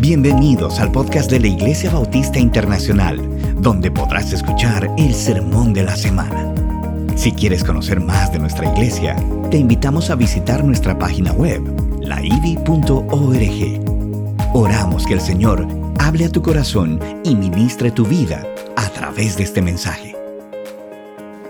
Bienvenidos 0.00 0.78
al 0.78 0.92
podcast 0.92 1.28
de 1.28 1.40
la 1.40 1.48
Iglesia 1.48 1.90
Bautista 1.90 2.38
Internacional, 2.38 3.20
donde 3.60 3.90
podrás 3.90 4.32
escuchar 4.32 4.88
el 4.96 5.12
sermón 5.12 5.74
de 5.74 5.82
la 5.82 5.96
semana. 5.96 6.54
Si 7.16 7.32
quieres 7.32 7.64
conocer 7.64 7.98
más 7.98 8.32
de 8.32 8.38
nuestra 8.38 8.72
iglesia, 8.72 9.16
te 9.50 9.56
invitamos 9.56 10.08
a 10.10 10.14
visitar 10.14 10.62
nuestra 10.62 10.96
página 10.96 11.32
web, 11.32 11.62
laivi.org. 12.00 13.00
Oramos 14.54 15.04
que 15.04 15.14
el 15.14 15.20
Señor 15.20 15.66
hable 15.98 16.26
a 16.26 16.30
tu 16.30 16.42
corazón 16.42 17.00
y 17.24 17.34
ministre 17.34 17.90
tu 17.90 18.06
vida 18.06 18.46
a 18.76 18.88
través 18.90 19.36
de 19.36 19.42
este 19.42 19.62
mensaje. 19.62 20.14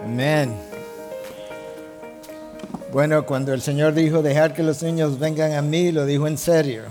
Amén. 0.03 0.49
Bueno, 2.95 3.27
cuando 3.27 3.53
el 3.53 3.61
Señor 3.61 3.93
dijo 3.93 4.23
dejar 4.23 4.55
que 4.55 4.63
los 4.63 4.83
niños 4.83 5.19
vengan 5.19 5.53
a 5.53 5.61
mí, 5.61 5.93
lo 5.93 6.07
dijo 6.07 6.27
en 6.27 6.39
serio. 6.39 6.85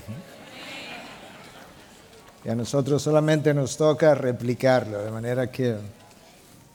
Y 2.48 2.50
a 2.50 2.55
nosotros 2.55 3.02
solamente 3.02 3.53
nos 3.53 3.76
toca 3.76 4.16
replicarlo, 4.16 5.03
de 5.03 5.12
manera 5.12 5.52
que 5.52 5.76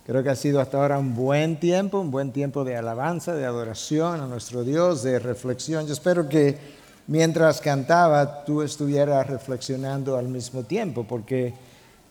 creo 0.05 0.23
que 0.23 0.29
ha 0.29 0.37
sido 0.37 0.61
hasta 0.61 0.77
ahora 0.77 0.99
un 0.99 1.15
buen 1.15 1.59
tiempo, 1.59 1.99
un 1.99 2.11
buen 2.11 2.31
tiempo 2.31 2.63
de 2.63 2.77
alabanza, 2.77 3.35
de 3.35 3.47
adoración 3.47 4.21
a 4.21 4.27
nuestro 4.27 4.65
Dios, 4.65 5.03
de 5.03 5.19
reflexión. 5.19 5.87
Yo 5.87 5.95
espero 5.95 6.29
que 6.29 6.59
mientras 7.07 7.63
cantaba 7.63 8.45
tú 8.45 8.61
estuvieras 8.61 9.27
reflexionando 9.27 10.19
al 10.19 10.29
mismo 10.29 10.63
tiempo, 10.63 11.07
porque 11.09 11.55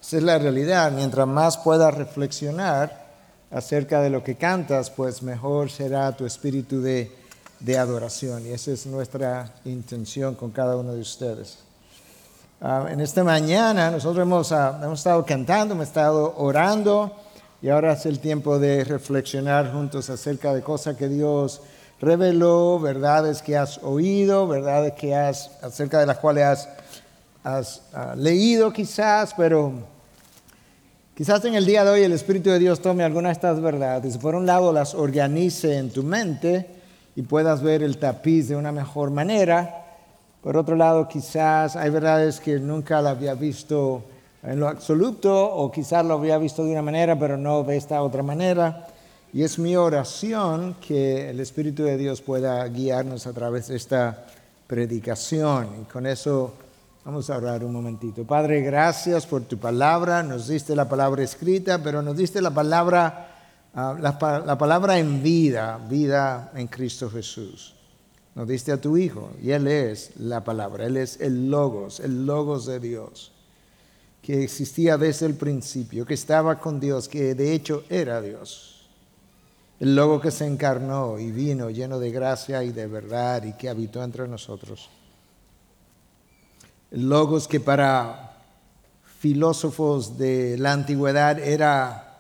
esa 0.02 0.18
es 0.18 0.24
la 0.24 0.40
realidad. 0.40 0.92
Mientras 0.92 1.28
más 1.28 1.60
puedas 1.60 1.94
reflexionar 1.94 3.12
acerca 3.52 4.02
de 4.02 4.10
lo 4.10 4.24
que 4.24 4.38
cantas, 4.38 4.90
pues 4.90 5.22
mejor 5.22 5.70
será 5.70 6.18
tu 6.18 6.26
espíritu 6.26 6.82
de, 6.82 7.12
de 7.60 7.78
adoración. 7.78 8.44
Y 8.44 8.50
esa 8.50 8.72
es 8.72 8.88
nuestra 8.88 9.54
intención 9.66 10.34
con 10.34 10.50
cada 10.50 10.78
uno 10.78 10.96
de 10.96 11.02
ustedes. 11.02 11.60
Ah, 12.64 12.90
en 12.92 13.00
esta 13.00 13.24
mañana 13.24 13.90
nosotros 13.90 14.22
hemos, 14.22 14.52
ah, 14.52 14.80
hemos 14.84 15.00
estado 15.00 15.26
cantando, 15.26 15.74
hemos 15.74 15.88
estado 15.88 16.36
orando 16.38 17.12
y 17.60 17.70
ahora 17.70 17.94
es 17.94 18.06
el 18.06 18.20
tiempo 18.20 18.60
de 18.60 18.84
reflexionar 18.84 19.72
juntos 19.72 20.12
acerca 20.12 20.54
de 20.54 20.62
cosas 20.62 20.96
que 20.96 21.10
Dios 21.10 21.64
reveló, 22.00 22.80
verdades 22.80 23.42
que 23.42 23.58
has 23.58 23.80
oído, 23.80 24.48
verdades 24.48 24.94
que 24.94 25.16
has, 25.16 25.58
acerca 25.64 26.02
de 26.02 26.06
las 26.06 26.20
cuales 26.20 26.68
has, 27.44 27.82
ah, 27.96 28.14
leído 28.16 28.72
quizás, 28.72 29.34
pero 29.36 29.74
quizás 31.16 31.44
en 31.46 31.56
el 31.56 31.66
día 31.66 31.84
de 31.84 31.90
hoy 31.90 32.04
el 32.04 32.14
Espíritu 32.14 32.52
de 32.52 32.60
Dios 32.60 32.80
tome 32.80 33.04
algunas 33.04 33.30
de 33.30 33.34
estas 33.34 33.60
verdades. 33.60 34.14
Y 34.14 34.20
por 34.20 34.36
un 34.36 34.46
lado 34.46 34.72
las 34.72 34.94
organice 34.94 35.80
en 35.80 35.90
tu 35.90 36.04
mente 36.04 36.70
y 37.16 37.24
puedas 37.24 37.64
ver 37.64 37.82
el 37.82 37.98
tapiz 37.98 38.50
de 38.50 38.56
una 38.56 38.72
mejor 38.72 39.10
manera 39.10 39.81
por 40.42 40.58
otro 40.58 40.76
lado, 40.76 41.08
quizás 41.08 41.76
hay 41.76 41.92
verdades 41.92 42.40
que 42.40 42.60
nunca 42.60 43.00
la 43.02 43.12
había 43.12 43.36
visto 43.36 44.04
en 44.42 44.60
lo 44.60 44.68
absoluto 44.68 45.46
o 45.54 45.72
quizás 45.72 46.04
lo 46.04 46.16
había 46.16 46.40
visto 46.40 46.64
de 46.64 46.72
una 46.72 46.82
manera, 46.82 47.18
pero 47.18 47.38
no 47.38 47.64
de 47.64 47.78
esta 47.78 48.02
otra 48.02 48.24
manera. 48.24 48.88
Y 49.34 49.44
es 49.44 49.60
mi 49.60 49.76
oración 49.76 50.76
que 50.86 51.30
el 51.30 51.40
Espíritu 51.40 51.84
de 51.84 51.96
Dios 51.96 52.22
pueda 52.22 52.68
guiarnos 52.68 53.28
a 53.28 53.34
través 53.34 53.68
de 53.68 53.78
esta 53.78 54.26
predicación. 54.66 55.68
Y 55.84 55.84
con 55.86 56.08
eso 56.08 56.54
vamos 57.06 57.30
a 57.30 57.38
orar 57.38 57.64
un 57.64 57.74
momentito. 57.74 58.24
Padre, 58.24 58.62
gracias 58.62 59.28
por 59.28 59.44
tu 59.44 59.60
palabra. 59.60 60.24
Nos 60.24 60.48
diste 60.48 60.76
la 60.76 60.90
palabra 60.90 61.22
escrita, 61.24 61.82
pero 61.84 62.02
nos 62.02 62.18
diste 62.18 62.42
la 62.42 62.52
palabra, 62.52 63.28
ah, 63.76 63.96
la 64.02 64.58
palabra 64.58 64.98
en 64.98 65.22
vida, 65.22 65.80
vida 65.88 66.52
en 66.56 66.66
Cristo 66.66 67.12
Jesús. 67.12 67.76
Nos 68.36 68.48
diste 68.48 68.72
a 68.72 68.80
tu 68.80 68.98
Hijo 68.98 69.32
y 69.42 69.52
Él 69.52 69.68
es 69.68 70.12
la 70.18 70.44
palabra, 70.44 70.86
Él 70.86 70.98
es 70.98 71.20
el 71.20 71.50
logos, 71.50 72.00
el 72.00 72.26
logos 72.26 72.66
de 72.66 72.80
Dios, 72.80 73.32
que 74.22 74.44
existía 74.44 74.98
desde 74.98 75.26
el 75.26 75.36
principio, 75.36 76.06
que 76.06 76.14
estaba 76.14 76.60
con 76.60 76.80
Dios, 76.80 77.10
que 77.10 77.36
de 77.36 77.54
hecho 77.54 77.84
era 77.90 78.22
Dios. 78.22 78.90
El 79.80 79.96
logo 79.96 80.22
que 80.22 80.30
se 80.30 80.46
encarnó 80.46 81.18
y 81.18 81.32
vino 81.32 81.72
lleno 81.72 81.98
de 82.00 82.12
gracia 82.12 82.64
y 82.64 82.72
de 82.72 82.86
verdad 82.86 83.44
y 83.44 83.54
que 83.54 83.68
habitó 83.68 84.04
entre 84.04 84.28
nosotros. 84.28 84.90
El 86.92 87.10
logos 87.10 87.48
que 87.48 87.60
para 87.60 88.38
filósofos 89.20 90.18
de 90.18 90.58
la 90.58 90.74
antigüedad 90.74 91.40
era 91.40 92.11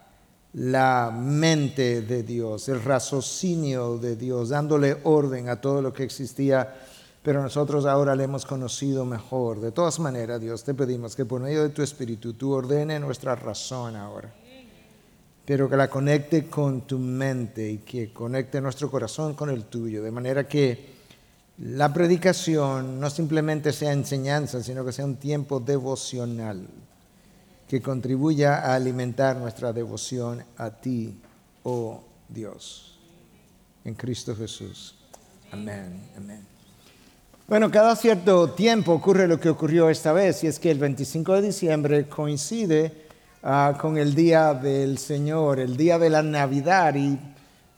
la 0.53 1.11
mente 1.15 2.01
de 2.01 2.23
Dios, 2.23 2.67
el 2.67 2.83
raciocinio 2.83 3.97
de 3.97 4.15
Dios, 4.15 4.49
dándole 4.49 4.97
orden 5.03 5.47
a 5.49 5.61
todo 5.61 5.81
lo 5.81 5.93
que 5.93 6.03
existía, 6.03 6.75
pero 7.23 7.41
nosotros 7.41 7.85
ahora 7.85 8.15
le 8.15 8.25
hemos 8.25 8.45
conocido 8.45 9.05
mejor. 9.05 9.61
De 9.61 9.71
todas 9.71 9.99
maneras, 9.99 10.41
Dios, 10.41 10.63
te 10.63 10.73
pedimos 10.73 11.15
que 11.15 11.25
por 11.25 11.41
medio 11.41 11.63
de 11.63 11.69
tu 11.69 11.81
Espíritu 11.81 12.33
tú 12.33 12.51
ordene 12.51 12.99
nuestra 12.99 13.35
razón 13.35 13.95
ahora, 13.95 14.33
pero 15.45 15.69
que 15.69 15.77
la 15.77 15.89
conecte 15.89 16.47
con 16.47 16.81
tu 16.81 16.99
mente 16.99 17.69
y 17.69 17.77
que 17.79 18.11
conecte 18.11 18.59
nuestro 18.59 18.91
corazón 18.91 19.35
con 19.35 19.49
el 19.49 19.65
tuyo, 19.65 20.03
de 20.03 20.11
manera 20.11 20.47
que 20.47 20.91
la 21.59 21.93
predicación 21.93 22.99
no 22.99 23.09
simplemente 23.09 23.71
sea 23.71 23.93
enseñanza, 23.93 24.61
sino 24.63 24.83
que 24.83 24.91
sea 24.91 25.05
un 25.05 25.17
tiempo 25.17 25.59
devocional 25.59 26.67
que 27.71 27.81
contribuya 27.81 28.55
a 28.55 28.75
alimentar 28.75 29.37
nuestra 29.37 29.71
devoción 29.71 30.43
a 30.57 30.71
ti, 30.71 31.17
oh 31.63 32.03
Dios. 32.27 32.99
En 33.85 33.93
Cristo 33.93 34.35
Jesús. 34.35 34.93
Amén. 35.53 36.01
Amén. 36.17 36.45
Bueno, 37.47 37.71
cada 37.71 37.95
cierto 37.95 38.49
tiempo 38.49 38.91
ocurre 38.91 39.25
lo 39.25 39.39
que 39.39 39.47
ocurrió 39.47 39.89
esta 39.89 40.11
vez, 40.11 40.43
y 40.43 40.47
es 40.47 40.59
que 40.59 40.69
el 40.69 40.79
25 40.79 41.35
de 41.35 41.41
diciembre 41.43 42.09
coincide 42.09 43.07
ah, 43.41 43.77
con 43.79 43.97
el 43.97 44.15
día 44.15 44.53
del 44.53 44.97
Señor, 44.97 45.61
el 45.61 45.77
día 45.77 45.97
de 45.97 46.09
la 46.09 46.21
Navidad, 46.21 46.93
y 46.95 47.17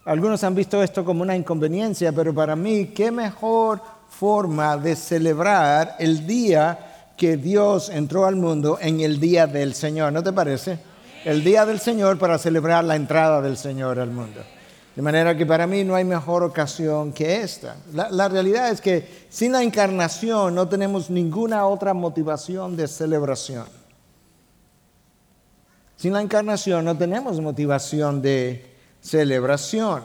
algunos 0.06 0.44
han 0.44 0.56
visto 0.56 0.81
esto 0.81 1.06
como 1.06 1.22
una 1.22 1.36
inconveniencia, 1.36 2.12
pero 2.12 2.34
para 2.34 2.56
mí, 2.56 2.88
qué 2.96 3.12
mejor 3.12 3.80
forma 4.10 4.75
de 4.75 4.96
celebrar 4.96 5.98
el 6.00 6.25
día 6.25 6.93
que 7.24 7.38
Dios 7.38 7.88
entró 7.88 8.26
al 8.26 8.36
mundo 8.36 8.78
en 8.82 9.00
el 9.00 9.18
día 9.18 9.48
del 9.48 9.76
Señor, 9.76 10.12
¿no 10.12 10.22
te 10.22 10.34
parece? 10.34 10.78
El 11.24 11.42
día 11.42 11.66
del 11.66 11.80
Señor 11.80 12.20
para 12.20 12.38
celebrar 12.38 12.84
la 12.84 12.98
entrada 12.98 13.42
del 13.42 13.56
Señor 13.56 13.98
al 13.98 14.12
mundo. 14.12 14.42
De 14.94 15.02
manera 15.02 15.34
que 15.38 15.46
para 15.46 15.66
mí 15.66 15.86
no 15.86 15.96
hay 15.96 16.04
mejor 16.04 16.44
ocasión 16.44 17.14
que 17.14 17.40
esta. 17.40 17.78
La, 17.94 18.28
realidad 18.28 18.72
es 18.72 18.82
que 18.82 19.26
sin 19.30 19.54
la 19.54 19.64
encarnación 19.64 20.54
no 20.54 20.68
tenemos 20.68 21.10
ninguna 21.10 21.66
otra 21.66 21.94
motivación 21.94 22.76
de 22.76 22.90
celebración. 22.90 23.68
Sin 25.96 26.12
la 26.12 26.22
encarnación 26.22 26.84
no 26.84 26.98
tenemos 26.98 27.40
motivación 27.40 28.22
de 28.22 28.76
celebración. 29.00 30.04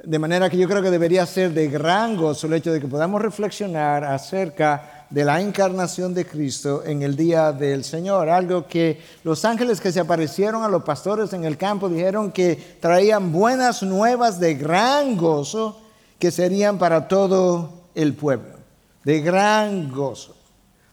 De 0.00 0.20
manera 0.20 0.48
que 0.48 0.58
yo 0.58 0.68
creo 0.68 0.80
que 0.80 0.92
debería 0.92 1.26
ser 1.26 1.52
de 1.52 1.66
gran 1.66 2.16
gozo 2.16 2.46
el 2.46 2.52
hecho 2.52 2.72
de 2.72 2.80
que 2.80 2.86
podamos 2.86 3.20
reflexionar 3.20 4.04
acerca 4.04 4.97
de 5.10 5.24
la 5.24 5.40
encarnación 5.40 6.12
de 6.12 6.26
Cristo 6.26 6.82
en 6.84 7.02
el 7.02 7.16
día 7.16 7.52
del 7.52 7.84
Señor. 7.84 8.28
Algo 8.28 8.66
que 8.66 9.00
los 9.24 9.44
ángeles 9.44 9.80
que 9.80 9.92
se 9.92 10.00
aparecieron 10.00 10.62
a 10.62 10.68
los 10.68 10.82
pastores 10.82 11.32
en 11.32 11.44
el 11.44 11.56
campo 11.56 11.88
dijeron 11.88 12.30
que 12.30 12.76
traían 12.80 13.32
buenas 13.32 13.82
nuevas 13.82 14.38
de 14.38 14.54
gran 14.54 15.16
gozo 15.16 15.80
que 16.18 16.30
serían 16.30 16.78
para 16.78 17.08
todo 17.08 17.70
el 17.94 18.14
pueblo, 18.14 18.58
de 19.04 19.20
gran 19.20 19.90
gozo. 19.90 20.34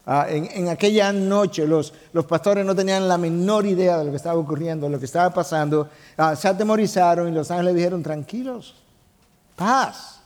Ah, 0.08 0.26
en, 0.28 0.68
aquella 0.68 1.12
noche 1.12 1.66
los, 1.66 1.92
los, 2.12 2.26
pastores 2.26 2.64
no 2.64 2.76
tenían 2.76 3.08
la 3.08 3.18
menor 3.18 3.66
idea 3.66 3.98
de 3.98 4.04
lo 4.04 4.10
que 4.12 4.18
estaba 4.18 4.38
ocurriendo, 4.38 4.88
lo 4.88 5.00
que 5.00 5.04
estaba 5.04 5.34
pasando. 5.34 5.88
Ah, 6.16 6.36
se 6.36 6.46
atemorizaron 6.46 7.28
y 7.28 7.32
los 7.32 7.50
ángeles 7.50 7.74
dijeron, 7.74 8.04
tranquilos, 8.04 8.76
paz 9.56 10.20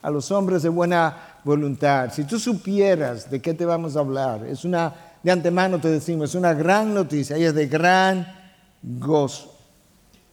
a 0.00 0.10
los 0.10 0.30
hombres 0.30 0.62
de 0.62 0.68
buena 0.68 1.35
voluntad. 1.46 2.12
Si 2.12 2.24
tú 2.24 2.40
supieras 2.40 3.30
de 3.30 3.40
qué 3.40 3.54
te 3.54 3.64
vamos 3.64 3.96
a 3.96 4.00
hablar, 4.00 4.44
es 4.44 4.64
una, 4.64 4.92
de 5.22 5.30
antemano 5.30 5.78
te 5.80 5.88
decimos, 5.88 6.30
es 6.30 6.34
una 6.34 6.52
gran 6.52 6.92
noticia 6.92 7.38
y 7.38 7.44
es 7.44 7.54
de 7.54 7.68
gran 7.68 8.26
gozo. 8.82 9.54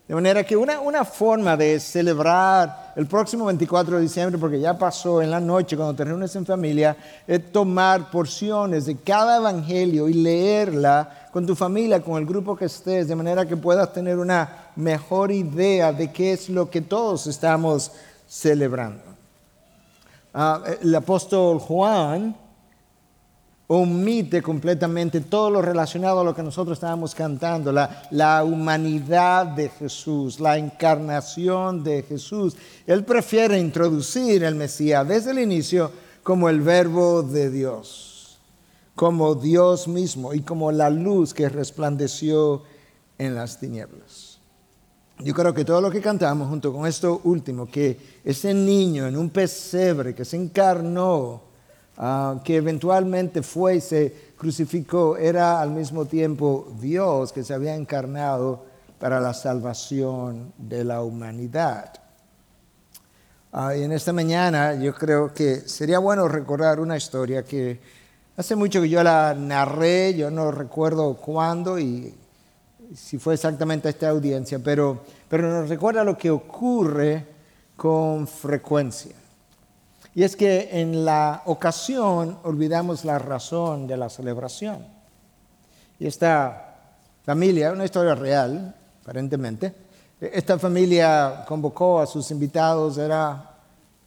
De 0.07 0.15
manera 0.15 0.43
que 0.43 0.57
una, 0.57 0.79
una 0.79 1.05
forma 1.05 1.55
de 1.55 1.79
celebrar 1.79 2.93
el 2.95 3.05
próximo 3.05 3.45
24 3.45 3.97
de 3.97 4.01
diciembre, 4.01 4.39
porque 4.39 4.59
ya 4.59 4.75
pasó 4.75 5.21
en 5.21 5.29
la 5.29 5.39
noche 5.39 5.77
cuando 5.77 5.93
te 5.93 6.03
reúnes 6.03 6.35
en 6.35 6.47
familia, 6.47 6.97
es 7.27 7.51
tomar 7.51 8.09
porciones 8.09 8.87
de 8.87 8.97
cada 8.97 9.37
evangelio 9.37 10.09
y 10.09 10.13
leerla 10.15 11.29
con 11.31 11.45
tu 11.45 11.55
familia, 11.55 12.01
con 12.01 12.17
el 12.17 12.25
grupo 12.25 12.55
que 12.55 12.65
estés, 12.65 13.07
de 13.07 13.15
manera 13.15 13.45
que 13.45 13.55
puedas 13.55 13.93
tener 13.93 14.17
una 14.17 14.71
mejor 14.75 15.31
idea 15.31 15.93
de 15.93 16.11
qué 16.11 16.33
es 16.33 16.49
lo 16.49 16.71
que 16.71 16.81
todos 16.81 17.27
estamos 17.27 17.91
celebrando. 18.27 19.12
Ah, 20.33 20.63
el 20.81 20.93
apóstol 20.95 21.59
Juan 21.59 22.35
omite 23.67 24.41
completamente 24.41 25.21
todo 25.21 25.49
lo 25.49 25.61
relacionado 25.61 26.19
a 26.19 26.23
lo 26.23 26.35
que 26.35 26.43
nosotros 26.43 26.77
estábamos 26.77 27.15
cantando, 27.15 27.71
la, 27.71 28.03
la, 28.11 28.43
humanidad 28.43 29.45
de 29.47 29.69
Jesús, 29.69 30.39
la 30.39 30.57
encarnación 30.57 31.83
de 31.83 32.03
Jesús. 32.03 32.55
Él 32.85 33.03
prefiere 33.03 33.57
introducir 33.59 34.43
el 34.43 34.55
Mesías 34.55 35.07
desde 35.07 35.31
el 35.31 35.39
inicio 35.39 35.91
como 36.23 36.49
el 36.49 36.61
verbo 36.61 37.21
de 37.21 37.49
Dios. 37.49 38.09
como 38.95 39.33
Dios 39.33 39.87
mismo 39.87 40.35
y 40.35 40.41
como 40.41 40.71
la 40.71 40.91
luz 40.91 41.33
que 41.33 41.49
resplandeció 41.49 42.61
en 43.17 43.33
las 43.33 43.59
tinieblas. 43.59 44.22
Yo 45.23 45.33
creo 45.33 45.53
que 45.53 45.63
todo 45.63 45.79
lo 45.79 45.89
que 45.89 46.01
cantamos 46.01 46.49
junto 46.49 46.73
con 46.73 46.85
esto 46.85 47.21
último, 47.23 47.65
que 47.65 48.19
ese 48.25 48.53
niño 48.53 49.07
en 49.07 49.15
un 49.15 49.29
pesebre 49.29 50.13
que 50.13 50.25
se 50.25 50.35
encarnó, 50.35 51.43
ah, 51.97 52.41
que 52.43 52.57
eventualmente 52.57 53.41
fue 53.41 53.77
y 53.77 53.81
se 53.81 54.33
crucificó, 54.37 55.15
era 55.15 55.61
al 55.61 55.71
mismo 55.71 56.05
tiempo 56.05 56.67
Dios 56.77 57.31
que 57.31 57.41
se 57.41 57.53
había 57.53 57.73
encarnado 57.73 58.65
para 58.99 59.21
la 59.21 59.33
salvación 59.33 60.51
de 60.57 60.83
la 60.83 61.01
humanidad. 61.01 61.93
Ah, 63.53 63.77
y 63.77 63.83
en 63.83 63.93
esta 63.93 64.11
mañana 64.11 64.75
yo 64.75 64.93
creo 64.93 65.33
que 65.33 65.61
sería 65.61 65.99
bueno 65.99 66.27
recordar 66.27 66.81
una 66.81 66.97
historia 66.97 67.43
que 67.43 67.79
hace 68.35 68.57
mucho 68.57 68.81
que 68.81 68.89
yo 68.89 69.01
la 69.01 69.33
narré, 69.33 70.15
yo 70.15 70.29
no 70.29 70.51
recuerdo 70.51 71.15
cuándo 71.15 71.79
y 71.79 72.13
si 72.95 73.17
fue 73.17 73.33
exactamente 73.33 73.89
esta 73.89 74.09
audiencia, 74.09 74.59
pero, 74.59 75.01
pero 75.27 75.49
nos 75.49 75.69
recuerda 75.69 76.03
lo 76.03 76.17
que 76.17 76.29
ocurre 76.29 77.25
con 77.75 78.27
frecuencia. 78.27 79.15
Y 80.15 80.23
es 80.23 80.35
que 80.35 80.69
en 80.79 81.03
la 81.03 81.41
ocasión 81.45 82.37
olvidamos 82.43 83.03
la 83.03 83.17
razón 83.17 83.87
de 83.87 83.97
la 83.97 84.09
celebración. 84.09 84.85
Y 85.99 86.05
esta 86.05 86.75
familia, 87.23 87.71
una 87.71 87.85
historia 87.85 88.13
real, 88.13 88.75
aparentemente, 89.01 89.73
esta 90.19 90.59
familia 90.59 91.43
convocó 91.47 91.99
a 91.99 92.05
sus 92.05 92.29
invitados, 92.31 92.97
era 92.97 93.55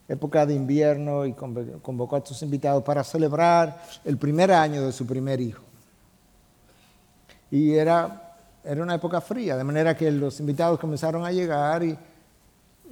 época 0.08 0.46
de 0.46 0.54
invierno, 0.54 1.26
y 1.26 1.32
convocó 1.32 2.16
a 2.16 2.24
sus 2.24 2.40
invitados 2.42 2.84
para 2.84 3.02
celebrar 3.02 3.82
el 4.04 4.16
primer 4.16 4.52
año 4.52 4.86
de 4.86 4.92
su 4.92 5.04
primer 5.06 5.40
hijo. 5.40 5.62
Y 7.50 7.74
era, 7.74 8.25
era 8.66 8.82
una 8.82 8.96
época 8.96 9.20
fría, 9.20 9.56
de 9.56 9.64
manera 9.64 9.96
que 9.96 10.10
los 10.10 10.40
invitados 10.40 10.80
comenzaron 10.80 11.24
a 11.24 11.30
llegar 11.30 11.84
y 11.84 11.96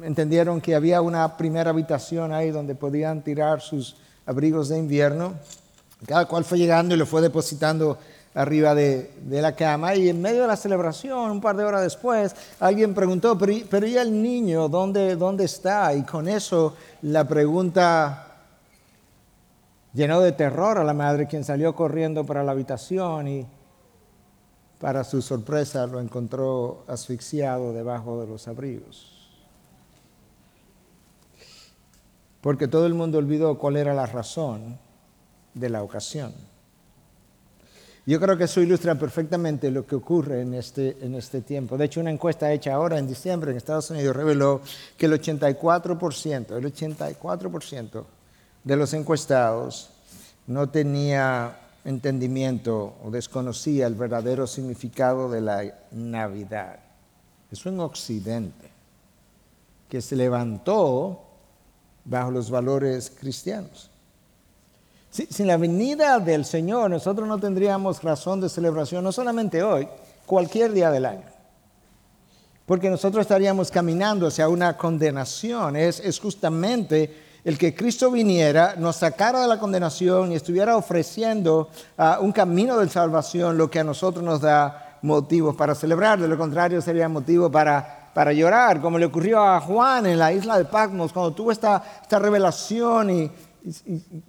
entendieron 0.02 0.60
que 0.60 0.74
había 0.74 1.00
una 1.00 1.36
primera 1.36 1.70
habitación 1.70 2.32
ahí 2.32 2.50
donde 2.50 2.74
podían 2.74 3.22
tirar 3.22 3.60
sus 3.60 3.96
abrigos 4.24 4.68
de 4.68 4.78
invierno. 4.78 5.34
Cada 6.06 6.26
cual 6.26 6.44
fue 6.44 6.58
llegando 6.58 6.94
y 6.94 6.98
lo 6.98 7.06
fue 7.06 7.20
depositando 7.22 7.98
arriba 8.34 8.74
de, 8.74 9.10
la 9.28 9.54
cama 9.54 9.94
y 9.94 10.08
en 10.08 10.20
medio 10.20 10.42
de 10.42 10.48
la 10.48 10.56
celebración, 10.56 11.30
un 11.30 11.40
par 11.40 11.56
de 11.56 11.64
horas 11.64 11.82
después, 11.82 12.34
alguien 12.60 12.94
preguntó, 12.94 13.38
pero, 13.38 13.52
pero 13.70 13.86
¿y 13.86 13.96
el 13.96 14.22
niño 14.22 14.68
dónde, 14.68 15.16
dónde 15.16 15.44
está? 15.44 15.94
Y 15.94 16.02
con 16.02 16.28
eso 16.28 16.74
la 17.02 17.26
pregunta 17.26 18.26
llenó 19.92 20.20
de 20.20 20.32
terror 20.32 20.78
a 20.78 20.84
la 20.84 20.94
madre, 20.94 21.26
quien 21.26 21.44
salió 21.44 21.74
corriendo 21.74 22.24
para 22.24 22.42
la 22.42 22.52
habitación 22.52 23.28
y 23.28 23.46
para 24.80 25.04
su 25.04 25.22
sorpresa 25.22 25.86
lo 25.86 26.00
encontró 26.00 26.84
asfixiado 26.88 27.72
debajo 27.72 28.20
de 28.20 28.26
los 28.26 28.48
abrigos. 28.48 29.10
Porque 32.40 32.68
todo 32.68 32.86
el 32.86 32.94
mundo 32.94 33.18
olvidó 33.18 33.58
cuál 33.58 33.76
era 33.76 33.94
la 33.94 34.06
razón 34.06 34.78
de 35.54 35.70
la 35.70 35.82
ocasión. 35.82 36.34
Yo 38.06 38.20
creo 38.20 38.36
que 38.36 38.44
eso 38.44 38.60
ilustra 38.60 38.94
perfectamente 38.96 39.70
lo 39.70 39.86
que 39.86 39.94
ocurre 39.94 40.42
en 40.42 40.52
este, 40.52 40.98
en 41.00 41.14
este 41.14 41.40
tiempo. 41.40 41.78
De 41.78 41.86
hecho, 41.86 42.00
una 42.00 42.10
encuesta 42.10 42.52
hecha 42.52 42.74
ahora 42.74 42.98
en 42.98 43.08
diciembre 43.08 43.50
en 43.50 43.56
Estados 43.56 43.88
Unidos 43.90 44.14
reveló 44.14 44.60
que 44.98 45.06
el 45.06 45.12
84%, 45.12 46.56
el 46.56 46.64
84% 46.66 48.04
de 48.62 48.76
los 48.76 48.92
encuestados 48.92 49.88
no 50.46 50.68
tenía 50.68 51.63
entendimiento 51.84 52.96
o 53.04 53.10
desconocía 53.10 53.86
el 53.86 53.94
verdadero 53.94 54.46
significado 54.46 55.30
de 55.30 55.40
la 55.40 55.74
Navidad. 55.92 56.78
Eso 57.50 57.68
en 57.68 57.80
Occidente, 57.80 58.70
que 59.88 60.00
se 60.00 60.16
levantó 60.16 61.20
bajo 62.04 62.30
los 62.30 62.50
valores 62.50 63.10
cristianos. 63.10 63.90
Sin 65.10 65.46
la 65.46 65.56
venida 65.56 66.18
del 66.18 66.44
Señor, 66.44 66.90
nosotros 66.90 67.28
no 67.28 67.38
tendríamos 67.38 68.02
razón 68.02 68.40
de 68.40 68.48
celebración, 68.48 69.04
no 69.04 69.12
solamente 69.12 69.62
hoy, 69.62 69.86
cualquier 70.26 70.72
día 70.72 70.90
del 70.90 71.06
año. 71.06 71.34
Porque 72.66 72.90
nosotros 72.90 73.22
estaríamos 73.22 73.70
caminando 73.70 74.26
hacia 74.26 74.48
una 74.48 74.76
condenación. 74.76 75.76
Es, 75.76 76.00
es 76.00 76.18
justamente 76.18 77.23
el 77.44 77.58
que 77.58 77.74
Cristo 77.74 78.10
viniera, 78.10 78.74
nos 78.78 78.96
sacara 78.96 79.42
de 79.42 79.48
la 79.48 79.58
condenación 79.58 80.32
y 80.32 80.34
estuviera 80.34 80.76
ofreciendo 80.76 81.68
uh, 81.98 82.24
un 82.24 82.32
camino 82.32 82.78
de 82.78 82.88
salvación, 82.88 83.58
lo 83.58 83.70
que 83.70 83.80
a 83.80 83.84
nosotros 83.84 84.24
nos 84.24 84.40
da 84.40 84.98
motivos 85.02 85.54
para 85.54 85.74
celebrar. 85.74 86.18
De 86.18 86.26
lo 86.26 86.38
contrario, 86.38 86.80
sería 86.80 87.06
motivo 87.08 87.50
para, 87.50 88.10
para 88.14 88.32
llorar, 88.32 88.80
como 88.80 88.98
le 88.98 89.04
ocurrió 89.04 89.42
a 89.42 89.60
Juan 89.60 90.06
en 90.06 90.18
la 90.18 90.32
isla 90.32 90.56
de 90.56 90.64
Patmos, 90.64 91.12
cuando 91.12 91.34
tuvo 91.34 91.52
esta, 91.52 91.82
esta 92.00 92.18
revelación 92.18 93.10
y, 93.10 93.30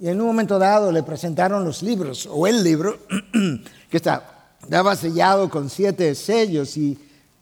en 0.01 0.21
un 0.21 0.27
momento 0.27 0.57
dado 0.57 0.93
le 0.93 1.03
presentaron 1.03 1.65
los 1.65 1.83
libros, 1.83 2.27
o 2.31 2.47
el 2.47 2.63
libro, 2.63 2.97
que 3.89 3.97
estaba 3.97 4.95
sellado 4.95 5.49
con 5.49 5.69
siete 5.69 6.15
sellos, 6.15 6.75
y 6.77 6.97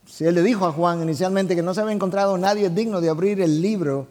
se 0.08 0.32
le 0.32 0.44
dijo 0.44 0.66
a 0.66 0.72
Juan 0.72 1.02
inicialmente 1.02 1.56
que 1.56 1.64
no 1.64 1.74
se 1.74 1.82
había 1.82 1.94
encontrado 1.94 2.38
nadie 2.38 2.70
digno 2.70 3.02
de 3.02 3.10
abrir 3.10 3.42
el 3.42 3.62
libro 3.62 4.08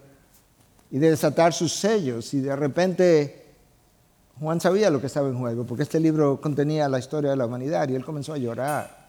y 0.92 0.98
de 0.98 1.10
desatar 1.10 1.52
sus 1.52 1.72
sellos, 1.72 2.32
y 2.34 2.40
de 2.40 2.54
repente 2.54 3.46
Juan 4.38 4.60
sabía 4.60 4.90
lo 4.90 5.00
que 5.00 5.08
estaba 5.08 5.28
en 5.28 5.38
juego, 5.38 5.64
porque 5.64 5.82
este 5.82 5.98
libro 5.98 6.40
contenía 6.40 6.88
la 6.88 6.98
historia 6.98 7.30
de 7.30 7.36
la 7.36 7.46
humanidad, 7.46 7.88
y 7.88 7.94
él 7.94 8.04
comenzó 8.04 8.34
a 8.34 8.38
llorar, 8.38 9.08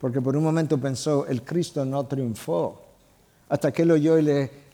porque 0.00 0.22
por 0.22 0.36
un 0.36 0.44
momento 0.44 0.78
pensó, 0.78 1.26
el 1.26 1.42
Cristo 1.42 1.84
no 1.84 2.06
triunfó 2.06 2.82
hasta 3.48 3.72
que 3.72 3.82
él 3.82 3.90
oyó 3.90 4.14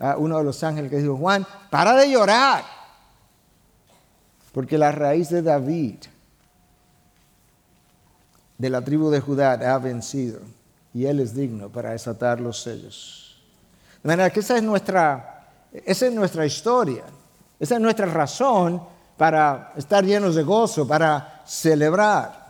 a 0.01 0.17
uno 0.17 0.39
de 0.39 0.45
los 0.45 0.63
ángeles 0.63 0.91
que 0.91 0.99
dijo, 0.99 1.17
Juan, 1.17 1.47
para 1.71 1.95
de 1.95 2.11
llorar, 2.11 2.65
porque 4.53 4.77
la 4.77 4.93
raíz 4.93 5.31
de 5.31 5.43
David, 5.43 5.97
de 8.59 8.71
la 8.71 8.83
tribu 8.83 9.11
de 9.11 9.21
Judá, 9.21 9.53
ha 9.53 9.79
vencido 9.79 10.41
y 10.93 11.07
él 11.07 11.21
es 11.21 11.35
digno 11.35 11.71
para 11.71 11.91
desatar 11.91 12.41
los 12.41 12.63
sellos. 12.63 13.43
De 14.03 14.09
manera 14.09 14.31
que 14.31 14.41
esa 14.41 14.57
es 14.57 14.63
nuestra, 14.63 15.34
esa 15.75 16.06
es 16.06 16.12
nuestra 16.12 16.47
historia, 16.47 17.03
esa 17.59 17.75
es 17.75 17.81
nuestra 17.81 18.06
razón 18.06 18.81
para 19.17 19.73
estar 19.76 20.05
llenos 20.05 20.37
de 20.37 20.44
gozo, 20.44 20.87
para 20.87 21.43
celebrar. 21.47 22.44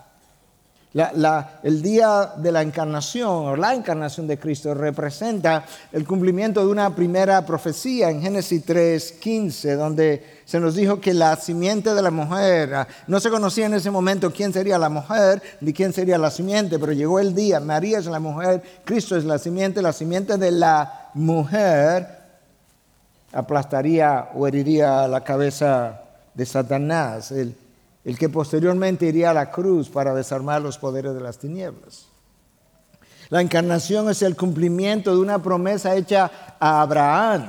El 1.65 1.83
día 1.83 2.35
de 2.37 2.53
la 2.53 2.63
encarnación 2.63 3.29
o 3.29 3.57
la 3.57 3.75
encarnación 3.75 4.29
de 4.29 4.39
Cristo 4.39 4.75
representa 4.75 5.65
el 5.91 6.07
cumplimiento 6.07 6.61
de 6.61 6.71
una 6.71 6.95
primera 6.95 7.45
profecía 7.45 8.11
en 8.11 8.23
Génesis 8.23 8.65
3:15, 8.65 9.75
donde 9.75 10.43
se 10.45 10.61
nos 10.61 10.77
dijo 10.77 11.01
que 11.01 11.13
la 11.13 11.35
simiente 11.35 11.95
de 11.95 12.03
la 12.03 12.13
mujer, 12.13 12.75
ah, 12.75 12.87
no 13.09 13.19
se 13.19 13.31
conocía 13.31 13.67
en 13.67 13.75
ese 13.75 13.91
momento 13.91 14.33
quién 14.33 14.53
sería 14.53 14.79
la 14.79 14.89
mujer 14.89 15.43
ni 15.61 15.73
quién 15.73 15.93
sería 15.93 16.17
la 16.17 16.31
simiente, 16.31 16.79
pero 16.79 16.93
llegó 16.93 17.19
el 17.19 17.35
día, 17.35 17.59
María 17.59 17.99
es 17.99 18.07
la 18.07 18.21
mujer, 18.21 18.63
Cristo 18.85 19.17
es 19.17 19.25
la 19.25 19.39
simiente, 19.39 19.83
la 19.83 19.93
simiente 19.93 20.37
de 20.39 20.53
la 20.53 21.11
mujer 21.15 22.24
aplastaría 23.35 24.31
o 24.35 24.47
heriría 24.47 25.07
la 25.09 25.23
cabeza 25.23 26.01
de 26.33 26.47
Satanás. 26.47 27.31
El, 27.33 27.57
el 28.05 28.19
que 28.19 28.29
posteriormente 28.29 29.07
iría 29.07 29.31
a 29.31 29.35
la 29.35 29.51
cruz 29.51 29.89
para 29.89 30.15
desarmar 30.15 30.63
los 30.63 30.79
poderes 30.79 31.15
de 31.15 31.21
las 31.21 31.39
tinieblas. 31.39 32.07
La 33.31 33.41
encarnación 33.41 34.09
es 34.11 34.23
el 34.23 34.37
cumplimiento 34.37 35.11
de 35.11 35.21
una 35.21 35.43
promesa 35.43 35.97
hecha 35.97 36.31
a 36.61 36.83
Abraham, 36.83 37.49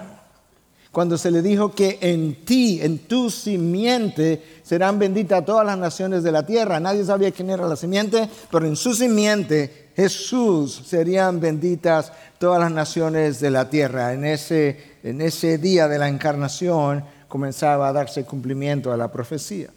cuando 0.96 1.18
se 1.18 1.30
le 1.30 1.42
dijo 1.42 1.74
que 1.74 1.98
en 2.00 2.46
ti, 2.46 2.80
en 2.82 3.00
tu 3.00 3.30
simiente, 3.30 4.42
serán 4.64 4.98
benditas 4.98 5.44
todas 5.44 5.66
las 5.66 5.78
naciones 5.78 6.24
de 6.24 6.32
la 6.32 6.46
tierra. 6.46 6.80
Nadie 6.80 7.04
sabía 7.04 7.32
quién 7.32 7.50
era 7.50 7.68
la 7.68 7.76
simiente, 7.76 8.30
pero 8.50 8.66
en 8.66 8.78
su 8.78 8.94
simiente, 8.94 9.90
Jesús, 9.94 10.84
serían 10.88 11.42
benditas 11.42 12.14
todas 12.38 12.62
las 12.62 12.72
naciones 12.72 13.42
de 13.42 13.52
la 13.52 13.70
tierra. 13.70 14.14
En 14.14 14.24
ese, 14.24 14.94
en 15.04 15.20
ese 15.20 15.58
día 15.58 15.90
de 15.90 16.00
la 16.00 16.08
encarnación 16.08 17.04
comenzaba 17.28 17.90
a 17.90 17.92
darse 17.92 18.24
cumplimiento 18.24 18.94
a 18.94 18.96
la 18.96 19.12
profecía. 19.12 19.72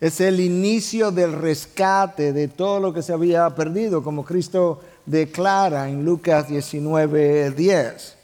Es 0.00 0.20
el 0.20 0.38
inicio 0.38 1.10
del 1.10 1.32
rescate 1.32 2.32
de 2.32 2.46
todo 2.46 2.78
lo 2.78 2.94
que 2.94 3.02
se 3.02 3.12
había 3.12 3.50
perdido, 3.56 4.04
como 4.04 4.24
Cristo 4.24 4.80
declara 5.06 5.88
en 5.88 6.04
Lucas 6.04 6.46
19, 6.46 7.50
10. 7.50 8.19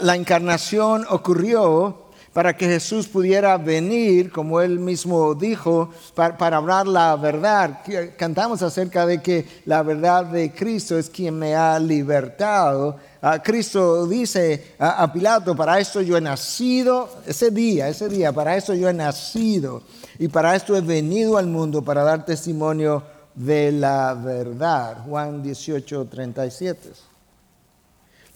La, 0.00 0.14
encarnación 0.14 1.06
ocurrió 1.08 2.08
para 2.34 2.54
que 2.54 2.66
Jesús 2.66 3.08
pudiera 3.08 3.56
venir, 3.56 4.30
como 4.30 4.60
él 4.60 4.78
mismo 4.78 5.34
dijo, 5.34 5.88
para, 6.14 6.58
hablar 6.58 6.86
la 6.86 7.16
verdad. 7.16 7.80
Cantamos 8.18 8.60
acerca 8.60 9.06
de 9.06 9.22
que 9.22 9.46
la 9.64 9.82
verdad 9.82 10.26
de 10.26 10.52
Cristo 10.52 10.98
es 10.98 11.08
quien 11.08 11.38
me 11.38 11.54
ha 11.54 11.78
libertado. 11.78 12.96
Cristo 13.42 14.06
dice 14.06 14.74
a, 14.78 15.10
Pilato, 15.10 15.56
para 15.56 15.78
esto 15.78 16.02
yo 16.02 16.18
he 16.18 16.20
nacido, 16.20 17.08
ese 17.26 17.50
día, 17.50 17.88
ese 17.88 18.10
día, 18.10 18.30
para 18.30 18.58
eso 18.58 18.74
yo 18.74 18.90
he 18.90 18.92
nacido 18.92 19.82
y 20.18 20.28
para 20.28 20.54
esto 20.54 20.76
he 20.76 20.82
venido 20.82 21.38
al 21.38 21.46
mundo 21.46 21.80
para 21.80 22.04
dar 22.04 22.26
testimonio 22.26 23.04
de 23.34 23.72
la 23.72 24.12
verdad. 24.12 24.98
Juan 25.06 25.42
18, 25.42 26.08
37. 26.10 27.07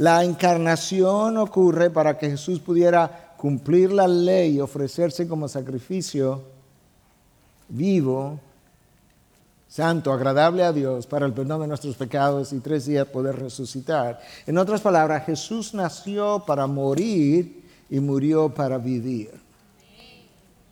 La 0.02 0.24
encarnación 0.24 1.36
ocurre 1.36 1.88
para 1.88 2.18
que 2.18 2.28
Jesús 2.28 2.58
pudiera 2.58 3.36
cumplir 3.36 3.92
la 3.92 4.08
ley 4.08 4.56
y 4.56 4.60
ofrecerse 4.60 5.28
como 5.28 5.46
sacrificio 5.46 6.42
vivo, 7.68 8.40
santo, 9.68 10.12
agradable 10.12 10.64
a 10.64 10.72
Dios 10.72 11.06
para 11.06 11.24
el 11.24 11.32
perdón 11.32 11.60
de 11.60 11.68
nuestros 11.68 11.94
pecados 11.94 12.52
y 12.52 12.58
tres 12.58 12.86
días 12.86 13.06
poder 13.06 13.38
resucitar. 13.38 14.20
En 14.44 14.58
otras 14.58 14.80
palabras, 14.80 15.24
Jesús 15.24 15.72
nació 15.72 16.42
para 16.44 16.66
morir 16.66 17.62
y 17.88 18.00
murió 18.00 18.52
para 18.52 18.78
vivir. 18.78 19.30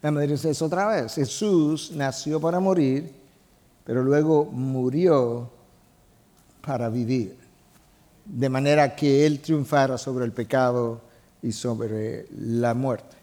Déjame 0.02 0.26
decir 0.26 0.50
eso 0.50 0.66
otra 0.66 0.88
vez. 0.88 1.14
Jesús 1.14 1.92
nació 1.94 2.40
para 2.40 2.58
morir, 2.58 3.14
pero 3.84 4.02
luego 4.02 4.44
murió 4.46 5.48
para 6.62 6.88
vivir 6.88 7.39
de 8.32 8.48
manera 8.48 8.94
que 8.94 9.26
Él 9.26 9.40
triunfara 9.40 9.98
sobre 9.98 10.24
el 10.24 10.32
pecado 10.32 11.00
y 11.42 11.52
sobre 11.52 12.26
la 12.38 12.74
muerte. 12.74 13.16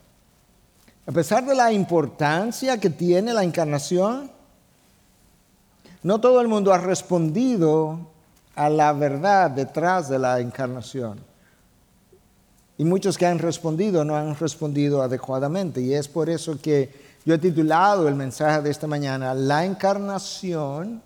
A 1.06 1.12
pesar 1.12 1.46
de 1.46 1.56
la 1.56 1.72
importancia 1.72 2.78
que 2.78 2.90
tiene 2.90 3.34
la 3.34 3.44
encarnación, 3.44 4.30
no 6.04 6.20
todo 6.20 6.42
el 6.42 6.50
mundo 6.50 6.74
ha 6.74 6.78
respondido 6.78 8.00
a 8.56 8.70
la 8.70 8.92
verdad 8.92 9.50
detrás 9.52 10.10
de 10.10 10.20
la 10.20 10.40
encarnación. 10.42 11.20
Y 12.78 12.84
muchos 12.84 13.18
que 13.18 13.26
han 13.26 13.40
respondido 13.40 14.04
no 14.04 14.16
han 14.16 14.36
respondido 14.36 15.02
adecuadamente. 15.02 15.82
Y 15.82 15.94
es 15.94 16.08
por 16.08 16.30
eso 16.30 16.60
que 16.62 17.08
yo 17.26 17.36
he 17.36 17.40
titulado 17.40 18.08
el 18.08 18.16
mensaje 18.16 18.62
de 18.62 18.70
esta 18.70 18.88
mañana, 18.88 19.34
La 19.34 19.64
encarnación 19.64 21.02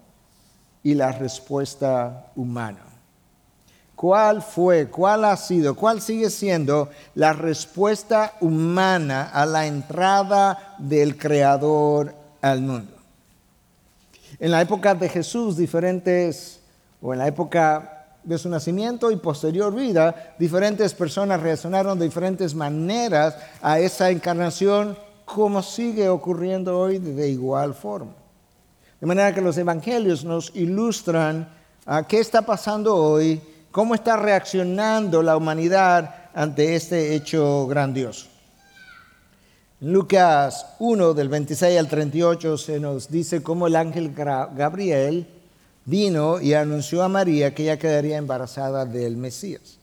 y 0.84 0.96
la 0.96 1.12
respuesta 1.12 2.32
humana. 2.36 2.91
¿Cuál 4.02 4.42
fue, 4.42 4.88
cuál 4.88 5.26
ha 5.26 5.38
sido, 5.38 5.76
cuál 5.76 6.02
sigue 6.02 6.32
siendo 6.32 6.90
la 7.14 7.34
respuesta 7.34 8.34
humana 8.42 9.30
a 9.32 9.46
la 9.46 9.68
entrada 9.68 10.76
del 10.80 11.20
Creador 11.20 12.12
al 12.42 12.62
mundo? 12.62 12.94
En 14.40 14.50
la 14.50 14.60
época 14.60 14.96
de 14.96 15.08
Jesús, 15.08 15.56
diferentes, 15.56 16.62
o 17.00 17.14
en 17.14 17.20
la 17.20 17.28
época 17.28 18.08
de 18.24 18.40
su 18.40 18.50
nacimiento 18.50 19.12
y 19.12 19.18
posterior 19.18 19.72
vida, 19.72 20.34
diferentes 20.40 20.96
personas 20.96 21.40
reaccionaron 21.40 22.00
de 22.00 22.06
diferentes 22.06 22.56
maneras 22.56 23.38
a 23.62 23.78
esa 23.78 24.10
encarnación, 24.10 24.98
como 25.26 25.62
sigue 25.62 26.10
ocurriendo 26.10 26.76
hoy 26.76 26.98
de 26.98 27.30
igual 27.30 27.76
forma. 27.76 28.14
De 29.00 29.06
manera 29.06 29.32
que 29.32 29.42
los 29.42 29.60
evangelios 29.60 30.26
nos 30.26 30.52
ilustran 30.56 31.48
a 31.86 32.08
qué 32.08 32.20
está 32.20 32.42
pasando 32.42 32.96
hoy 32.96 33.40
¿Cómo 33.72 33.96
está 33.96 34.18
reaccionando 34.18 35.24
la 35.24 35.38
humanidad 35.38 36.14
ante 36.34 36.76
este 36.76 37.16
hecho 37.16 37.68
grandioso? 37.68 38.28
En 39.80 39.94
Lucas 39.94 40.66
1 40.80 41.14
del 41.14 41.30
26 41.30 41.80
al 41.80 41.88
38 41.88 42.58
se 42.58 42.82
nos 42.82 43.10
dice 43.10 43.42
cómo 43.42 43.68
el 43.68 43.78
ángel 43.78 44.14
Gabriel 44.14 45.26
vino 45.86 46.42
y 46.42 46.54
anunció 46.54 47.02
a 47.02 47.08
María 47.08 47.56
que 47.56 47.64
ella 47.64 47.80
quedaría 47.80 48.18
embarazada 48.18 48.86
del 48.86 49.16
Mesías. 49.16 49.78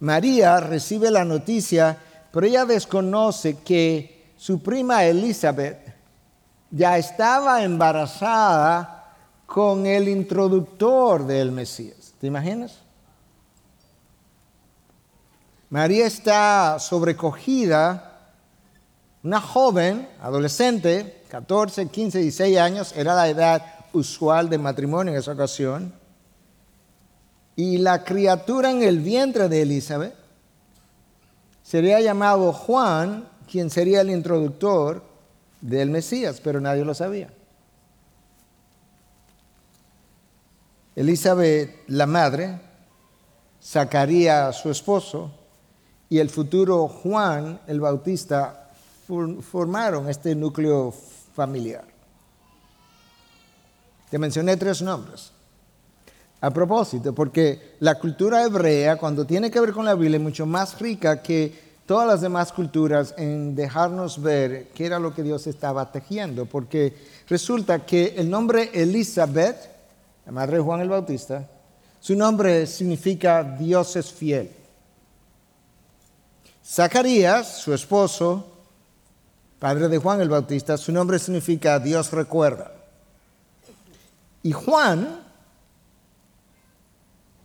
María 0.00 0.60
recibe 0.60 1.10
la 1.10 1.26
noticia, 1.26 1.98
pero 2.32 2.46
ella 2.46 2.64
desconoce 2.64 3.58
que 3.58 4.32
su 4.38 4.62
prima 4.62 5.04
Elizabeth 5.04 5.94
ya 6.70 6.96
estaba 6.96 7.62
embarazada 7.62 9.14
con 9.44 9.84
el 9.84 10.08
introductor 10.08 11.26
del 11.26 11.52
Mesías. 11.52 12.03
¿Te 12.20 12.26
imaginas? 12.26 12.78
María 15.70 16.06
está 16.06 16.78
sobrecogida, 16.78 18.30
una 19.22 19.40
joven, 19.40 20.08
adolescente, 20.22 21.22
14, 21.28 21.88
15, 21.88 22.18
16 22.20 22.58
años, 22.58 22.92
era 22.96 23.14
la 23.14 23.28
edad 23.28 23.62
usual 23.92 24.48
de 24.48 24.58
matrimonio 24.58 25.12
en 25.12 25.18
esa 25.18 25.32
ocasión, 25.32 25.92
y 27.56 27.78
la 27.78 28.04
criatura 28.04 28.70
en 28.70 28.82
el 28.82 29.00
vientre 29.00 29.48
de 29.48 29.62
Elizabeth 29.62 30.14
sería 31.62 32.00
llamado 32.00 32.52
Juan, 32.52 33.28
quien 33.50 33.70
sería 33.70 34.00
el 34.00 34.10
introductor 34.10 35.02
del 35.60 35.90
Mesías, 35.90 36.40
pero 36.42 36.60
nadie 36.60 36.84
lo 36.84 36.94
sabía. 36.94 37.30
Elizabeth, 40.96 41.82
la 41.88 42.06
madre, 42.06 42.60
sacaría 43.60 44.48
a 44.48 44.52
su 44.52 44.70
esposo 44.70 45.32
y 46.08 46.18
el 46.18 46.30
futuro 46.30 46.86
Juan 46.86 47.60
el 47.66 47.80
Bautista 47.80 48.70
formaron 49.40 50.08
este 50.08 50.34
núcleo 50.34 50.94
familiar. 51.34 51.84
Te 54.10 54.18
mencioné 54.18 54.56
tres 54.56 54.80
nombres. 54.82 55.32
A 56.40 56.50
propósito, 56.50 57.14
porque 57.14 57.76
la 57.80 57.98
cultura 57.98 58.44
hebrea, 58.44 58.96
cuando 58.96 59.24
tiene 59.24 59.50
que 59.50 59.60
ver 59.60 59.72
con 59.72 59.86
la 59.86 59.94
Biblia, 59.94 60.18
es 60.18 60.22
mucho 60.22 60.44
más 60.44 60.78
rica 60.78 61.22
que 61.22 61.52
todas 61.86 62.06
las 62.06 62.20
demás 62.20 62.52
culturas 62.52 63.14
en 63.16 63.54
dejarnos 63.54 64.20
ver 64.20 64.68
qué 64.74 64.86
era 64.86 64.98
lo 64.98 65.14
que 65.14 65.22
Dios 65.22 65.46
estaba 65.46 65.90
tejiendo. 65.90 66.44
Porque 66.44 66.94
resulta 67.28 67.86
que 67.86 68.14
el 68.18 68.28
nombre 68.28 68.70
Elizabeth 68.74 69.73
la 70.26 70.32
madre 70.32 70.56
de 70.56 70.62
Juan 70.62 70.80
el 70.80 70.88
Bautista, 70.88 71.48
su 72.00 72.14
nombre 72.16 72.66
significa 72.66 73.42
Dios 73.42 73.96
es 73.96 74.12
fiel. 74.12 74.50
Zacarías, 76.64 77.58
su 77.58 77.74
esposo, 77.74 78.46
padre 79.58 79.88
de 79.88 79.98
Juan 79.98 80.20
el 80.20 80.28
Bautista, 80.28 80.76
su 80.76 80.92
nombre 80.92 81.18
significa 81.18 81.78
Dios 81.78 82.10
recuerda. 82.12 82.72
Y 84.42 84.52
Juan, 84.52 85.20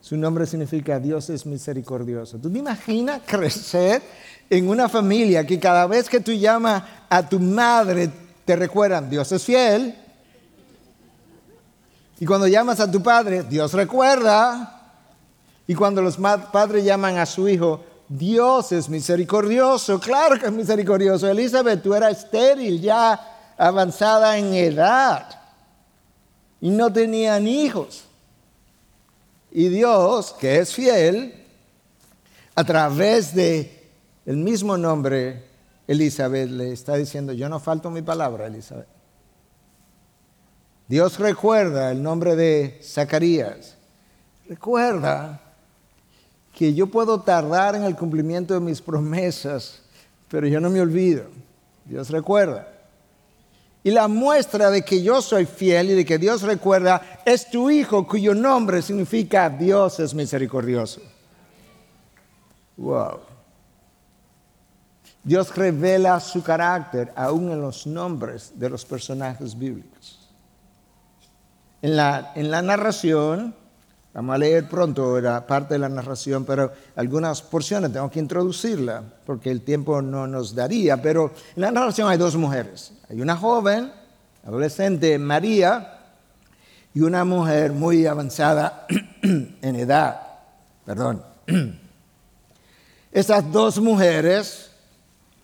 su 0.02 0.18
nombre 0.18 0.46
significa 0.46 1.00
Dios 1.00 1.30
es 1.30 1.46
misericordioso. 1.46 2.38
¿Tú 2.38 2.52
te 2.52 2.60
imaginas 2.60 3.22
crecer 3.26 4.02
en 4.50 4.68
una 4.68 4.90
familia 4.90 5.46
que 5.46 5.60
cada 5.60 5.86
vez 5.86 6.10
que 6.10 6.20
tú 6.20 6.32
llamas 6.32 6.84
a 7.10 7.28
tu 7.28 7.40
madre 7.40 8.10
te 8.44 8.56
recuerdan 8.56 9.10
Dios 9.10 9.32
es 9.32 9.44
fiel, 9.44 9.96
y 12.20 12.26
cuando 12.26 12.48
llamas 12.48 12.80
a 12.82 12.92
tu 12.92 13.02
padre, 13.02 13.44
Dios 13.44 13.74
recuerda. 13.74 14.76
Y 15.66 15.74
cuando 15.74 16.02
los 16.02 16.18
padres 16.18 16.84
llaman 16.84 17.18
a 17.18 17.26
su 17.26 17.48
hijo, 17.48 17.82
Dios 18.10 18.72
es 18.74 18.90
misericordioso. 18.90 20.00
Claro 20.00 20.38
que 20.38 20.48
es 20.48 20.52
misericordioso. 20.52 21.30
Elizabeth, 21.30 21.82
tú 21.82 21.94
eras 21.94 22.18
estéril, 22.24 22.82
ya 22.82 23.54
avanzada 23.58 24.38
en 24.38 24.54
edad. 24.54 25.40
Y 26.60 26.72
no 26.72 26.92
tenían 26.92 27.48
hijos. 27.48 28.04
Y 29.52 29.70
Dios, 29.70 30.36
que 30.38 30.60
es 30.60 30.74
fiel, 30.74 31.46
a 32.54 32.64
través 32.66 33.34
de 33.34 33.88
el 34.26 34.36
mismo 34.38 34.78
nombre, 34.78 35.46
Elizabeth 35.88 36.50
le 36.50 36.74
está 36.74 36.96
diciendo, 36.96 37.32
yo 37.32 37.48
no 37.48 37.62
falto 37.62 37.90
mi 37.90 38.02
palabra, 38.02 38.48
Elizabeth. 38.48 38.99
Dios 40.90 41.20
recuerda 41.20 41.92
el 41.92 42.02
nombre 42.02 42.36
de 42.36 42.80
Zacarías. 42.84 43.78
Recuerda 44.48 45.40
que 46.52 46.74
yo 46.74 46.88
puedo 46.88 47.22
tardar 47.22 47.76
en 47.76 47.84
el 47.84 47.96
cumplimiento 47.96 48.56
de 48.56 48.60
mis 48.60 48.82
promesas, 48.82 49.84
pero 50.30 50.48
yo 50.48 50.60
no 50.60 50.72
me 50.72 50.82
olvido. 50.82 51.26
Dios 51.86 52.10
recuerda. 52.10 52.68
Y 53.84 53.92
la 53.92 54.08
muestra 54.08 54.72
de 54.72 54.82
que 54.82 55.04
yo 55.04 55.22
soy 55.22 55.46
fiel 55.46 55.92
y 55.92 55.94
de 55.94 56.06
que 56.06 56.18
Dios 56.18 56.42
recuerda 56.42 57.22
es 57.24 57.52
tu 57.52 57.70
hijo 57.70 58.08
cuyo 58.08 58.34
nombre 58.34 58.82
significa 58.82 59.48
Dios 59.48 60.00
es 60.00 60.16
misericordioso. 60.16 61.02
Wow. 62.78 63.20
Dios 65.24 65.56
revela 65.56 66.20
su 66.20 66.42
carácter 66.42 67.14
aún 67.16 67.52
en 67.52 67.62
los 67.62 67.86
nombres 67.86 68.54
de 68.56 68.72
los 68.72 68.84
personajes 68.84 69.56
bíblicos. 69.56 70.19
En 71.82 71.96
la, 71.96 72.34
en 72.36 72.52
la 72.52 72.62
narración, 72.62 73.56
vamos 74.14 74.36
a 74.36 74.38
leer 74.38 74.68
pronto, 74.68 75.18
era 75.18 75.46
parte 75.48 75.76
de 75.76 75.80
la 75.80 75.90
narración, 75.90 76.46
pero 76.46 76.72
algunas 76.96 77.42
porciones 77.42 77.94
tengo 77.94 78.10
que 78.10 78.20
introducirla 78.20 79.04
porque 79.26 79.50
el 79.50 79.62
tiempo 79.62 80.02
no 80.02 80.28
nos 80.28 80.54
daría, 80.54 81.02
pero 81.02 81.32
en 81.56 81.62
la 81.62 81.72
narración 81.72 82.10
hay 82.10 82.18
dos 82.18 82.36
mujeres. 82.36 82.94
Hay 83.10 83.22
una 83.22 83.38
joven, 83.38 83.92
adolescente, 84.46 85.18
María, 85.18 86.00
y 86.94 87.02
una 87.02 87.24
mujer 87.24 87.72
muy 87.72 88.06
avanzada 88.06 88.86
en 89.22 89.76
edad. 89.76 90.22
Perdón. 90.86 91.24
Esas 93.12 93.52
dos 93.52 93.80
mujeres, 93.80 94.70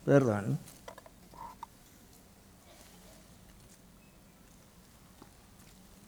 perdón, 0.05 0.59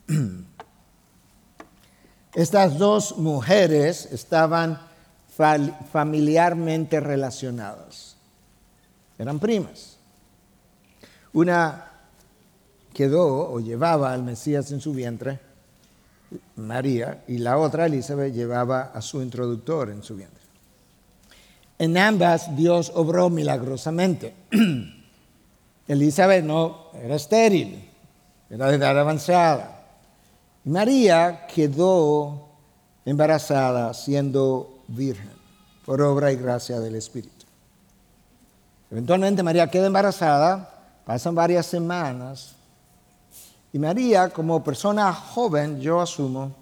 Estas 2.33 2.77
dos 2.77 3.17
mujeres 3.17 4.07
estaban 4.11 4.79
familiarmente 5.91 6.99
relacionadas. 6.99 8.15
Eran 9.17 9.39
primas. 9.39 9.97
Una 11.33 11.91
quedó 12.93 13.51
o 13.51 13.59
llevaba 13.59 14.13
al 14.13 14.23
Mesías 14.23 14.71
en 14.71 14.81
su 14.81 14.93
vientre, 14.93 15.39
María, 16.55 17.23
y 17.27 17.37
la 17.37 17.57
otra, 17.57 17.85
Elizabeth, 17.85 18.33
llevaba 18.33 18.91
a 18.93 19.01
su 19.01 19.21
introductor 19.21 19.89
en 19.89 20.03
su 20.03 20.15
vientre. 20.15 20.43
En 21.79 21.97
ambas 21.97 22.55
Dios 22.55 22.91
obró 22.95 23.29
milagrosamente. 23.29 24.33
Elizabeth 25.87 26.43
no 26.43 26.87
era 26.93 27.15
estéril, 27.15 27.87
era 28.49 28.67
de 28.67 28.75
edad 28.75 28.99
avanzada. 28.99 29.76
María 30.67 31.47
quedó 31.47 32.49
embarazada 33.05 33.93
siendo 33.93 34.83
virgen 34.87 35.31
por 35.85 36.01
obra 36.01 36.31
y 36.31 36.35
gracia 36.35 36.79
del 36.81 36.95
Espíritu. 36.95 37.45
Eventualmente 38.91 39.43
María 39.43 39.69
queda 39.71 39.87
embarazada, 39.87 40.69
pasan 41.05 41.33
varias 41.33 41.65
semanas, 41.65 42.55
y 43.71 43.79
María, 43.79 44.29
como 44.29 44.63
persona 44.63 45.13
joven, 45.13 45.79
yo 45.79 46.01
asumo, 46.01 46.53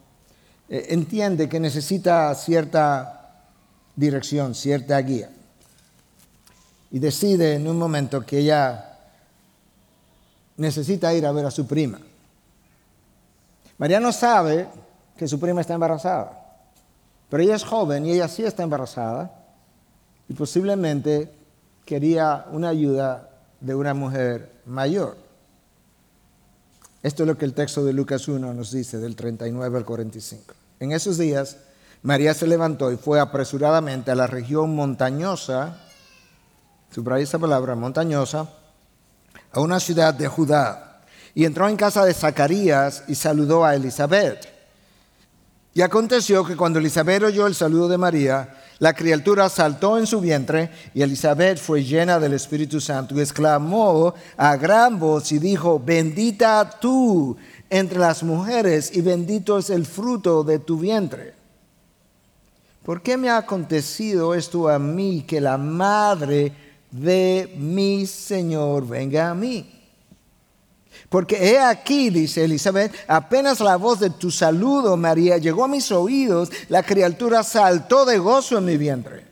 eh, 0.70 0.88
entiende 0.90 1.48
que 1.48 1.60
necesita 1.60 2.34
cierta 2.36 3.44
dirección, 3.96 4.54
cierta 4.54 5.00
guía. 5.00 5.30
Y 6.92 7.00
decide 7.00 7.56
en 7.56 7.68
un 7.68 7.78
momento 7.78 8.26
que 8.26 8.40
ella 8.40 8.98
necesita 10.58 11.14
ir 11.14 11.26
a 11.26 11.32
ver 11.32 11.46
a 11.46 11.52
su 11.52 11.66
prima. 11.66 12.00
María 13.78 14.00
no 14.00 14.12
sabe 14.12 14.68
que 15.18 15.28
su 15.28 15.40
prima 15.40 15.62
está 15.62 15.74
embarazada, 15.74 16.58
pero 17.30 17.44
ella 17.44 17.56
es 17.56 17.64
joven 17.64 18.06
y 18.06 18.12
ella 18.12 18.28
sí 18.28 18.44
está 18.44 18.64
embarazada 18.64 19.32
y 20.28 20.34
posiblemente 20.34 21.32
quería 21.86 22.46
una 22.52 22.70
ayuda 22.70 23.30
de 23.60 23.76
una 23.76 23.94
mujer 23.94 24.52
mayor. 24.66 25.18
Esto 27.04 27.24
es 27.24 27.28
lo 27.28 27.38
que 27.38 27.46
el 27.46 27.54
texto 27.54 27.86
de 27.86 27.94
Lucas 27.94 28.28
1 28.28 28.54
nos 28.54 28.72
dice, 28.72 28.98
del 28.98 29.16
39 29.16 29.78
al 29.78 29.86
45. 29.86 30.54
En 30.80 30.92
esos 30.92 31.18
días, 31.18 31.58
María 32.02 32.34
se 32.34 32.48
levantó 32.48 32.92
y 32.92 32.98
fue 32.98 33.20
apresuradamente 33.20 34.12
a 34.12 34.16
la 34.16 34.28
región 34.28 34.76
montañosa, 34.76 35.78
subraya 36.92 37.24
esa 37.24 37.40
palabra, 37.40 37.76
montañosa, 37.76 38.50
a 39.52 39.60
una 39.60 39.80
ciudad 39.80 40.14
de 40.14 40.28
Judá 40.28 40.85
y 41.36 41.44
entró 41.44 41.68
en 41.68 41.76
casa 41.76 42.06
de 42.06 42.14
Zacarías 42.14 43.04
y 43.08 43.16
saludó 43.16 43.66
a 43.66 43.76
Elizabeth. 43.76 44.48
Y 45.74 45.82
aconteció 45.82 46.46
que 46.46 46.56
cuando 46.56 46.80
Elizabeth 46.80 47.24
oyó 47.24 47.46
el 47.46 47.54
saludo 47.54 47.90
de 47.90 47.98
María, 47.98 48.56
la 48.80 48.94
criatura 48.94 49.50
saltó 49.50 49.98
en 49.98 50.08
su 50.08 50.22
vientre 50.22 50.72
y 50.94 51.02
Elizabeth 51.02 51.58
fue 51.58 51.84
llena 51.84 52.18
del 52.18 52.32
Espíritu 52.32 52.80
Santo 52.80 53.14
y 53.14 53.20
exclamó 53.20 54.14
a 54.38 54.56
gran 54.56 54.98
voz 54.98 55.34
y 55.34 55.40
dijo, 55.40 55.78
bendita 55.78 56.70
tú 56.80 57.36
entre 57.70 58.00
las 58.00 58.24
mujeres 58.24 58.96
y 58.96 59.02
bendito 59.02 59.58
es 59.58 59.70
el 59.70 59.86
fruto 59.86 60.46
de 60.46 60.60
tu 60.60 60.80
vientre. 60.80 61.34
¿Por 62.86 63.02
qué 63.02 63.18
me 63.18 63.30
ha 63.30 63.38
acontecido 63.38 64.34
esto 64.34 64.70
a 64.70 64.80
mí 64.80 65.26
que 65.28 65.42
la 65.42 65.58
madre 65.58 66.54
de 66.92 67.54
mi 67.58 68.06
Señor 68.06 68.88
venga 68.88 69.32
a 69.32 69.36
mí? 69.36 69.75
Porque 71.10 71.50
he 71.52 71.60
aquí, 71.60 72.10
dice 72.10 72.44
Elizabeth, 72.44 72.94
apenas 73.08 73.60
la 73.60 73.76
voz 73.78 74.00
de 74.00 74.10
tu 74.10 74.32
saludo, 74.32 74.98
María, 74.98 75.38
llegó 75.38 75.64
a 75.64 75.68
mis 75.68 75.92
oídos, 75.92 76.52
la 76.68 76.84
criatura 76.84 77.44
saltó 77.44 78.06
de 78.06 78.18
gozo 78.18 78.58
en 78.58 78.66
mi 78.66 78.78
vientre. 78.78 79.26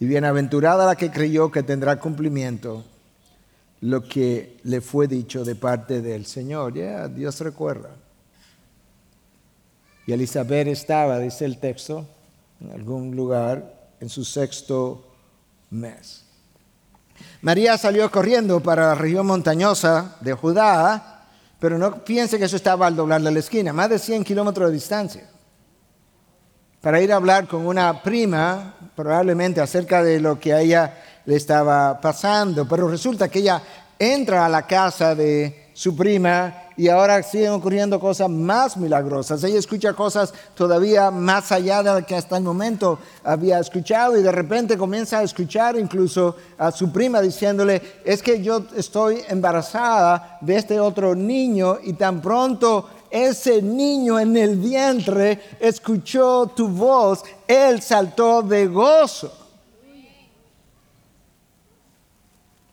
Y 0.00 0.06
bienaventurada 0.06 0.86
la 0.86 0.96
que 0.96 1.10
creyó 1.10 1.50
que 1.50 1.62
tendrá 1.62 1.98
cumplimiento 1.98 2.84
lo 3.80 4.02
que 4.02 4.58
le 4.64 4.80
fue 4.80 5.06
dicho 5.06 5.44
de 5.44 5.54
parte 5.54 6.02
del 6.02 6.26
Señor. 6.26 6.74
Ya, 6.74 7.08
Dios 7.08 7.40
recuerda. 7.40 7.90
Y 10.06 10.12
Elizabeth 10.12 10.68
estaba, 10.68 11.18
dice 11.18 11.44
el 11.44 11.58
texto, 11.58 12.06
en 12.60 12.72
algún 12.72 13.14
lugar, 13.14 13.90
en 14.00 14.08
su 14.08 14.24
sexto 14.24 15.04
mes. 15.70 16.24
María 17.42 17.78
salió 17.78 18.10
corriendo 18.10 18.60
para 18.60 18.88
la 18.88 18.94
región 18.94 19.26
montañosa 19.26 20.16
de 20.20 20.32
Judá, 20.32 21.26
pero 21.58 21.78
no 21.78 22.04
piense 22.04 22.38
que 22.38 22.44
eso 22.44 22.56
estaba 22.56 22.86
al 22.86 22.96
doblar 22.96 23.20
la 23.20 23.30
esquina, 23.38 23.72
más 23.72 23.88
de 23.90 23.98
100 23.98 24.24
kilómetros 24.24 24.68
de 24.68 24.74
distancia, 24.74 25.24
para 26.80 27.00
ir 27.00 27.12
a 27.12 27.16
hablar 27.16 27.46
con 27.48 27.66
una 27.66 28.02
prima, 28.02 28.74
probablemente 28.94 29.60
acerca 29.60 30.02
de 30.02 30.20
lo 30.20 30.38
que 30.38 30.52
a 30.52 30.60
ella 30.60 30.94
le 31.24 31.36
estaba 31.36 32.00
pasando. 32.00 32.66
Pero 32.68 32.88
resulta 32.88 33.28
que 33.28 33.40
ella 33.40 33.60
entra 33.98 34.46
a 34.46 34.48
la 34.48 34.66
casa 34.66 35.14
de 35.14 35.70
su 35.74 35.96
prima 35.96 36.67
y 36.78 36.88
ahora 36.88 37.20
siguen 37.24 37.50
ocurriendo 37.50 37.98
cosas 37.98 38.30
más 38.30 38.76
milagrosas. 38.76 39.42
Ella 39.42 39.58
escucha 39.58 39.94
cosas 39.94 40.32
todavía 40.54 41.10
más 41.10 41.50
allá 41.50 41.82
de 41.82 42.00
lo 42.00 42.06
que 42.06 42.14
hasta 42.14 42.36
el 42.36 42.44
momento 42.44 43.00
había 43.24 43.58
escuchado 43.58 44.16
y 44.16 44.22
de 44.22 44.30
repente 44.30 44.78
comienza 44.78 45.18
a 45.18 45.24
escuchar 45.24 45.76
incluso 45.76 46.36
a 46.56 46.70
su 46.70 46.92
prima 46.92 47.20
diciéndole, 47.20 48.00
es 48.04 48.22
que 48.22 48.40
yo 48.40 48.62
estoy 48.76 49.22
embarazada 49.28 50.38
de 50.40 50.56
este 50.56 50.78
otro 50.78 51.16
niño 51.16 51.78
y 51.82 51.94
tan 51.94 52.22
pronto 52.22 52.88
ese 53.10 53.60
niño 53.60 54.20
en 54.20 54.36
el 54.36 54.56
vientre 54.56 55.56
escuchó 55.58 56.46
tu 56.54 56.68
voz, 56.68 57.24
él 57.48 57.82
saltó 57.82 58.40
de 58.42 58.68
gozo. 58.68 59.47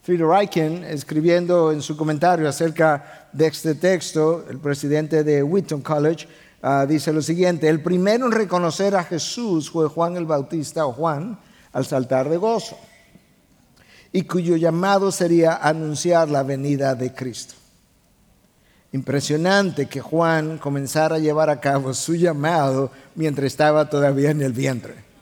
Phil 0.05 0.19
Reichen, 0.19 0.83
escribiendo 0.83 1.71
en 1.71 1.81
su 1.81 1.97
comentario 1.97 2.47
acerca 2.47 3.27
de 3.33 3.47
este 3.47 3.73
texto, 3.73 4.45
el 4.47 4.59
presidente 4.59 5.23
de 5.23 5.41
Wheaton 5.41 5.81
College, 5.81 6.27
ah, 6.61 6.85
dice 6.87 7.11
lo 7.11 7.23
siguiente, 7.23 7.67
el 7.67 7.81
primero 7.81 8.27
en 8.27 8.31
reconocer 8.31 8.95
a 8.95 9.03
Jesús 9.03 9.71
fue 9.71 9.89
Juan 9.89 10.15
el 10.15 10.27
Bautista 10.27 10.85
o 10.85 10.93
Juan 10.93 11.39
al 11.73 11.87
saltar 11.87 12.29
de 12.29 12.37
gozo, 12.37 12.77
y 14.11 14.21
cuyo 14.25 14.57
llamado 14.57 15.11
sería 15.11 15.55
anunciar 15.55 16.29
la 16.29 16.43
venida 16.43 16.93
de 16.93 17.11
Cristo. 17.11 17.55
Impresionante 18.91 19.87
que 19.87 20.01
Juan 20.01 20.59
comenzara 20.59 21.15
a 21.15 21.19
llevar 21.19 21.49
a 21.49 21.59
cabo 21.59 21.95
su 21.95 22.13
llamado 22.13 22.91
mientras 23.15 23.47
estaba 23.47 23.89
todavía 23.89 24.29
en 24.29 24.43
el 24.43 24.53
vientre. 24.53 25.14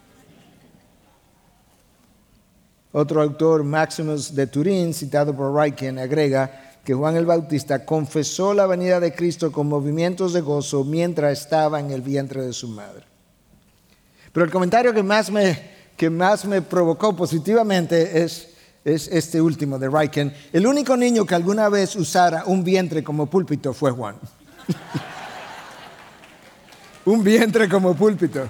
Otro 2.94 3.24
autor, 3.24 3.64
Maximus 3.64 4.36
de 4.36 4.46
Turín, 4.46 4.94
citado 4.94 5.36
por 5.36 5.52
Reichen, 5.52 5.98
agrega 5.98 6.78
que 6.86 6.94
Juan 6.94 7.16
el 7.16 7.26
Bautista 7.26 7.86
confesó 7.86 8.54
la 8.54 8.68
venida 8.68 9.00
de 9.00 9.16
Cristo 9.16 9.52
con 9.52 9.68
movimientos 9.68 10.32
de 10.32 10.42
gozo 10.42 10.84
mientras 10.84 11.40
estaba 11.40 11.80
en 11.80 11.90
el 11.90 12.04
vientre 12.04 12.44
de 12.44 12.54
su 12.54 12.68
madre. 12.68 13.04
Pero 14.32 14.46
el 14.46 14.52
comentario 14.52 14.94
que 14.94 15.02
más 15.02 15.32
me, 15.32 15.60
que 15.98 16.12
más 16.12 16.46
me 16.46 16.62
provocó 16.62 17.16
positivamente 17.16 18.24
es, 18.24 18.50
es 18.86 19.08
este 19.08 19.42
último 19.42 19.80
de 19.80 19.90
Reichen. 19.90 20.32
El 20.52 20.68
único 20.68 20.96
niño 20.96 21.26
que 21.26 21.34
alguna 21.34 21.70
vez 21.70 21.96
usara 21.96 22.44
un 22.46 22.64
vientre 22.64 23.04
como 23.04 23.26
púlpito 23.26 23.74
fue 23.74 23.90
Juan. 23.90 24.18
un 27.06 27.24
vientre 27.24 27.68
como 27.68 27.96
púlpito. 27.96 28.48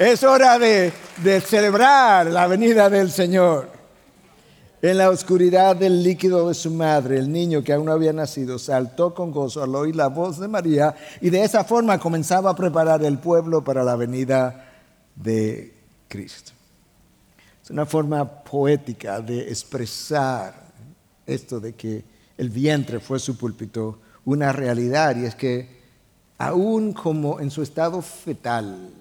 Es 0.00 0.24
hora 0.24 0.58
de, 0.58 0.94
celebrar 1.42 2.28
la 2.28 2.46
venida 2.46 2.88
del 2.88 3.10
Señor. 3.10 3.68
En 4.80 4.96
la 4.96 5.10
oscuridad 5.10 5.76
del 5.76 6.02
líquido 6.02 6.48
de 6.48 6.54
su 6.54 6.70
madre, 6.70 7.18
el 7.18 7.30
niño 7.30 7.62
que 7.62 7.74
aún 7.74 7.84
no 7.84 7.92
había 7.92 8.14
nacido 8.14 8.58
saltó 8.58 9.12
con 9.12 9.30
gozo 9.30 9.62
al 9.62 9.74
oír 9.74 9.94
la 9.94 10.06
voz 10.06 10.40
de 10.40 10.48
María 10.48 10.94
y 11.20 11.28
de 11.28 11.44
esa 11.44 11.64
forma 11.64 11.98
comenzaba 11.98 12.48
a 12.48 12.56
preparar 12.56 13.04
el 13.04 13.18
pueblo 13.18 13.62
para 13.62 13.84
la 13.84 13.94
venida 13.94 14.72
de 15.16 15.74
Cristo. 16.08 16.52
Es 17.62 17.68
una 17.68 17.84
forma 17.84 18.24
poética 18.26 19.20
de 19.20 19.50
expresar 19.50 20.54
esto 21.26 21.60
de 21.60 21.74
que 21.74 22.02
el 22.38 22.48
vientre 22.48 23.00
fue 23.00 23.18
su 23.18 23.36
púlpito, 23.36 23.98
una 24.24 24.50
realidad, 24.50 25.14
y 25.16 25.26
es 25.26 25.34
que 25.34 25.68
aún 26.38 26.94
como 26.94 27.38
en 27.38 27.50
su 27.50 27.62
estado 27.62 28.00
fetal, 28.00 28.94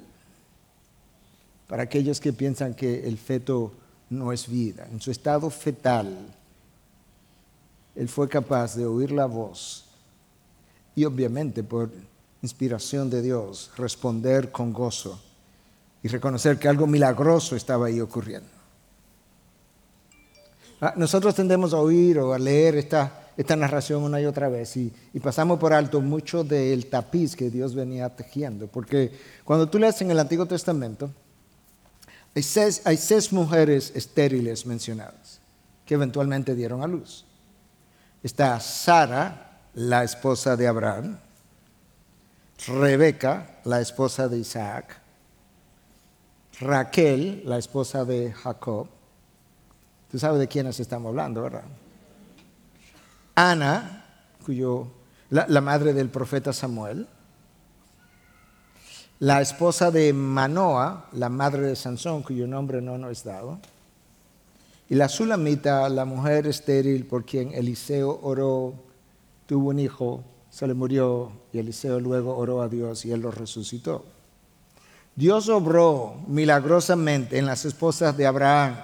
para 1.70 1.84
aquellos 1.84 2.20
que 2.20 2.34
piensan 2.34 2.74
que 2.74 3.08
el 3.08 3.20
feto 3.20 3.72
no 4.10 4.34
es 4.34 4.50
vida. 4.50 4.88
En 4.92 5.00
su 5.00 5.12
estado 5.12 5.52
fetal, 5.52 6.18
él 7.96 8.10
fue 8.10 8.28
capaz 8.28 8.76
de 8.76 8.88
oír 8.88 9.12
la 9.12 9.28
voz 9.28 9.86
y 10.96 11.06
obviamente 11.06 11.62
por 11.64 11.92
inspiración 12.42 13.08
de 13.12 13.22
Dios 13.22 13.70
responder 13.78 14.52
con 14.52 14.74
gozo 14.74 15.22
y 16.02 16.08
reconocer 16.08 16.58
que 16.58 16.68
algo 16.68 16.88
milagroso 16.88 17.56
estaba 17.56 17.86
ahí 17.86 18.02
ocurriendo. 18.02 18.50
Ah, 20.82 20.94
nosotros 20.96 21.36
tendemos 21.36 21.72
a 21.76 21.78
oír 21.78 22.18
o 22.18 22.34
a 22.34 22.40
leer 22.40 22.78
esta, 22.78 23.30
esta 23.38 23.56
narración 23.56 24.02
una 24.02 24.20
y 24.20 24.26
otra 24.26 24.50
vez 24.50 24.76
y, 24.76 24.92
pasamos 25.22 25.60
por 25.60 25.74
alto 25.74 26.02
mucho 26.02 26.44
del 26.44 26.88
tapiz 26.88 27.36
que 27.36 27.52
Dios 27.52 27.76
venía 27.76 28.10
tejiendo. 28.16 28.66
Porque 28.66 29.12
cuando 29.44 29.70
tú 29.70 29.78
lees 29.78 30.02
en 30.02 30.10
el 30.10 30.18
Antiguo 30.18 30.48
Testamento, 30.48 31.12
hay 32.36 32.98
seis, 32.98 33.34
mujeres 33.34 33.92
estériles 33.96 34.66
mencionadas 34.66 35.40
que 35.86 35.96
eventualmente 35.96 36.56
dieron 36.56 36.84
a 36.84 36.88
luz. 36.88 37.26
Está 38.22 38.60
Sara, 38.60 39.62
la 39.74 40.04
esposa 40.04 40.56
de 40.56 40.68
Abraham, 40.68 41.18
Rebeca, 42.68 43.60
la 43.64 43.82
esposa 43.82 44.28
de 44.28 44.38
Isaac, 44.38 45.00
Raquel, 46.60 47.44
la 47.46 47.58
esposa 47.58 48.06
de 48.06 48.34
Jacob. 48.34 48.88
Tú 50.12 50.20
sabes 50.20 50.40
de 50.40 50.48
quiénes 50.48 50.80
estamos 50.80 51.10
hablando, 51.10 51.44
¿verdad? 51.44 51.64
Ana, 53.36 54.06
cuyo, 54.46 54.88
la, 55.30 55.62
madre 55.62 55.94
del 55.94 56.10
profeta 56.10 56.52
Samuel. 56.52 57.08
La 59.20 59.42
esposa 59.42 59.92
de 59.92 60.14
Manoa, 60.14 61.10
la 61.12 61.28
madre 61.28 61.64
de 61.64 61.76
Sansón, 61.76 62.24
cuyo 62.24 62.48
nombre 62.48 62.82
no 62.82 62.98
nos 62.98 63.12
es 63.12 63.24
dado. 63.26 63.60
Y 64.88 64.96
la 64.96 65.10
Sulamita, 65.10 65.90
la 65.90 66.06
mujer 66.06 66.48
estéril 66.48 67.06
por 67.06 67.26
quien 67.26 67.54
Eliseo 67.54 68.18
oró, 68.24 68.76
tuvo 69.46 69.72
un 69.72 69.80
hijo, 69.80 70.24
se 70.50 70.66
le 70.68 70.74
murió 70.74 71.34
y 71.52 71.60
Eliseo 71.60 72.00
luego 72.00 72.38
oró 72.38 72.62
a 72.62 72.70
Dios 72.70 73.04
y 73.04 73.12
él 73.12 73.20
lo 73.20 73.32
resucitó. 73.32 74.06
Dios 75.18 75.50
obró 75.50 76.16
milagrosamente 76.28 77.38
en 77.38 77.46
las 77.46 77.66
esposas 77.66 78.16
de 78.16 78.26
Abraham, 78.26 78.78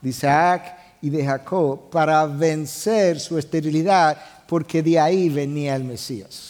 de 0.00 0.08
Isaac 0.08 0.78
y 1.02 1.10
de 1.10 1.26
Jacob 1.26 1.90
para 1.90 2.26
vencer 2.26 3.18
su 3.18 3.38
esterilidad, 3.38 4.16
porque 4.46 4.84
de 4.84 5.00
ahí 5.00 5.28
venía 5.28 5.74
el 5.74 5.82
Mesías. 5.82 6.49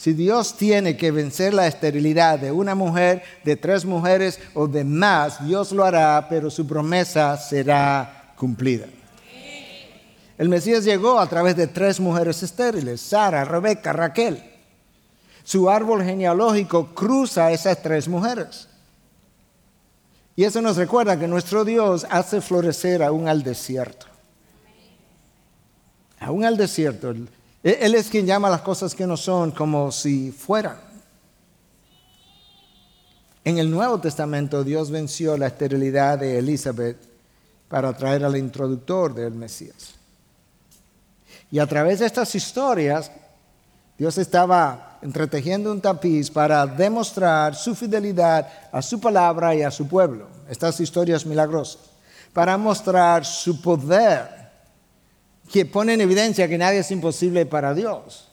Si 0.00 0.14
Dios 0.14 0.56
tiene 0.56 0.96
que 0.96 1.10
vencer 1.10 1.52
la 1.52 1.66
esterilidad 1.66 2.38
de 2.38 2.50
una 2.50 2.74
mujer, 2.74 3.22
de 3.44 3.56
tres 3.56 3.84
mujeres 3.84 4.40
o 4.54 4.66
de 4.66 4.82
más, 4.82 5.44
Dios 5.44 5.72
lo 5.72 5.84
hará, 5.84 6.26
pero 6.30 6.48
su 6.48 6.66
promesa 6.66 7.36
será 7.36 8.32
cumplida. 8.34 8.86
El 10.38 10.48
Mesías 10.48 10.84
llegó 10.84 11.20
a 11.20 11.28
través 11.28 11.54
de 11.54 11.66
tres 11.66 12.00
mujeres 12.00 12.42
estériles, 12.42 13.02
Sara, 13.02 13.44
Rebeca, 13.44 13.92
Raquel 13.92 14.42
su 15.50 15.68
árbol 15.68 16.04
genealógico 16.04 16.94
cruza 16.94 17.50
esas 17.50 17.82
tres 17.82 18.06
mujeres. 18.06 18.68
Y 20.36 20.44
eso 20.44 20.62
nos 20.62 20.76
recuerda 20.76 21.18
que 21.18 21.26
nuestro 21.26 21.64
Dios 21.64 22.06
hace 22.08 22.40
florecer 22.40 23.02
aún 23.02 23.26
al 23.26 23.42
desierto. 23.42 24.06
Aún 26.20 26.44
al 26.44 26.56
desierto. 26.56 27.12
Él 27.62 27.94
es 27.94 28.08
quien 28.08 28.26
llama 28.26 28.48
las 28.48 28.62
cosas 28.62 28.94
que 28.94 29.06
no 29.06 29.16
son 29.16 29.50
como 29.50 29.92
si 29.92 30.32
fueran. 30.32 30.76
En 33.44 33.58
el 33.58 33.70
Nuevo 33.70 33.98
Testamento 34.00 34.64
Dios 34.64 34.90
venció 34.90 35.36
la 35.36 35.48
esterilidad 35.48 36.18
de 36.18 36.38
Elizabeth 36.38 36.96
para 37.68 37.92
traer 37.92 38.24
al 38.24 38.36
introductor 38.36 39.14
del 39.14 39.32
Mesías. 39.34 39.94
Y 41.50 41.58
a 41.58 41.66
través 41.66 41.98
de 41.98 42.06
estas 42.06 42.34
historias, 42.34 43.10
Dios 43.98 44.16
estaba 44.18 44.98
entretejiendo 45.02 45.72
un 45.72 45.80
tapiz 45.80 46.30
para 46.30 46.66
demostrar 46.66 47.54
su 47.54 47.74
fidelidad 47.74 48.48
a 48.72 48.80
su 48.80 49.00
palabra 49.00 49.54
y 49.54 49.62
a 49.62 49.70
su 49.70 49.86
pueblo. 49.86 50.28
Estas 50.48 50.80
historias 50.80 51.26
milagrosas. 51.26 51.82
Para 52.32 52.56
mostrar 52.56 53.24
su 53.24 53.60
poder, 53.60 54.39
que 55.52 55.66
pone 55.66 55.94
en 55.94 56.00
evidencia 56.00 56.48
que 56.48 56.58
nadie 56.58 56.80
es 56.80 56.90
imposible 56.90 57.46
para 57.46 57.74
Dios. 57.74 58.28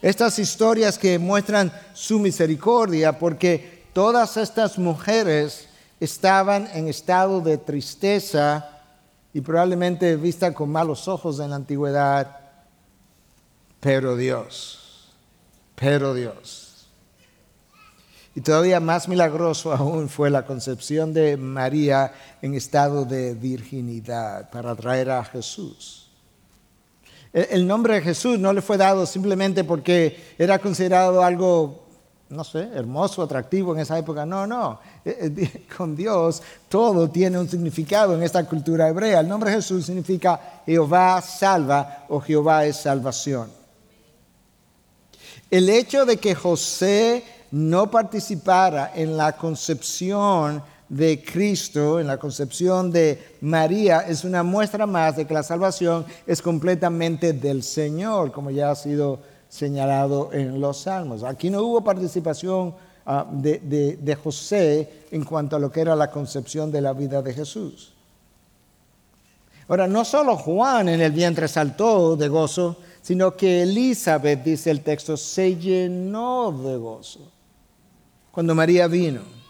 Estas 0.00 0.38
historias 0.38 0.98
que 0.98 1.18
muestran 1.18 1.72
su 1.92 2.18
misericordia, 2.18 3.18
porque 3.18 3.84
todas 3.92 4.36
estas 4.36 4.78
mujeres 4.78 5.68
estaban 6.00 6.68
en 6.74 6.88
estado 6.88 7.40
de 7.40 7.58
tristeza 7.58 8.80
y 9.32 9.40
probablemente 9.40 10.16
vista 10.16 10.52
con 10.52 10.70
malos 10.70 11.06
ojos 11.06 11.38
en 11.40 11.50
la 11.50 11.56
antigüedad, 11.56 12.40
pero 13.80 14.16
Dios 14.16 14.82
pero 15.82 16.14
Dios. 16.14 16.86
Y 18.36 18.40
todavía 18.40 18.78
más 18.78 19.08
milagroso 19.08 19.72
aún 19.72 20.08
fue 20.08 20.30
la 20.30 20.46
concepción 20.46 21.12
de 21.12 21.36
María 21.36 22.12
en 22.40 22.54
estado 22.54 23.04
de 23.04 23.34
virginidad 23.34 24.48
para 24.50 24.76
traer 24.76 25.10
a 25.10 25.24
Jesús. 25.24 26.01
El 27.32 27.66
nombre 27.66 27.94
de 27.94 28.02
Jesús 28.02 28.38
no 28.38 28.52
le 28.52 28.60
fue 28.60 28.76
dado 28.76 29.06
simplemente 29.06 29.64
porque 29.64 30.34
era 30.36 30.58
considerado 30.58 31.22
algo, 31.22 31.86
no 32.28 32.44
sé, 32.44 32.68
hermoso, 32.74 33.22
atractivo 33.22 33.72
en 33.74 33.80
esa 33.80 33.98
época. 33.98 34.26
No, 34.26 34.46
no. 34.46 34.80
Eh, 35.02 35.32
eh, 35.36 35.66
con 35.76 35.96
Dios 35.96 36.42
todo 36.68 37.08
tiene 37.08 37.38
un 37.38 37.48
significado 37.48 38.14
en 38.14 38.22
esta 38.22 38.44
cultura 38.44 38.88
hebrea. 38.88 39.20
El 39.20 39.28
nombre 39.28 39.50
de 39.50 39.56
Jesús 39.56 39.86
significa 39.86 40.62
Jehová 40.66 41.22
salva 41.22 42.04
o 42.10 42.20
Jehová 42.20 42.66
es 42.66 42.76
salvación. 42.76 43.50
El 45.50 45.70
hecho 45.70 46.04
de 46.04 46.18
que 46.18 46.34
José 46.34 47.24
no 47.50 47.90
participara 47.90 48.92
en 48.94 49.16
la 49.16 49.36
concepción 49.36 50.62
de 50.92 51.24
Cristo, 51.24 51.98
en 51.98 52.06
la 52.06 52.18
concepción 52.18 52.90
de 52.90 53.36
María, 53.40 54.00
es 54.00 54.24
una 54.24 54.42
muestra 54.42 54.86
más 54.86 55.16
de 55.16 55.26
que 55.26 55.32
la 55.32 55.42
salvación 55.42 56.04
es 56.26 56.42
completamente 56.42 57.32
del 57.32 57.62
Señor, 57.62 58.30
como 58.30 58.50
ya 58.50 58.70
ha 58.70 58.74
sido 58.74 59.18
señalado 59.48 60.28
en 60.34 60.60
los 60.60 60.82
salmos. 60.82 61.22
Aquí 61.24 61.48
no 61.48 61.62
hubo 61.62 61.82
participación 61.82 62.74
ah, 63.06 63.26
de, 63.32 63.96
de 63.98 64.14
José 64.16 65.06
en 65.10 65.24
cuanto 65.24 65.56
a 65.56 65.58
lo 65.58 65.72
que 65.72 65.80
era 65.80 65.96
la 65.96 66.10
concepción 66.10 66.70
de 66.70 66.82
la 66.82 66.92
vida 66.92 67.22
de 67.22 67.32
Jesús. 67.32 67.94
Ahora, 69.68 69.86
no 69.86 70.04
solo 70.04 70.36
Juan 70.36 70.90
en 70.90 71.00
el 71.00 71.12
vientre 71.12 71.48
saltó 71.48 72.16
de 72.16 72.28
gozo, 72.28 72.76
sino 73.00 73.34
que 73.34 73.62
Elizabeth, 73.62 74.44
dice 74.44 74.70
el 74.70 74.82
texto, 74.82 75.16
se 75.16 75.56
llenó 75.56 76.52
de 76.52 76.76
gozo 76.76 77.32
cuando 78.30 78.54
María 78.54 78.88
vino. 78.88 79.41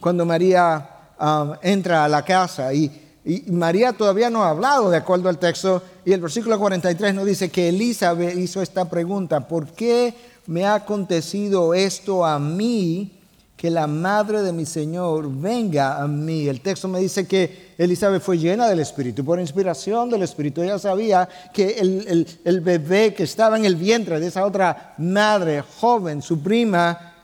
Cuando 0.00 0.24
María 0.24 0.88
um, 1.20 1.54
entra 1.62 2.04
a 2.04 2.08
la 2.08 2.24
casa 2.24 2.72
y, 2.72 3.04
María 3.48 3.92
todavía 3.92 4.30
no 4.30 4.42
ha 4.42 4.48
hablado 4.48 4.88
de 4.88 4.96
acuerdo 4.96 5.28
al 5.28 5.38
texto 5.38 5.82
y 6.02 6.12
el 6.12 6.20
versículo 6.20 6.58
43 6.58 7.14
nos 7.14 7.26
dice 7.26 7.50
que 7.50 7.68
Elizabeth 7.68 8.38
hizo 8.38 8.62
esta 8.62 8.88
pregunta, 8.88 9.46
¿por 9.46 9.66
qué 9.66 10.14
me 10.46 10.64
ha 10.64 10.76
acontecido 10.76 11.74
esto 11.74 12.24
a 12.24 12.38
mí? 12.38 13.18
que 13.58 13.70
la 13.72 13.88
madre 13.88 14.42
de 14.42 14.52
mi 14.52 14.64
Señor 14.64 15.28
venga 15.28 16.00
a 16.00 16.06
mí. 16.06 16.46
El 16.46 16.60
texto 16.60 16.86
me 16.86 17.00
dice 17.00 17.26
que 17.26 17.74
Elizabeth 17.76 18.22
fue 18.22 18.38
llena 18.38 18.68
del 18.68 18.78
Espíritu, 18.78 19.24
por 19.24 19.40
inspiración 19.40 20.08
del 20.08 20.22
Espíritu. 20.22 20.62
Ella 20.62 20.78
sabía 20.78 21.28
que 21.52 21.70
el, 21.70 22.24
el, 22.44 22.60
bebé 22.60 23.12
que 23.14 23.24
estaba 23.24 23.58
en 23.58 23.64
el 23.64 23.74
vientre 23.74 24.20
de 24.20 24.28
esa 24.28 24.46
otra 24.46 24.94
madre 24.98 25.60
joven, 25.80 26.22
su 26.22 26.40
prima, 26.40 27.16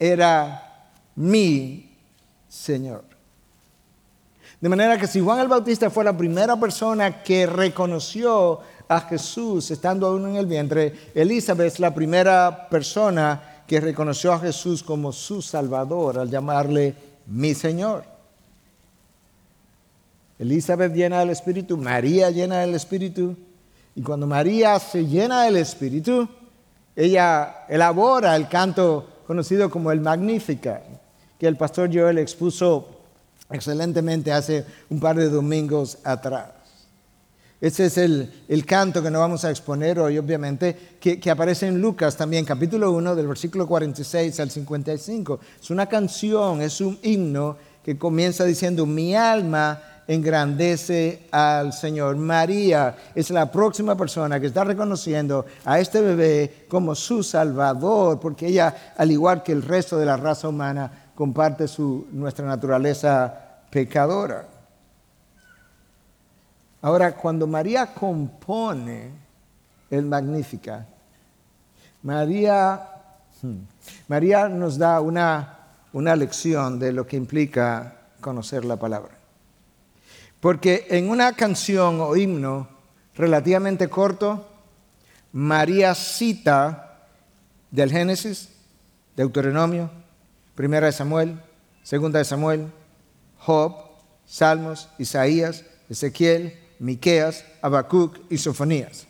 era 0.00 0.88
mi 1.14 1.87
Señor. 2.48 3.04
De 4.60 4.68
manera 4.68 4.98
que 4.98 5.06
si 5.06 5.20
Juan 5.20 5.38
el 5.38 5.48
Bautista 5.48 5.90
fue 5.90 6.04
la 6.04 6.16
primera 6.16 6.58
persona 6.58 7.22
que 7.22 7.46
reconoció 7.46 8.60
a 8.88 9.00
Jesús 9.02 9.70
estando 9.70 10.06
aún 10.06 10.30
en 10.30 10.36
el 10.36 10.46
vientre, 10.46 11.10
Elizabeth 11.14 11.74
es 11.74 11.80
la 11.80 11.94
primera 11.94 12.68
persona 12.68 13.62
que 13.66 13.80
reconoció 13.80 14.32
a 14.32 14.40
Jesús 14.40 14.82
como 14.82 15.12
su 15.12 15.42
Salvador 15.42 16.18
al 16.18 16.30
llamarle 16.30 16.94
mi 17.26 17.54
Señor. 17.54 18.04
Elizabeth 20.38 20.94
llena 20.94 21.20
del 21.20 21.30
Espíritu, 21.30 21.76
María 21.76 22.30
llena 22.30 22.60
del 22.60 22.74
Espíritu, 22.74 23.36
y 23.94 24.02
cuando 24.02 24.26
María 24.26 24.78
se 24.78 25.04
llena 25.04 25.42
del 25.42 25.56
Espíritu, 25.56 26.28
ella 26.96 27.66
elabora 27.68 28.34
el 28.34 28.48
canto 28.48 29.22
conocido 29.26 29.68
como 29.68 29.92
el 29.92 30.00
Magnífica, 30.00 30.82
que 31.38 31.46
el 31.46 31.56
pastor 31.56 31.90
Joel 31.92 32.18
expuso 32.18 32.88
excelentemente 33.50 34.32
hace 34.32 34.64
un 34.90 35.00
par 35.00 35.16
de 35.16 35.28
domingos 35.28 35.98
atrás. 36.04 36.50
Ese 37.60 37.86
es 37.86 37.98
el, 37.98 38.64
canto 38.66 39.02
que 39.02 39.10
no 39.10 39.18
vamos 39.18 39.44
a 39.44 39.50
exponer 39.50 39.98
hoy, 39.98 40.16
obviamente, 40.16 40.96
que, 41.00 41.18
que, 41.18 41.30
aparece 41.30 41.66
en 41.66 41.80
Lucas 41.80 42.16
también, 42.16 42.44
capítulo 42.44 42.92
1, 42.92 43.16
del 43.16 43.26
versículo 43.26 43.66
46 43.66 44.38
al 44.38 44.50
55. 44.50 45.40
Es 45.60 45.70
una 45.70 45.86
canción, 45.86 46.62
es 46.62 46.80
un 46.80 46.98
himno 47.02 47.56
que 47.84 47.98
comienza 47.98 48.44
diciendo, 48.44 48.86
mi 48.86 49.16
alma 49.16 49.82
engrandece 50.08 51.26
al 51.30 51.72
Señor. 51.72 52.16
María 52.16 52.96
es 53.14 53.30
la 53.30 53.50
próxima 53.52 53.96
persona 53.96 54.40
que 54.40 54.46
está 54.46 54.64
reconociendo 54.64 55.44
a 55.64 55.78
este 55.78 56.00
bebé 56.00 56.66
como 56.68 56.94
su 56.94 57.22
Salvador, 57.22 58.18
porque 58.18 58.46
ella, 58.46 58.94
al 58.96 59.10
igual 59.10 59.42
que 59.42 59.52
el 59.52 59.62
resto 59.62 59.98
de 59.98 60.06
la 60.06 60.16
raza 60.16 60.48
humana, 60.48 61.07
comparte 61.18 61.66
su, 61.66 62.06
nuestra 62.12 62.46
naturaleza 62.46 63.58
pecadora. 63.72 64.46
Ahora, 66.80 67.16
cuando 67.16 67.44
María 67.44 67.92
compone 67.92 69.10
el 69.90 70.04
Magnífica, 70.04 70.86
María, 72.04 72.88
hmm, 73.42 73.56
María 74.06 74.48
nos 74.48 74.78
da 74.78 75.00
una, 75.00 75.58
una 75.92 76.14
lección 76.14 76.78
de 76.78 76.92
lo 76.92 77.04
que 77.04 77.16
implica 77.16 77.96
conocer 78.20 78.64
la 78.64 78.76
palabra. 78.76 79.18
Porque 80.38 80.86
en 80.88 81.10
una 81.10 81.32
canción 81.32 82.00
o 82.00 82.14
himno 82.14 82.68
relativamente 83.16 83.88
corto, 83.88 84.46
María 85.32 85.96
cita 85.96 87.08
del 87.72 87.90
Génesis, 87.90 88.50
Deuteronomio, 89.16 89.97
Primera 90.58 90.86
de 90.86 90.92
Samuel, 90.92 91.40
Segunda 91.84 92.18
de 92.18 92.24
Samuel, 92.24 92.72
Job, 93.38 93.76
Salmos, 94.26 94.88
Isaías, 94.98 95.64
Ezequiel, 95.88 96.58
Miqueas, 96.80 97.44
Habacuc 97.62 98.18
y 98.28 98.38
Sofonías. 98.38 99.06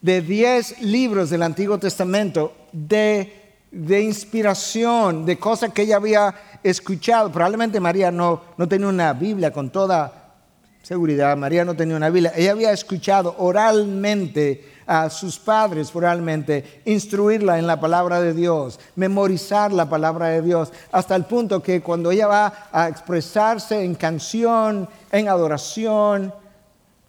De 0.00 0.22
diez 0.22 0.80
libros 0.80 1.30
del 1.30 1.42
Antiguo 1.42 1.78
Testamento 1.78 2.54
de, 2.70 3.56
de 3.72 4.00
inspiración, 4.02 5.26
de 5.26 5.36
cosas 5.36 5.72
que 5.72 5.82
ella 5.82 5.96
había 5.96 6.32
escuchado. 6.62 7.32
Probablemente 7.32 7.80
María 7.80 8.12
no, 8.12 8.42
no 8.56 8.68
tenía 8.68 8.86
una 8.86 9.12
Biblia 9.14 9.52
con 9.52 9.68
toda 9.70 10.36
seguridad. 10.80 11.36
María 11.36 11.64
no 11.64 11.74
tenía 11.74 11.96
una 11.96 12.10
Biblia. 12.10 12.32
Ella 12.36 12.52
había 12.52 12.70
escuchado 12.70 13.34
oralmente 13.38 14.77
a 14.88 15.10
sus 15.10 15.38
padres, 15.38 15.94
oralmente, 15.94 16.80
instruirla 16.86 17.58
en 17.58 17.66
la 17.66 17.78
palabra 17.78 18.22
de 18.22 18.32
Dios, 18.32 18.80
memorizar 18.96 19.70
la 19.70 19.86
palabra 19.86 20.28
de 20.28 20.40
Dios, 20.40 20.72
hasta 20.90 21.14
el 21.14 21.26
punto 21.26 21.62
que 21.62 21.82
cuando 21.82 22.10
ella 22.10 22.26
va 22.26 22.70
a 22.72 22.88
expresarse 22.88 23.84
en 23.84 23.94
canción, 23.94 24.88
en 25.12 25.28
adoración, 25.28 26.32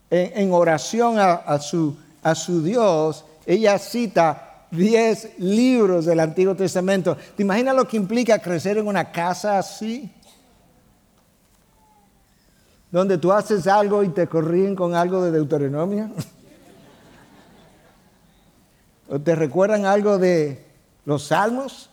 en, 0.09 0.51
oración 0.51 1.15
a, 1.19 1.57
su, 1.59 1.95
a 2.21 2.35
su 2.35 2.61
Dios, 2.61 3.23
ella 3.45 3.79
cita 3.79 4.65
diez 4.71 5.29
libros 5.37 6.05
del 6.05 6.19
Antiguo 6.19 6.55
Testamento. 6.55 7.15
¿Te 7.37 7.43
imaginas 7.43 7.77
lo 7.77 7.87
que 7.87 7.95
implica 7.95 8.39
crecer 8.39 8.77
en 8.77 8.87
una 8.87 9.09
casa 9.09 9.57
así? 9.57 10.11
Donde 12.91 13.17
tú 13.17 13.31
haces 13.31 13.67
algo 13.67 14.03
y 14.03 14.09
te 14.09 14.27
corrigen 14.27 14.75
con 14.75 14.95
algo 14.95 15.23
de 15.23 15.31
Deuteronomio. 15.31 16.09
¿O 19.09 19.19
te 19.19 19.35
recuerdan 19.35 19.85
algo 19.85 20.19
de 20.19 20.63
los 21.05 21.23
salmos? 21.27 21.89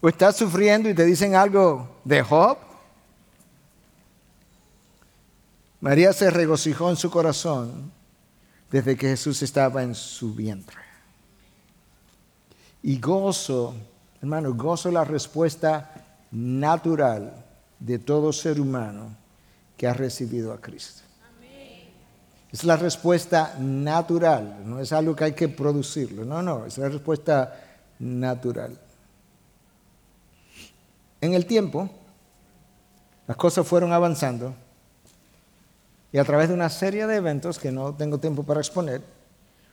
¿O 0.00 0.08
estás 0.08 0.36
sufriendo 0.36 0.88
y 0.88 0.94
te 0.94 1.04
dicen 1.04 1.34
algo 1.34 2.00
de 2.04 2.22
Job? 2.22 2.56
María 5.80 6.12
se 6.14 6.30
regocijó 6.30 6.88
en 6.88 6.96
su 6.96 7.10
corazón 7.10 7.92
desde 8.70 8.96
que 8.96 9.08
Jesús 9.08 9.42
estaba 9.42 9.82
en 9.82 9.94
su 9.94 10.34
vientre. 10.34 10.78
Y 12.82 12.98
gozo, 12.98 13.74
hermano, 14.22 14.54
gozo 14.54 14.90
la 14.90 15.04
respuesta 15.04 15.92
natural 16.30 17.44
de 17.78 17.98
todo 17.98 18.32
ser 18.32 18.60
humano 18.60 19.14
que 19.76 19.86
ha 19.86 19.92
recibido 19.92 20.52
a 20.52 20.60
Cristo. 20.60 21.05
Es 22.52 22.64
la 22.64 22.76
respuesta 22.76 23.56
natural, 23.58 24.62
no 24.64 24.80
es 24.80 24.92
algo 24.92 25.14
que 25.14 25.24
hay 25.24 25.32
que 25.32 25.48
producirlo, 25.48 26.24
no, 26.24 26.42
no, 26.42 26.66
es 26.66 26.78
la 26.78 26.88
respuesta 26.88 27.54
natural. 27.98 28.78
En 31.20 31.34
el 31.34 31.46
tiempo, 31.46 31.90
las 33.26 33.36
cosas 33.36 33.66
fueron 33.66 33.92
avanzando 33.92 34.54
y 36.12 36.18
a 36.18 36.24
través 36.24 36.48
de 36.48 36.54
una 36.54 36.70
serie 36.70 37.06
de 37.06 37.16
eventos 37.16 37.58
que 37.58 37.72
no 37.72 37.94
tengo 37.94 38.18
tiempo 38.18 38.42
para 38.42 38.60
exponer, 38.60 39.02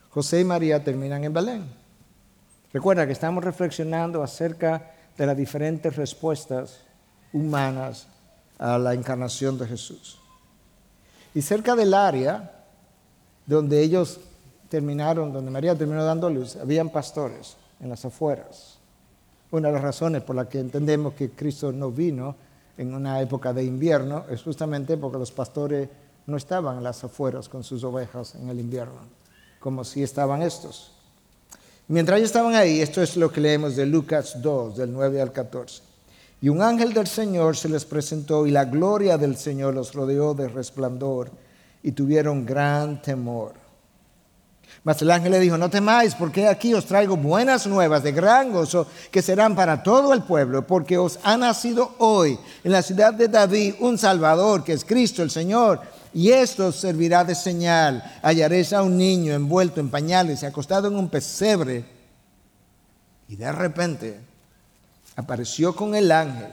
José 0.10 0.42
y 0.42 0.44
María 0.44 0.84
terminan 0.84 1.24
en 1.24 1.34
Belén. 1.34 1.64
Recuerda 2.74 3.06
que 3.06 3.14
estamos 3.14 3.44
reflexionando 3.44 4.24
acerca 4.24 4.92
de 5.18 5.26
las 5.26 5.38
diferentes 5.38 5.96
respuestas 5.96 6.82
humanas 7.32 8.08
a 8.58 8.78
la 8.78 8.94
encarnación 8.94 9.58
de 9.58 9.68
Jesús. 9.68 10.20
Y 11.36 11.42
cerca 11.42 11.76
del 11.76 11.94
área 11.94 12.63
donde 13.46 13.82
ellos 13.82 14.20
terminaron, 14.70 15.32
donde 15.32 15.52
María 15.52 15.78
terminó 15.78 16.04
dando 16.04 16.30
luz, 16.30 16.56
habían 16.56 16.90
pastores 16.90 17.58
en 17.80 17.90
las 17.90 18.04
afueras. 18.06 18.80
Una 19.52 19.68
de 19.68 19.74
las 19.76 19.84
razones 19.84 20.24
por 20.24 20.36
las 20.36 20.48
que 20.48 20.60
entendemos 20.60 21.14
que 21.14 21.30
Cristo 21.30 21.72
no 21.72 21.92
vino 21.92 22.36
en 22.78 22.94
una 22.94 23.22
época 23.22 23.54
de 23.54 23.64
invierno 23.64 24.26
es 24.30 24.42
justamente 24.42 24.98
porque 24.98 25.20
los 25.20 25.32
pastores 25.32 25.90
no 26.26 26.38
estaban 26.38 26.78
en 26.78 26.84
las 26.84 27.04
afueras 27.04 27.50
con 27.50 27.64
sus 27.64 27.84
ovejas 27.84 28.36
en 28.36 28.50
el 28.50 28.60
invierno, 28.60 29.02
como 29.60 29.84
si 29.84 30.02
estaban 30.02 30.42
estos. 30.42 30.92
Mientras 31.88 32.18
ellos 32.18 32.30
estaban 32.30 32.56
ahí, 32.56 32.80
esto 32.80 33.02
es 33.02 33.18
lo 33.18 33.32
que 33.32 33.42
leemos 33.42 33.76
de 33.76 33.86
Lucas 33.86 34.42
2, 34.42 34.78
del 34.78 34.92
9 34.92 35.22
al 35.22 35.32
14. 35.34 35.84
Y 36.42 36.50
un 36.50 36.62
ángel 36.62 36.94
del 36.94 37.08
Señor 37.08 37.56
se 37.56 37.70
les 37.70 37.86
presentó 37.86 38.48
y 38.48 38.52
la 38.52 38.66
gloria 38.66 39.18
del 39.18 39.36
Señor 39.36 39.74
los 39.74 39.94
rodeó 39.94 40.34
de 40.34 40.48
resplandor 40.48 41.30
y 41.84 41.92
tuvieron 41.92 42.46
gran 42.46 43.02
temor. 43.02 43.54
Mas 44.86 45.02
el 45.02 45.12
ángel 45.12 45.32
le 45.32 45.40
dijo, 45.40 45.58
no 45.58 45.70
temáis, 45.70 46.16
porque 46.16 46.48
aquí 46.48 46.74
os 46.74 46.86
traigo 46.86 47.16
buenas 47.16 47.68
nuevas 47.68 48.04
de 48.04 48.12
gran 48.12 48.52
gozo 48.52 48.88
que 49.12 49.22
serán 49.22 49.56
para 49.56 49.84
todo 49.84 50.14
el 50.14 50.24
pueblo, 50.24 50.66
porque 50.68 50.98
os 50.98 51.20
ha 51.24 51.38
nacido 51.38 51.96
hoy 52.00 52.38
en 52.64 52.72
la 52.72 52.82
ciudad 52.82 53.14
de 53.14 53.28
David 53.28 53.76
un 53.80 53.98
Salvador, 53.98 54.64
que 54.64 54.74
es 54.74 54.84
Cristo 54.84 55.24
el 55.24 55.30
Señor. 55.30 55.82
Y 56.14 56.32
esto 56.32 56.68
os 56.68 56.76
servirá 56.76 57.24
de 57.24 57.34
señal. 57.34 58.04
Hallaréis 58.22 58.72
a 58.74 58.84
un 58.84 58.98
niño 58.98 59.34
envuelto 59.34 59.80
en 59.80 59.90
pañales 59.90 60.44
y 60.44 60.46
acostado 60.46 60.88
en 60.88 60.96
un 60.96 61.10
pesebre. 61.10 61.86
Y 63.30 63.36
de 63.36 63.52
repente 63.52 64.20
apareció 65.16 65.76
con 65.76 65.96
el 65.96 66.12
ángel 66.12 66.52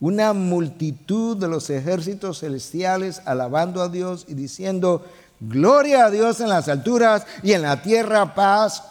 una 0.00 0.32
multitud 0.32 1.36
de 1.36 1.48
los 1.48 1.68
ejércitos 1.68 2.40
celestiales 2.40 3.20
alabando 3.26 3.82
a 3.82 3.88
Dios 3.88 4.24
y 4.28 4.34
diciendo, 4.34 5.04
gloria 5.40 6.06
a 6.06 6.10
Dios 6.10 6.40
en 6.40 6.48
las 6.48 6.68
alturas 6.68 7.26
y 7.42 7.52
en 7.52 7.62
la 7.62 7.82
tierra 7.82 8.34
paz 8.34 8.82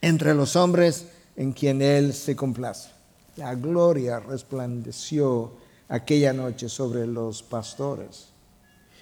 entre 0.00 0.34
los 0.34 0.56
hombres 0.56 1.06
en 1.36 1.52
quien 1.52 1.82
Él 1.82 2.14
se 2.14 2.34
complace. 2.34 2.88
La 3.36 3.54
gloria 3.54 4.20
resplandeció 4.20 5.52
aquella 5.88 6.32
noche 6.32 6.68
sobre 6.68 7.06
los 7.06 7.42
pastores. 7.42 8.28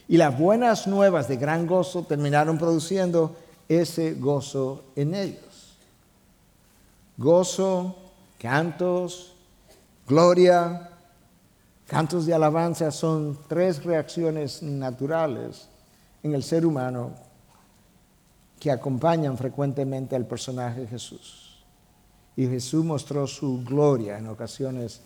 Y 0.08 0.16
las 0.16 0.38
buenas 0.38 0.86
nuevas 0.86 1.28
de 1.28 1.36
gran 1.36 1.66
gozo 1.66 2.02
terminaron 2.02 2.58
produciendo 2.58 3.36
ese 3.68 4.14
gozo 4.14 4.84
en 4.94 5.14
ellos. 5.14 5.76
Gozo, 7.16 7.96
cantos, 8.38 9.32
gloria, 10.06 10.90
cantos 11.86 12.26
de 12.26 12.34
alabanza 12.34 12.90
son 12.90 13.38
tres 13.48 13.84
reacciones 13.84 14.62
naturales 14.62 15.68
en 16.22 16.34
el 16.34 16.42
ser 16.42 16.66
humano 16.66 17.12
que 18.58 18.70
acompañan 18.70 19.36
frecuentemente 19.36 20.16
al 20.16 20.26
personaje 20.26 20.86
Jesús. 20.86 21.64
Y 22.36 22.46
Jesús 22.46 22.84
mostró 22.84 23.26
su 23.26 23.62
gloria 23.64 24.18
en 24.18 24.26
ocasiones, 24.28 25.00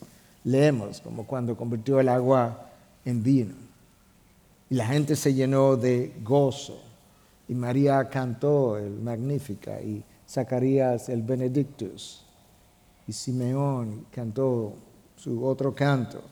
leemos, 0.44 1.00
como 1.00 1.26
cuando 1.26 1.56
convirtió 1.56 2.00
el 2.00 2.08
agua 2.08 2.66
en 3.04 3.22
vino. 3.22 3.54
Y 4.68 4.74
la 4.74 4.86
gente 4.86 5.16
se 5.16 5.34
llenó 5.34 5.76
de 5.76 6.16
gozo. 6.22 6.80
Y 7.48 7.54
María 7.54 8.08
cantó 8.08 8.78
el 8.78 9.00
Magnífica 9.00 9.80
y 9.80 10.02
Zacarías 10.28 11.08
el 11.08 11.22
Benedictus. 11.22 12.24
Y 13.06 13.12
Simeón 13.12 14.06
cantó 14.12 14.74
su 15.16 15.44
otro 15.44 15.74
canto. 15.74 16.22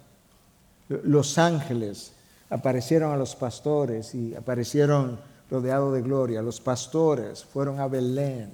Los 0.88 1.37
ángeles 1.37 2.12
aparecieron 2.51 3.12
a 3.12 3.16
los 3.16 3.37
pastores 3.37 4.14
y 4.14 4.35
aparecieron 4.35 5.18
rodeados 5.51 5.92
de 5.92 6.03
gloria. 6.03 6.42
Los 6.42 6.61
pastores 6.61 7.44
fueron 7.44 7.79
a 7.81 7.88
Belén 7.88 8.51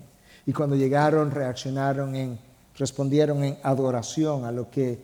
y 0.47 0.53
cuando 0.53 0.75
llegaron 0.77 1.31
reaccionaron 1.31 2.15
en, 2.17 2.39
respondieron 2.77 3.45
en 3.45 3.59
adoración 3.63 4.45
a 4.45 4.53
lo 4.53 4.69
que 4.69 4.99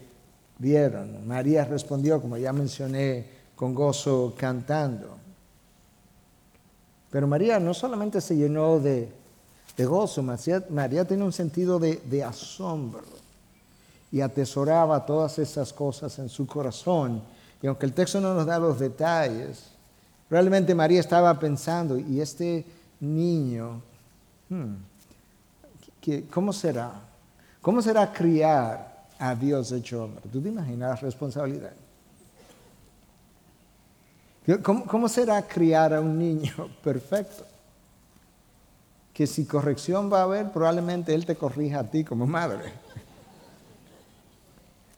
vieron. 0.59 1.27
María 1.27 1.65
respondió, 1.65 2.21
como 2.21 2.37
ya 2.37 2.53
mencioné, 2.53 3.27
con 3.55 3.75
gozo 3.75 4.35
cantando. 4.37 5.17
Pero 7.11 7.27
María 7.27 7.61
no 7.61 7.75
solamente 7.75 8.21
se 8.21 8.37
llenó 8.37 8.79
de, 8.79 9.09
gozo, 9.79 10.23
María, 10.23 10.65
María, 10.69 11.05
tiene 11.07 11.25
un 11.25 11.33
sentido 11.33 11.79
de, 11.79 11.97
de 12.05 12.23
asombro 12.23 13.20
y 14.13 14.21
atesoraba 14.21 15.05
todas 15.07 15.39
esas 15.39 15.73
cosas 15.73 16.19
en 16.19 16.29
su 16.29 16.47
corazón. 16.47 17.23
Y 17.63 17.67
aunque 17.67 17.87
el 17.87 17.93
texto 17.93 18.21
no 18.21 18.35
nos 18.35 18.47
da 18.47 18.59
los 18.59 18.79
detalles, 18.79 19.71
realmente 20.29 20.75
María 20.75 21.01
estaba 21.01 21.39
pensando, 21.39 21.99
¿y 21.99 22.21
este 22.21 22.65
niño, 23.01 23.83
hmm, 24.49 24.75
cómo 26.31 26.53
será? 26.53 26.93
¿Cómo 27.61 27.83
será 27.83 28.13
criar 28.13 29.07
a 29.19 29.35
Dios 29.35 29.71
hecho 29.73 30.05
hombre? 30.05 30.23
¿Tú 30.33 30.41
te 30.41 30.49
imaginas 30.49 31.01
responsabilidad? 31.01 31.73
¿Cómo, 34.63 35.09
será 35.09 35.43
criar 35.43 35.95
a 35.95 36.01
un 36.01 36.19
niño 36.19 36.69
perfecto? 36.83 37.45
Que 39.13 39.27
si 39.27 39.45
corrección 39.45 40.11
va 40.11 40.21
a 40.21 40.23
haber, 40.25 40.51
probablemente 40.51 41.15
él 41.15 41.27
te 41.27 41.37
corrija 41.37 41.81
a 41.81 41.91
ti 41.91 42.05
como 42.05 42.27
madre. 42.27 42.73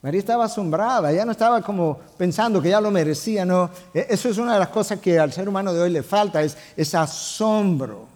María 0.03 0.19
estaba 0.19 0.43
asombrada, 0.43 1.13
ya 1.13 1.23
no 1.23 1.31
estaba 1.31 1.61
como 1.61 1.97
pensando 2.17 2.61
que 2.61 2.69
ya 2.69 2.81
lo 2.81 2.91
merecía, 2.91 3.45
no. 3.45 3.69
E, 3.93 4.05
eso 4.09 4.27
es 4.27 4.37
una 4.37 4.55
de 4.55 4.59
las 4.59 4.67
cosas 4.67 4.99
que 4.99 5.17
al 5.17 5.31
ser 5.31 5.47
humano 5.47 5.73
de 5.73 5.79
hoy 5.79 5.89
le 5.89 6.03
falta, 6.03 6.43
es, 6.43 6.93
asombro. 6.93 8.09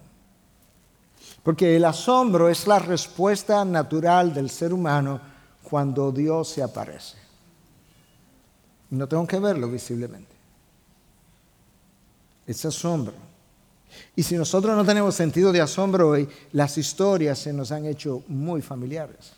Porque 1.44 1.78
el 1.78 1.86
asombro 1.86 2.50
es 2.50 2.68
la 2.68 2.78
respuesta 2.78 3.64
natural 3.64 4.34
del 4.34 4.50
ser 4.50 4.74
humano 4.74 5.22
cuando 5.64 6.12
Dios 6.12 6.50
se 6.50 6.62
aparece. 6.62 7.16
No 8.90 9.08
tengo 9.08 9.26
que 9.26 9.40
verlo 9.40 9.70
visiblemente. 9.70 10.36
Es 12.46 12.66
asombro. 12.66 13.14
Y 14.14 14.24
si 14.24 14.36
nosotros 14.36 14.76
no 14.76 14.84
tenemos 14.84 15.16
sentido 15.16 15.54
de 15.54 15.62
asombro 15.62 16.10
hoy, 16.10 16.28
las 16.52 16.78
historias 16.78 17.40
se 17.40 17.54
nos 17.54 17.72
han 17.72 17.86
hecho 17.86 18.24
muy 18.28 18.62
familiares. 18.62 19.32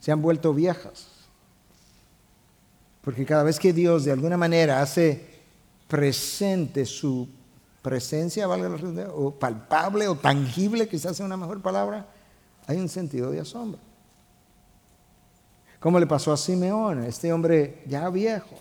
Se 0.00 0.12
han 0.12 0.20
vuelto 0.20 0.52
viejas. 0.52 1.13
Porque 3.04 3.26
cada 3.26 3.42
vez 3.42 3.58
que 3.58 3.72
Dios 3.72 4.04
de 4.04 4.12
alguna 4.12 4.36
manera 4.36 4.80
hace 4.80 5.34
presente 5.86 6.86
su 6.86 7.28
presencia, 7.82 8.46
valga 8.46 8.70
la 8.70 9.10
o 9.12 9.30
palpable 9.30 10.08
o 10.08 10.14
tangible, 10.16 10.88
quizás 10.88 11.16
sea 11.16 11.26
una 11.26 11.36
mejor 11.36 11.60
palabra, 11.60 12.06
hay 12.66 12.78
un 12.78 12.88
sentido 12.88 13.30
de 13.30 13.40
asombro. 13.40 13.78
Como 15.78 16.00
le 16.00 16.06
pasó 16.06 16.32
a 16.32 16.36
Simeón, 16.38 17.04
este 17.04 17.30
hombre 17.30 17.82
ya 17.86 18.08
viejo, 18.08 18.56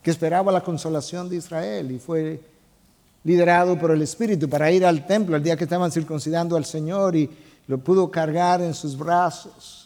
que 0.00 0.12
esperaba 0.12 0.52
la 0.52 0.62
consolación 0.62 1.28
de 1.28 1.36
Israel 1.36 1.90
y 1.90 1.98
fue 1.98 2.40
liderado 3.24 3.76
por 3.76 3.90
el 3.90 4.02
Espíritu 4.02 4.48
para 4.48 4.70
ir 4.70 4.86
al 4.86 5.06
templo 5.06 5.34
el 5.34 5.42
día 5.42 5.56
que 5.56 5.64
estaban 5.64 5.90
circuncidando 5.90 6.56
al 6.56 6.64
Señor 6.64 7.16
y 7.16 7.28
lo 7.66 7.78
pudo 7.78 8.10
cargar 8.12 8.62
en 8.62 8.74
sus 8.74 8.96
brazos. 8.96 9.81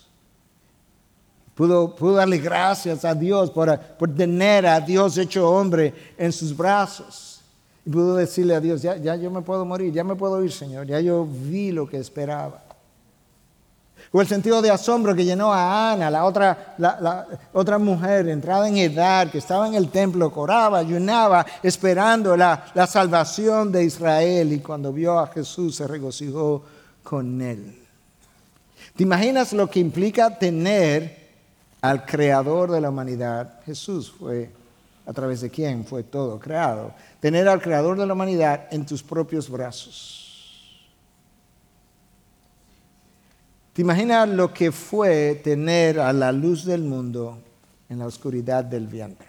Pudo, 1.57 1.97
darle 2.15 2.37
gracias 2.37 3.03
a 3.07 3.15
Dios 3.15 3.51
por, 3.51 3.79
por 3.79 4.15
tener 4.15 4.67
a 4.67 4.79
Dios 4.79 5.17
hecho 5.17 5.51
hombre 5.51 6.13
en 6.19 6.31
sus 6.31 6.55
brazos. 6.55 7.41
Y 7.87 7.89
pudo 7.89 8.15
decirle 8.15 8.55
a 8.55 8.61
Dios, 8.61 8.83
ya, 8.83 8.97
ya 8.97 9.17
yo 9.17 9.31
me 9.31 9.41
puedo 9.41 9.65
morir, 9.65 9.91
ya 9.91 10.05
me 10.05 10.17
puedo 10.17 10.45
ir, 10.45 10.53
Señor, 10.53 10.87
ya 10.87 11.01
yo 11.01 11.27
vi 11.27 11.73
lo 11.73 11.89
que 11.89 11.97
esperaba. 11.97 12.63
O 14.13 14.21
el 14.21 14.27
sentido 14.27 14.61
de 14.61 14.71
asombro 14.71 15.15
que 15.15 15.25
llenó 15.25 15.51
a 15.51 15.93
Ana, 15.93 16.11
la 16.11 16.27
otra, 16.27 16.75
la, 16.77 17.27
otra 17.55 17.79
mujer 17.79 18.29
entrada 18.29 18.69
en 18.69 18.77
edad, 18.77 19.31
que 19.31 19.39
estaba 19.39 19.67
en 19.67 19.75
el 19.75 19.89
templo, 19.89 20.31
coraba, 20.31 20.79
ayunaba, 20.79 21.47
esperando 21.63 22.37
la, 22.37 22.67
la 22.75 22.87
salvación 22.87 23.73
de 23.73 23.85
Israel. 23.85 24.53
Y 24.53 24.59
cuando 24.61 24.93
vio 24.93 25.19
a 25.19 25.27
Jesús 25.29 25.77
se 25.77 25.87
regocijó 25.87 26.63
con 27.03 27.41
él. 27.41 27.83
¿Te 28.95 29.05
imaginas 29.05 29.55
lo 29.55 29.71
que 29.71 29.81
implica 29.81 30.39
tener 30.39 31.26
al 31.91 32.05
creador 32.05 32.71
de 32.71 32.81
la 32.81 32.91
humanidad? 32.91 33.61
Jesús 33.65 34.11
fue 34.11 34.51
a 35.07 35.13
través 35.13 35.41
de 35.41 35.51
quién 35.51 35.85
fue 35.85 36.03
todo 36.03 36.39
creado. 36.39 36.93
Tener 37.21 37.49
al 37.49 37.63
creador 37.63 37.97
de 37.97 38.07
la 38.07 38.13
humanidad 38.13 38.67
en 38.71 38.85
tus 38.85 39.03
propios 39.03 39.49
brazos. 39.49 40.23
¿Te 43.73 43.83
imaginas 43.83 44.29
lo 44.29 44.53
que 44.53 44.73
fue 44.73 45.41
tener 45.45 46.01
a 46.01 46.13
la 46.13 46.33
luz 46.33 46.65
del 46.65 46.83
mundo 46.83 47.39
en 47.89 47.99
la 47.99 48.07
oscuridad 48.07 48.65
del 48.65 48.87
vientre? 48.87 49.29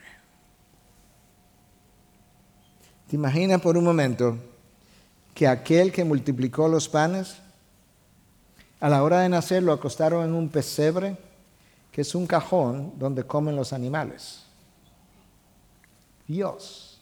¿Te 3.09 3.15
imaginas 3.15 3.61
por 3.61 3.77
un 3.77 3.83
momento 3.83 4.37
que 5.33 5.47
aquel 5.47 5.91
que 5.91 6.03
multiplicó 6.03 6.67
los 6.67 6.89
panes, 6.89 7.37
a 8.79 8.89
la 8.89 9.03
hora 9.03 9.19
de 9.19 9.29
nacer 9.29 9.63
lo 9.63 9.73
acostaron 9.73 10.25
en 10.25 10.33
un 10.33 10.49
pesebre, 10.49 11.17
que 11.97 12.01
es 12.01 12.13
un 12.13 12.27
cajón 12.27 12.93
donde 12.99 13.23
comen 13.23 13.55
los 13.55 13.73
animales? 13.73 14.43
Dios 16.27 16.99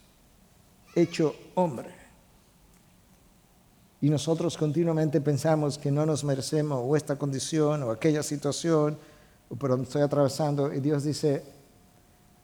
hecho 0.95 1.35
hombre. 1.55 1.93
Y 3.99 4.09
nosotros 4.09 4.55
continuamente 4.55 5.19
pensamos 5.19 5.77
que 5.77 5.91
no 5.91 6.05
nos 6.05 6.23
merecemos 6.23 6.79
o 6.81 6.95
esta 6.95 7.17
condición 7.17 7.83
o 7.83 7.91
aquella 7.91 8.23
situación 8.23 8.97
o 9.49 9.55
por 9.57 9.71
donde 9.71 9.83
estoy 9.83 10.01
atravesando. 10.01 10.73
Y 10.73 10.79
Dios 10.79 11.03
dice, 11.03 11.43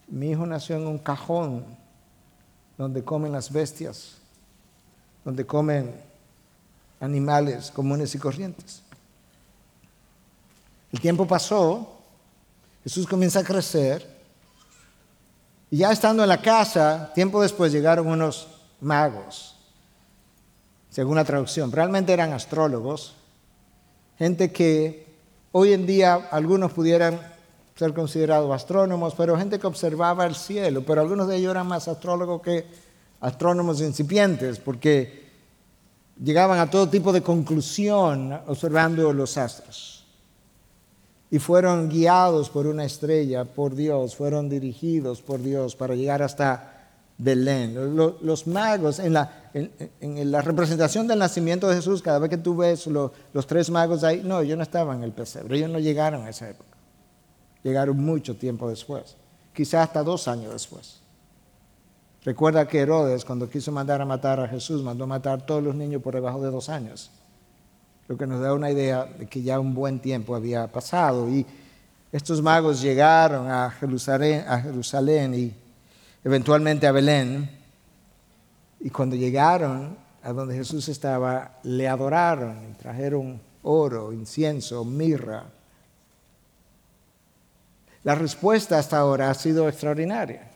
mi 0.09 0.31
hijo 0.31 0.45
nació 0.45 0.75
en 0.75 0.87
un 0.87 0.97
cajón 0.97 1.63
donde 2.77 3.01
comen 3.01 3.31
las 3.31 3.49
bestias, 3.49 4.17
donde 5.23 5.45
comen 5.45 5.95
animales 6.99 7.71
comunes 7.71 8.13
y 8.13 8.19
corrientes. 8.19 8.83
El 10.91 10.99
tiempo 10.99 11.25
pasó, 11.25 12.00
Jesús 12.83 13.07
comienza 13.07 13.39
a 13.39 13.43
crecer. 13.43 14.19
Y 15.69 15.77
ya 15.77 15.91
estando 15.91 16.23
en 16.23 16.29
la 16.29 16.41
casa, 16.41 17.11
tiempo 17.13 17.41
después 17.41 17.71
llegaron 17.71 18.07
unos 18.07 18.47
magos, 18.81 19.55
según 20.89 21.15
la 21.15 21.23
traducción. 21.23 21.71
Realmente 21.71 22.11
eran 22.11 22.33
astrólogos, 22.33 23.13
gente 24.17 24.51
que 24.51 25.07
hoy 25.53 25.71
en 25.71 25.85
día 25.85 26.27
algunos 26.31 26.73
pudieran 26.73 27.21
ser 27.75 27.93
considerados 27.93 28.53
astrónomos, 28.53 29.13
pero 29.15 29.37
gente 29.37 29.59
que 29.59 29.67
observaba 29.67 30.25
el 30.25 30.35
cielo, 30.35 30.83
pero 30.85 31.01
algunos 31.01 31.27
de 31.27 31.37
ellos 31.37 31.51
eran 31.51 31.67
más 31.67 31.87
astrólogos 31.87 32.41
que 32.41 32.65
astrónomos 33.21 33.79
incipientes, 33.79 34.59
porque 34.59 35.31
llegaban 36.21 36.59
a 36.59 36.69
todo 36.69 36.89
tipo 36.89 37.13
de 37.13 37.21
conclusión 37.21 38.33
observando 38.45 39.13
los 39.13 39.37
astros 39.37 40.00
y 41.33 41.39
fueron 41.39 41.87
guiados 41.87 42.49
por 42.49 42.67
una 42.67 42.83
estrella, 42.83 43.45
por 43.45 43.73
Dios, 43.73 44.17
fueron 44.17 44.49
dirigidos 44.49 45.21
por 45.21 45.41
Dios 45.41 45.77
para 45.77 45.95
llegar 45.95 46.21
hasta 46.21 46.89
Belén. 47.17 47.95
Los, 47.95 48.47
magos, 48.47 48.99
en 48.99 49.13
la, 49.13 49.49
en, 49.53 50.29
la, 50.29 50.41
representación 50.41 51.07
del 51.07 51.19
nacimiento 51.19 51.69
de 51.69 51.77
Jesús, 51.77 52.01
cada 52.01 52.19
vez 52.19 52.29
que 52.29 52.37
tú 52.37 52.57
ves 52.57 52.85
los 52.85 53.47
tres 53.47 53.69
magos 53.69 54.03
ahí, 54.03 54.21
no, 54.25 54.41
ellos 54.41 54.57
no 54.57 54.63
estaban 54.63 54.97
en 54.97 55.03
el 55.05 55.13
pesebre, 55.13 55.55
ellos 55.57 55.69
no 55.69 55.79
llegaron 55.79 56.25
a 56.25 56.29
esa 56.29 56.49
época. 56.49 56.69
Llegaron 57.63 57.97
mucho 57.97 58.35
tiempo 58.35 58.69
después, 58.69 59.15
quizás 59.53 59.87
hasta 59.87 60.03
dos 60.03 60.27
años 60.27 60.51
después. 60.51 60.99
Recuerda 62.25 62.67
que 62.67 62.79
Herodes, 62.79 63.23
cuando 63.23 63.49
quiso 63.49 63.71
mandar 63.71 64.01
a 64.01 64.05
matar 64.05 64.41
a 64.41 64.49
Jesús, 64.49 64.83
mandó 64.83 65.05
a 65.05 65.07
matar 65.07 65.39
a 65.39 65.45
todos 65.45 65.63
los 65.63 65.75
niños 65.75 66.01
por 66.01 66.13
debajo 66.13 66.41
de 66.41 66.51
dos 66.51 66.67
años 66.67 67.09
lo 68.11 68.17
que 68.17 68.27
nos 68.27 68.41
da 68.41 68.53
una 68.53 68.69
idea 68.69 69.05
de 69.05 69.25
que 69.25 69.41
ya 69.41 69.57
un 69.57 69.73
buen 69.73 70.01
tiempo 70.01 70.35
había 70.35 70.67
pasado. 70.67 71.29
Y 71.29 71.45
estos 72.11 72.41
magos 72.41 72.81
llegaron 72.81 73.49
a 73.49 73.71
Jerusalén, 73.71 75.33
y 75.33 75.53
eventualmente 76.21 76.87
a 76.87 76.91
Belén. 76.91 77.49
Y 78.81 78.89
cuando 78.89 79.15
llegaron 79.15 79.95
a 80.21 80.33
donde 80.33 80.55
Jesús 80.55 80.89
estaba, 80.89 81.59
le 81.63 81.87
adoraron 81.87 82.57
y 82.69 82.73
trajeron 82.73 83.39
oro, 83.63 84.11
incienso, 84.11 84.83
mirra. 84.83 85.45
La 88.03 88.15
respuesta 88.15 88.77
hasta 88.77 88.97
ahora 88.97 89.29
ha 89.29 89.33
sido 89.35 89.69
extraordinaria. 89.69 90.49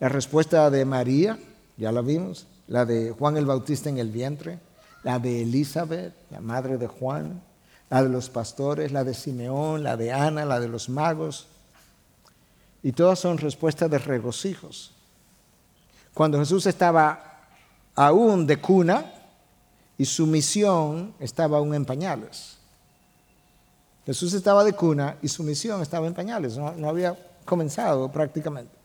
La 0.00 0.10
respuesta 0.10 0.68
de 0.68 0.84
María, 0.84 1.38
ya 1.78 1.90
la 1.92 2.02
vimos, 2.02 2.46
la 2.66 2.84
de 2.84 3.10
Juan 3.10 3.38
el 3.38 3.46
Bautista 3.46 3.88
en 3.88 3.96
el 3.96 4.10
vientre, 4.10 4.58
la 5.02 5.18
de 5.18 5.42
Elizabeth, 5.42 6.14
la 6.30 6.40
madre 6.40 6.78
de 6.78 6.86
Juan, 6.86 7.42
la 7.88 8.02
de 8.02 8.08
los 8.08 8.30
pastores, 8.30 8.92
la 8.92 9.04
de 9.04 9.14
Simeón, 9.14 9.82
la 9.82 9.96
de 9.96 10.12
Ana, 10.12 10.44
la 10.44 10.60
de 10.60 10.68
los 10.68 10.88
magos. 10.88 11.48
Y 12.82 12.92
todas 12.92 13.18
son 13.18 13.38
respuestas 13.38 13.90
de 13.90 13.98
regocijos. 13.98 14.92
Cuando 16.14 16.38
Jesús 16.38 16.66
estaba 16.66 17.48
aún 17.94 18.46
de 18.46 18.60
cuna 18.60 19.12
y 19.98 20.04
su 20.04 20.26
misión 20.26 21.14
estaba 21.18 21.58
aún 21.58 21.74
en 21.74 21.84
pañales. 21.84 22.56
Jesús 24.06 24.32
estaba 24.32 24.64
de 24.64 24.72
cuna 24.72 25.16
y 25.20 25.28
su 25.28 25.42
misión 25.42 25.82
estaba 25.82 26.06
en 26.06 26.14
pañales, 26.14 26.56
no, 26.56 26.72
no 26.72 26.88
había 26.88 27.16
comenzado 27.44 28.10
prácticamente. 28.10 28.79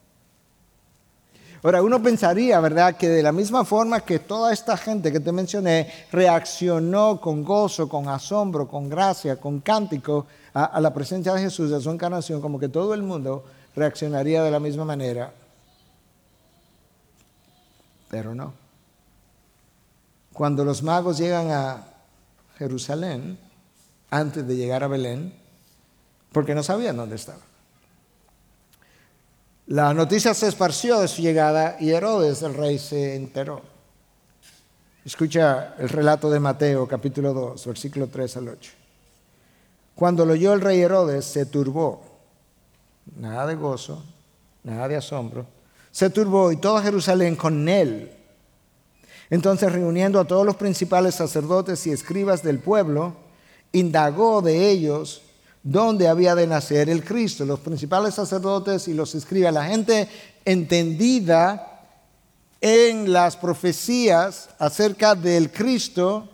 Ahora, 1.66 1.82
uno 1.82 2.00
pensaría, 2.00 2.60
¿verdad?, 2.60 2.96
que 2.96 3.10
de 3.10 3.24
la 3.24 3.32
misma 3.32 3.66
forma 3.66 4.02
que 4.02 4.20
toda 4.20 4.54
esta 4.54 4.78
gente 4.78 5.12
que 5.12 5.20
te 5.20 5.32
mencioné 5.32 5.92
reaccionó 6.12 7.20
con 7.20 7.44
gozo, 7.44 7.90
con 7.90 8.08
asombro, 8.08 8.68
con 8.68 8.88
gracia, 8.88 9.38
con 9.38 9.62
cántico 9.62 10.28
a, 10.54 10.80
la 10.80 10.94
presencia 10.94 11.34
de 11.34 11.42
Jesús, 11.42 11.72
a 11.72 11.82
su 11.82 11.90
encarnación, 11.90 12.40
como 12.40 12.60
que 12.60 12.70
todo 12.70 12.94
el 12.94 13.02
mundo 13.02 13.46
reaccionaría 13.76 14.44
de 14.44 14.52
la 14.52 14.60
misma 14.60 14.86
manera. 14.86 15.34
Pero 18.12 18.36
no. 18.36 18.54
Cuando 20.34 20.64
los 20.64 20.84
magos 20.84 21.18
llegan 21.18 21.50
a 21.50 21.84
Jerusalén, 22.60 23.40
antes 24.12 24.48
de 24.48 24.56
llegar 24.56 24.84
a 24.84 24.88
Belén, 24.88 25.34
porque 26.32 26.54
no 26.54 26.62
sabían 26.62 26.96
dónde 26.96 27.16
estaba. 27.16 27.42
La 29.68 29.96
noticia 29.96 30.36
se 30.36 30.48
esparció 30.48 31.00
de 31.00 31.08
su 31.08 31.24
llegada 31.24 31.78
y 31.80 31.90
Herodes, 31.90 32.44
el 32.44 32.54
rey, 32.54 32.78
se 32.78 33.16
enteró. 33.16 33.64
Escucha 35.04 35.74
el 35.80 35.90
relato 35.90 36.30
de 36.30 36.40
Mateo, 36.40 36.88
capítulo 36.88 37.34
2, 37.34 37.66
versículo 37.66 38.08
3 38.08 38.38
al 38.38 38.50
8. 38.50 38.72
Cuando 39.96 40.24
lo 40.24 40.34
oyó 40.34 40.54
el 40.54 40.62
rey 40.62 40.82
Herodes, 40.82 41.26
se 41.26 41.48
turbó. 41.48 42.04
Nada 43.18 43.48
de 43.48 43.56
gozo, 43.56 44.04
nada 44.64 44.88
de 44.88 44.98
asombro. 44.98 45.48
Se 45.90 46.12
turbó 46.12 46.52
y 46.52 46.58
toda 46.58 46.84
Jerusalén 46.84 47.36
con 47.36 47.68
él. 47.68 48.12
Entonces, 49.32 49.72
reuniendo 49.72 50.20
a 50.20 50.26
todos 50.26 50.46
los 50.46 50.58
principales 50.58 51.16
sacerdotes 51.16 51.88
y 51.88 51.92
escribas 51.92 52.44
del 52.44 52.60
pueblo, 52.60 53.16
indagó 53.72 54.44
de 54.44 54.70
ellos 54.70 55.24
dónde 55.66 56.08
había 56.08 56.36
de 56.36 56.46
nacer 56.48 56.90
el 56.90 57.04
Cristo. 57.04 57.44
Los 57.44 57.60
principales 57.60 58.14
sacerdotes 58.14 58.88
y 58.88 58.94
los 58.94 59.16
escribas, 59.16 59.54
la 59.54 59.66
gente 59.66 60.08
entendida 60.46 61.82
en 62.62 63.12
las 63.12 63.36
profecías 63.36 64.50
acerca 64.60 65.16
del 65.16 65.52
Cristo, 65.52 66.30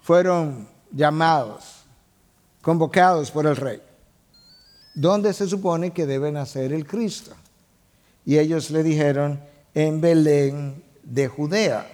fueron 0.00 0.66
llamados, 0.90 1.64
convocados 2.62 3.30
por 3.30 3.46
el 3.46 3.56
rey. 3.56 3.80
¿Dónde 4.94 5.32
se 5.32 5.46
supone 5.46 5.92
que 5.92 6.06
debe 6.06 6.32
nacer 6.32 6.72
el 6.72 6.86
Cristo? 6.86 7.32
Y 8.24 8.38
ellos 8.38 8.70
le 8.70 8.82
dijeron, 8.82 9.40
en 9.74 10.00
Belén 10.00 10.82
de 11.02 11.28
Judea, 11.28 11.93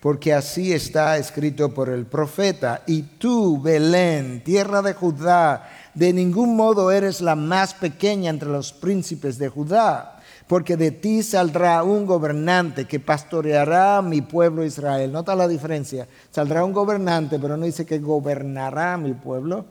porque 0.00 0.32
así 0.32 0.72
está 0.72 1.16
escrito 1.16 1.74
por 1.74 1.88
el 1.88 2.06
profeta, 2.06 2.82
y 2.86 3.02
tú, 3.02 3.60
Belén, 3.60 4.42
tierra 4.44 4.80
de 4.82 4.94
Judá, 4.94 5.68
de 5.94 6.12
ningún 6.12 6.54
modo 6.56 6.92
eres 6.92 7.20
la 7.20 7.34
más 7.34 7.74
pequeña 7.74 8.30
entre 8.30 8.48
los 8.48 8.72
príncipes 8.72 9.38
de 9.38 9.48
Judá, 9.48 10.20
porque 10.46 10.76
de 10.76 10.92
ti 10.92 11.22
saldrá 11.22 11.82
un 11.82 12.06
gobernante 12.06 12.86
que 12.86 13.00
pastoreará 13.00 13.98
a 13.98 14.02
mi 14.02 14.22
pueblo 14.22 14.64
Israel. 14.64 15.12
Nota 15.12 15.34
la 15.34 15.48
diferencia, 15.48 16.08
saldrá 16.30 16.64
un 16.64 16.72
gobernante, 16.72 17.38
pero 17.38 17.56
no 17.56 17.66
dice 17.66 17.84
que 17.84 17.98
gobernará 17.98 18.94
a 18.94 18.98
mi 18.98 19.14
pueblo, 19.14 19.66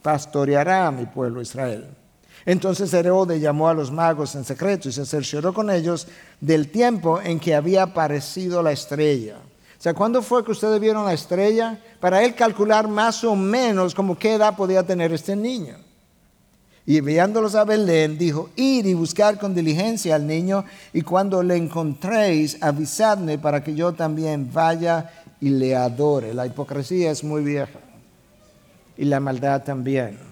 pastoreará 0.00 0.86
a 0.86 0.92
mi 0.92 1.06
pueblo 1.06 1.42
Israel. 1.42 2.01
Entonces 2.44 2.92
Herodes 2.92 3.40
llamó 3.40 3.68
a 3.68 3.74
los 3.74 3.90
magos 3.90 4.34
en 4.34 4.44
secreto 4.44 4.88
y 4.88 4.92
se 4.92 5.06
cercioró 5.06 5.54
con 5.54 5.70
ellos 5.70 6.08
del 6.40 6.68
tiempo 6.68 7.20
en 7.20 7.38
que 7.38 7.54
había 7.54 7.84
aparecido 7.84 8.62
la 8.62 8.72
estrella. 8.72 9.36
O 9.36 9.82
sea, 9.82 9.94
¿cuándo 9.94 10.22
fue 10.22 10.44
que 10.44 10.52
ustedes 10.52 10.80
vieron 10.80 11.04
la 11.04 11.12
estrella? 11.12 11.78
Para 12.00 12.22
él 12.22 12.34
calcular 12.34 12.86
más 12.88 13.24
o 13.24 13.34
menos 13.34 13.94
como 13.94 14.16
qué 14.16 14.34
edad 14.34 14.56
podía 14.56 14.84
tener 14.84 15.12
este 15.12 15.34
niño. 15.34 15.76
Y 16.84 16.98
enviándolos 16.98 17.54
a 17.54 17.64
Belén, 17.64 18.18
dijo, 18.18 18.50
ir 18.56 18.86
y 18.86 18.94
buscar 18.94 19.38
con 19.38 19.54
diligencia 19.54 20.16
al 20.16 20.26
niño, 20.26 20.64
y 20.92 21.02
cuando 21.02 21.42
le 21.42 21.56
encontréis, 21.56 22.60
avisadme 22.60 23.38
para 23.38 23.62
que 23.62 23.74
yo 23.74 23.92
también 23.92 24.52
vaya 24.52 25.10
y 25.40 25.50
le 25.50 25.76
adore. 25.76 26.34
La 26.34 26.46
hipocresía 26.46 27.12
es 27.12 27.22
muy 27.22 27.44
vieja, 27.44 27.78
y 28.96 29.04
la 29.04 29.20
maldad 29.20 29.62
también. 29.62 30.31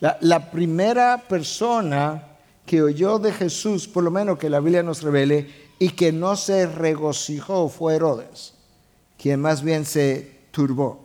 La, 0.00 0.50
primera 0.50 1.22
persona 1.28 2.22
que 2.66 2.82
oyó 2.82 3.18
de 3.18 3.32
Jesús, 3.32 3.86
por 3.86 4.02
lo 4.04 4.10
menos 4.10 4.38
que 4.38 4.50
la 4.50 4.60
Biblia 4.60 4.82
nos 4.82 5.02
revele, 5.02 5.48
y 5.78 5.90
que 5.90 6.12
no 6.12 6.36
se 6.36 6.66
regocijó 6.66 7.68
fue 7.68 7.96
Herodes, 7.96 8.54
quien 9.18 9.40
más 9.40 9.62
bien 9.62 9.84
se 9.84 10.40
turbó. 10.50 11.04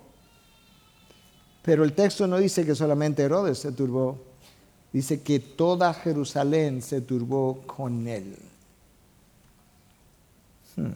Pero 1.61 1.83
el 1.83 1.93
texto 1.93 2.27
no 2.27 2.37
dice 2.37 2.65
que 2.65 2.75
solamente 2.75 3.23
Herodes 3.23 3.59
se 3.59 3.71
turbó, 3.71 4.17
dice 4.91 5.21
que 5.21 5.39
toda 5.39 5.93
Jerusalén 5.93 6.81
se 6.81 7.01
turbó 7.01 7.61
con 7.65 8.07
él. 8.07 8.35
Hmm. 10.75 10.93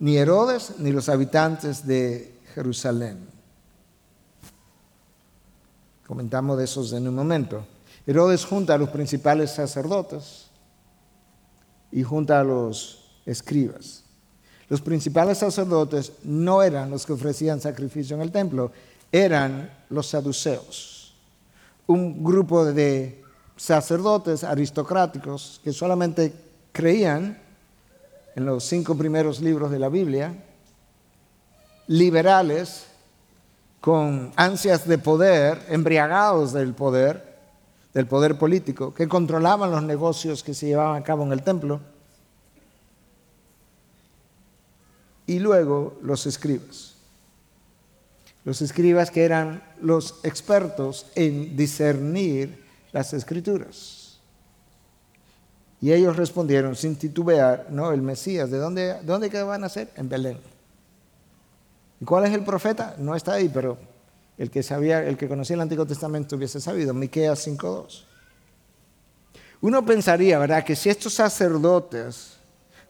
Ni 0.00 0.16
Herodes 0.16 0.74
ni 0.78 0.92
los 0.92 1.08
habitantes 1.08 1.86
de 1.86 2.32
Jerusalén. 2.54 3.37
Comentamos 6.08 6.56
de 6.56 6.64
esos 6.64 6.90
en 6.94 7.06
un 7.06 7.14
momento. 7.14 7.66
Herodes 8.06 8.46
junta 8.46 8.72
a 8.72 8.78
los 8.78 8.88
principales 8.88 9.50
sacerdotes 9.50 10.46
y 11.92 12.02
junta 12.02 12.40
a 12.40 12.44
los 12.44 13.20
escribas. 13.26 14.04
Los 14.70 14.80
principales 14.80 15.36
sacerdotes 15.36 16.12
no 16.24 16.62
eran 16.62 16.90
los 16.90 17.04
que 17.04 17.12
ofrecían 17.12 17.60
sacrificio 17.60 18.16
en 18.16 18.22
el 18.22 18.32
templo, 18.32 18.72
eran 19.12 19.70
los 19.90 20.06
saduceos, 20.06 21.14
un 21.86 22.24
grupo 22.24 22.64
de 22.64 23.22
sacerdotes 23.56 24.44
aristocráticos 24.44 25.60
que 25.62 25.74
solamente 25.74 26.32
creían 26.72 27.38
en 28.34 28.46
los 28.46 28.64
cinco 28.64 28.96
primeros 28.96 29.40
libros 29.40 29.70
de 29.70 29.78
la 29.78 29.90
Biblia, 29.90 30.34
liberales 31.86 32.87
con 33.80 34.32
ansias 34.36 34.86
de 34.86 34.98
poder, 34.98 35.64
embriagados 35.68 36.52
del 36.52 36.74
poder, 36.74 37.36
del 37.94 38.06
poder 38.06 38.38
político, 38.38 38.92
que 38.92 39.08
controlaban 39.08 39.70
los 39.70 39.82
negocios 39.82 40.42
que 40.42 40.54
se 40.54 40.66
llevaban 40.66 41.00
a 41.00 41.04
cabo 41.04 41.24
en 41.24 41.32
el 41.32 41.42
templo, 41.42 41.80
y 45.26 45.38
luego 45.38 45.98
los 46.02 46.26
escribas. 46.26 46.94
Los 48.44 48.62
escribas 48.62 49.10
que 49.10 49.24
eran 49.24 49.62
los 49.80 50.20
expertos 50.22 51.06
en 51.14 51.56
discernir 51.56 52.64
las 52.92 53.12
escrituras. 53.12 54.18
Y 55.80 55.92
ellos 55.92 56.16
respondieron 56.16 56.74
sin 56.74 56.96
titubear, 56.96 57.66
no, 57.70 57.92
el 57.92 58.02
Mesías, 58.02 58.50
¿de 58.50 58.58
dónde, 58.58 58.94
de 58.94 59.04
dónde 59.04 59.28
van 59.44 59.64
a 59.64 59.68
ser? 59.68 59.90
En 59.96 60.08
Belén. 60.08 60.38
¿Y 62.00 62.04
cuál 62.04 62.26
es 62.26 62.32
el 62.32 62.44
profeta? 62.44 62.94
No 62.98 63.14
está 63.14 63.34
ahí, 63.34 63.48
pero 63.48 63.78
el 64.36 64.50
que 64.50 64.62
sabía, 64.62 65.02
el 65.02 65.16
que 65.16 65.28
conocía 65.28 65.54
el 65.54 65.62
Antiguo 65.62 65.86
Testamento 65.86 66.36
hubiese 66.36 66.60
sabido, 66.60 66.94
Miqueas 66.94 67.46
5:2. 67.46 68.04
Uno 69.60 69.84
pensaría, 69.84 70.38
¿verdad?, 70.38 70.62
que 70.62 70.76
si 70.76 70.88
estos 70.88 71.14
sacerdotes 71.14 72.34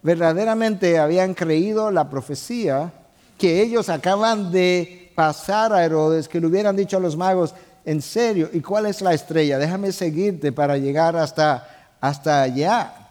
verdaderamente 0.02 0.98
habían 0.98 1.34
creído 1.34 1.90
la 1.90 2.11
profecía 2.11 2.92
que 3.38 3.62
ellos 3.62 3.88
acaban 3.88 4.52
de 4.52 5.12
pasar 5.14 5.72
a 5.72 5.84
Herodes, 5.84 6.28
que 6.28 6.40
le 6.40 6.46
hubieran 6.46 6.76
dicho 6.76 6.96
a 6.96 7.00
los 7.00 7.16
magos, 7.16 7.54
en 7.84 8.02
serio, 8.02 8.50
¿y 8.52 8.61
cuál 8.61 8.86
es 8.86 9.00
la 9.00 9.14
estrella? 9.14 9.59
Déjame 9.59 9.92
seguirte 9.92 10.52
para 10.52 10.76
llegar 10.76 11.16
hasta, 11.16 11.94
hasta 12.00 12.42
allá. 12.42 13.09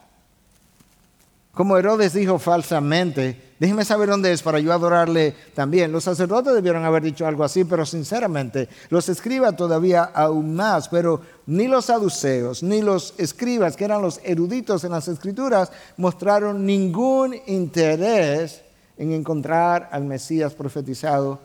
Como 1.52 1.78
Herodes 1.78 2.14
dijo 2.14 2.38
falsamente, 2.38 3.47
déjeme 3.60 3.86
saber 3.86 4.10
dónde 4.10 4.32
es 4.32 4.42
para 4.42 4.60
yo 4.60 4.74
adorarle 4.74 5.36
también. 5.54 5.92
Los 5.92 6.04
sacerdotes 6.04 6.54
debieron 6.54 6.86
haber 6.86 7.04
dicho 7.04 7.26
algo 7.26 7.44
así, 7.44 7.64
pero 7.64 7.86
sinceramente, 7.86 8.70
los 8.90 9.10
escribas 9.10 9.56
todavía 9.56 10.04
aún 10.04 10.56
más, 10.56 10.90
pero 10.90 11.22
ni 11.46 11.68
los 11.68 11.86
saduceos, 11.86 12.64
ni 12.64 12.82
los 12.82 13.14
escribas, 13.18 13.76
que 13.76 13.86
eran 13.86 14.02
los 14.02 14.20
eruditos 14.24 14.84
en 14.84 14.92
las 14.92 15.08
escrituras, 15.08 15.72
mostraron 15.98 16.66
ningún 16.66 17.36
interés 17.48 18.62
en 18.98 19.12
encontrar 19.12 19.90
al 19.92 20.04
Mesías 20.04 20.54
profetizado, 20.54 21.40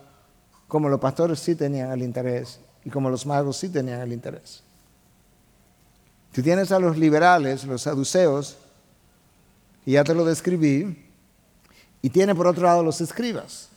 como 0.68 0.88
los 0.88 1.00
pastores 1.00 1.38
sí 1.38 1.54
tenían 1.54 1.92
el 1.92 2.02
interés 2.02 2.60
y 2.84 2.90
como 2.90 3.10
los 3.10 3.26
magos 3.26 3.58
sí 3.58 3.68
tenían 3.68 4.00
el 4.00 4.12
interés. 4.12 4.62
Tú 6.32 6.42
tienes 6.42 6.72
a 6.72 6.78
los 6.78 6.96
liberales, 6.96 7.64
los 7.64 7.82
saduceos, 7.82 8.56
y 9.84 9.92
ya 9.92 10.04
te 10.04 10.14
lo 10.14 10.24
describí, 10.24 11.01
y 12.02 12.10
tiene 12.10 12.34
por 12.34 12.48
otro 12.48 12.64
lado 12.64 12.82
los 12.82 13.00
escribas. 13.00 13.68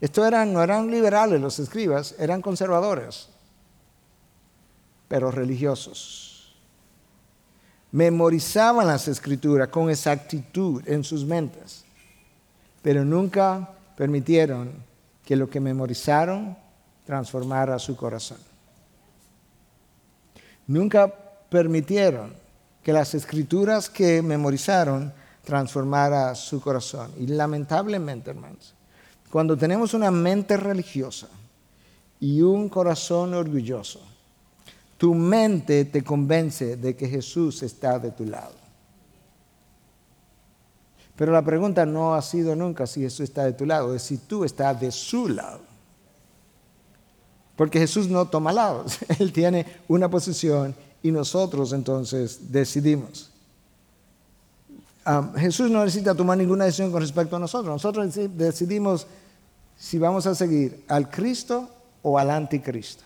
Estos 0.00 0.26
eran, 0.26 0.52
no 0.52 0.62
eran 0.62 0.90
liberales 0.90 1.40
los 1.40 1.58
escribas, 1.58 2.14
eran 2.18 2.42
conservadores, 2.42 3.28
pero 5.06 5.30
religiosos. 5.30 6.54
Memorizaban 7.92 8.86
las 8.86 9.06
escrituras 9.06 9.68
con 9.68 9.88
exactitud 9.88 10.82
en 10.86 11.04
sus 11.04 11.24
mentes, 11.24 11.84
pero 12.82 13.04
nunca 13.04 13.70
permitieron 13.96 14.72
que 15.24 15.36
lo 15.36 15.48
que 15.48 15.60
memorizaron 15.60 16.56
transformara 17.06 17.78
su 17.78 17.96
corazón. 17.96 18.38
Nunca 20.66 21.06
permitieron 21.48 22.34
que 22.82 22.92
las 22.92 23.14
escrituras 23.14 23.88
que 23.88 24.22
memorizaron 24.22 25.12
transformara 25.44 26.34
su 26.34 26.60
corazón. 26.60 27.12
Y 27.18 27.26
lamentablemente, 27.26 28.30
hermanos, 28.30 28.74
cuando 29.30 29.56
tenemos 29.56 29.94
una 29.94 30.10
mente 30.10 30.56
religiosa 30.56 31.28
y 32.20 32.40
un 32.40 32.68
corazón 32.68 33.34
orgulloso, 33.34 34.00
tu 34.96 35.14
mente 35.14 35.84
te 35.84 36.02
convence 36.02 36.76
de 36.76 36.96
que 36.96 37.08
Jesús 37.08 37.62
está 37.62 37.98
de 37.98 38.10
tu 38.10 38.24
lado. 38.24 38.54
Pero 41.16 41.32
la 41.32 41.42
pregunta 41.42 41.86
no 41.86 42.14
ha 42.14 42.22
sido 42.22 42.56
nunca 42.56 42.86
si 42.86 43.00
Jesús 43.00 43.20
está 43.20 43.44
de 43.44 43.52
tu 43.52 43.66
lado, 43.66 43.94
es 43.94 44.02
si 44.02 44.18
tú 44.18 44.44
estás 44.44 44.80
de 44.80 44.90
su 44.90 45.28
lado. 45.28 45.60
Porque 47.56 47.78
Jesús 47.78 48.08
no 48.08 48.26
toma 48.26 48.52
lados, 48.52 48.98
Él 49.18 49.32
tiene 49.32 49.66
una 49.86 50.08
posición 50.08 50.74
y 51.02 51.10
nosotros 51.10 51.72
entonces 51.72 52.50
decidimos. 52.50 53.33
Jesús 55.36 55.70
no 55.70 55.84
necesita 55.84 56.14
tomar 56.14 56.38
ninguna 56.38 56.64
decisión 56.64 56.90
con 56.90 57.02
respecto 57.02 57.36
a 57.36 57.38
nosotros. 57.38 57.72
Nosotros 57.72 58.14
decidimos 58.36 59.06
si 59.76 59.98
vamos 59.98 60.26
a 60.26 60.34
seguir 60.34 60.84
al 60.88 61.10
Cristo 61.10 61.68
o 62.02 62.18
al 62.18 62.30
anticristo. 62.30 63.04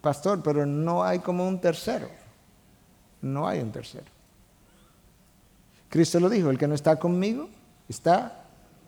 Pastor, 0.00 0.42
pero 0.42 0.66
no 0.66 1.02
hay 1.02 1.20
como 1.20 1.48
un 1.48 1.60
tercero. 1.60 2.08
No 3.22 3.48
hay 3.48 3.60
un 3.60 3.72
tercero. 3.72 4.06
Cristo 5.88 6.20
lo 6.20 6.28
dijo, 6.28 6.50
el 6.50 6.58
que 6.58 6.68
no 6.68 6.74
está 6.74 6.96
conmigo 6.96 7.48
está 7.88 8.44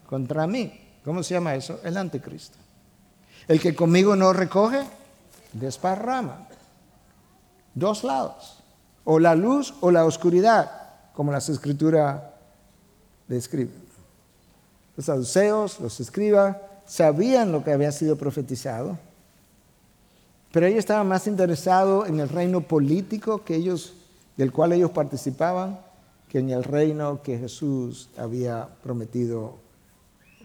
contra 0.06 0.46
mí. 0.46 0.78
¿Cómo 1.04 1.22
se 1.22 1.34
llama 1.34 1.54
eso? 1.54 1.80
El 1.82 1.96
anticristo. 1.96 2.58
El 3.46 3.60
que 3.60 3.74
conmigo 3.74 4.14
no 4.14 4.32
recoge, 4.32 4.82
desparrama. 5.52 6.46
Dos 7.74 8.04
lados. 8.04 8.57
O 9.10 9.18
la 9.18 9.34
luz 9.34 9.72
o 9.80 9.90
la 9.90 10.04
oscuridad, 10.04 10.70
como 11.14 11.32
las 11.32 11.48
escrituras 11.48 12.20
describen. 13.26 13.80
Los 14.98 15.06
saduceos, 15.06 15.80
los 15.80 15.98
escribas, 15.98 16.58
sabían 16.84 17.50
lo 17.50 17.64
que 17.64 17.72
había 17.72 17.90
sido 17.90 18.16
profetizado, 18.16 18.98
pero 20.52 20.66
ellos 20.66 20.80
estaban 20.80 21.08
más 21.08 21.26
interesados 21.26 22.06
en 22.06 22.20
el 22.20 22.28
reino 22.28 22.60
político 22.60 23.44
que 23.44 23.54
ellos, 23.54 23.94
del 24.36 24.52
cual 24.52 24.74
ellos 24.74 24.90
participaban 24.90 25.80
que 26.28 26.40
en 26.40 26.50
el 26.50 26.62
reino 26.62 27.22
que 27.22 27.38
Jesús 27.38 28.10
había 28.18 28.68
prometido, 28.82 29.56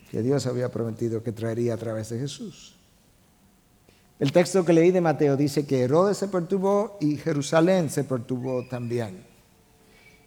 que 0.10 0.22
Dios 0.22 0.48
había 0.48 0.72
prometido 0.72 1.22
que 1.22 1.34
traería 1.34 1.74
a 1.74 1.78
través 1.78 2.08
de 2.12 2.20
Jesús. 2.20 2.78
El 4.20 4.32
texto 4.32 4.64
que 4.64 4.74
leí 4.74 4.92
de 4.92 5.02
Mateo 5.02 5.36
dice 5.36 5.66
que 5.66 5.82
Herodes 5.82 6.18
se 6.18 6.28
perturbó 6.28 6.98
y 7.00 7.18
Jerusalén 7.18 7.90
se 7.90 8.04
perturbó 8.04 8.66
también. 8.68 9.24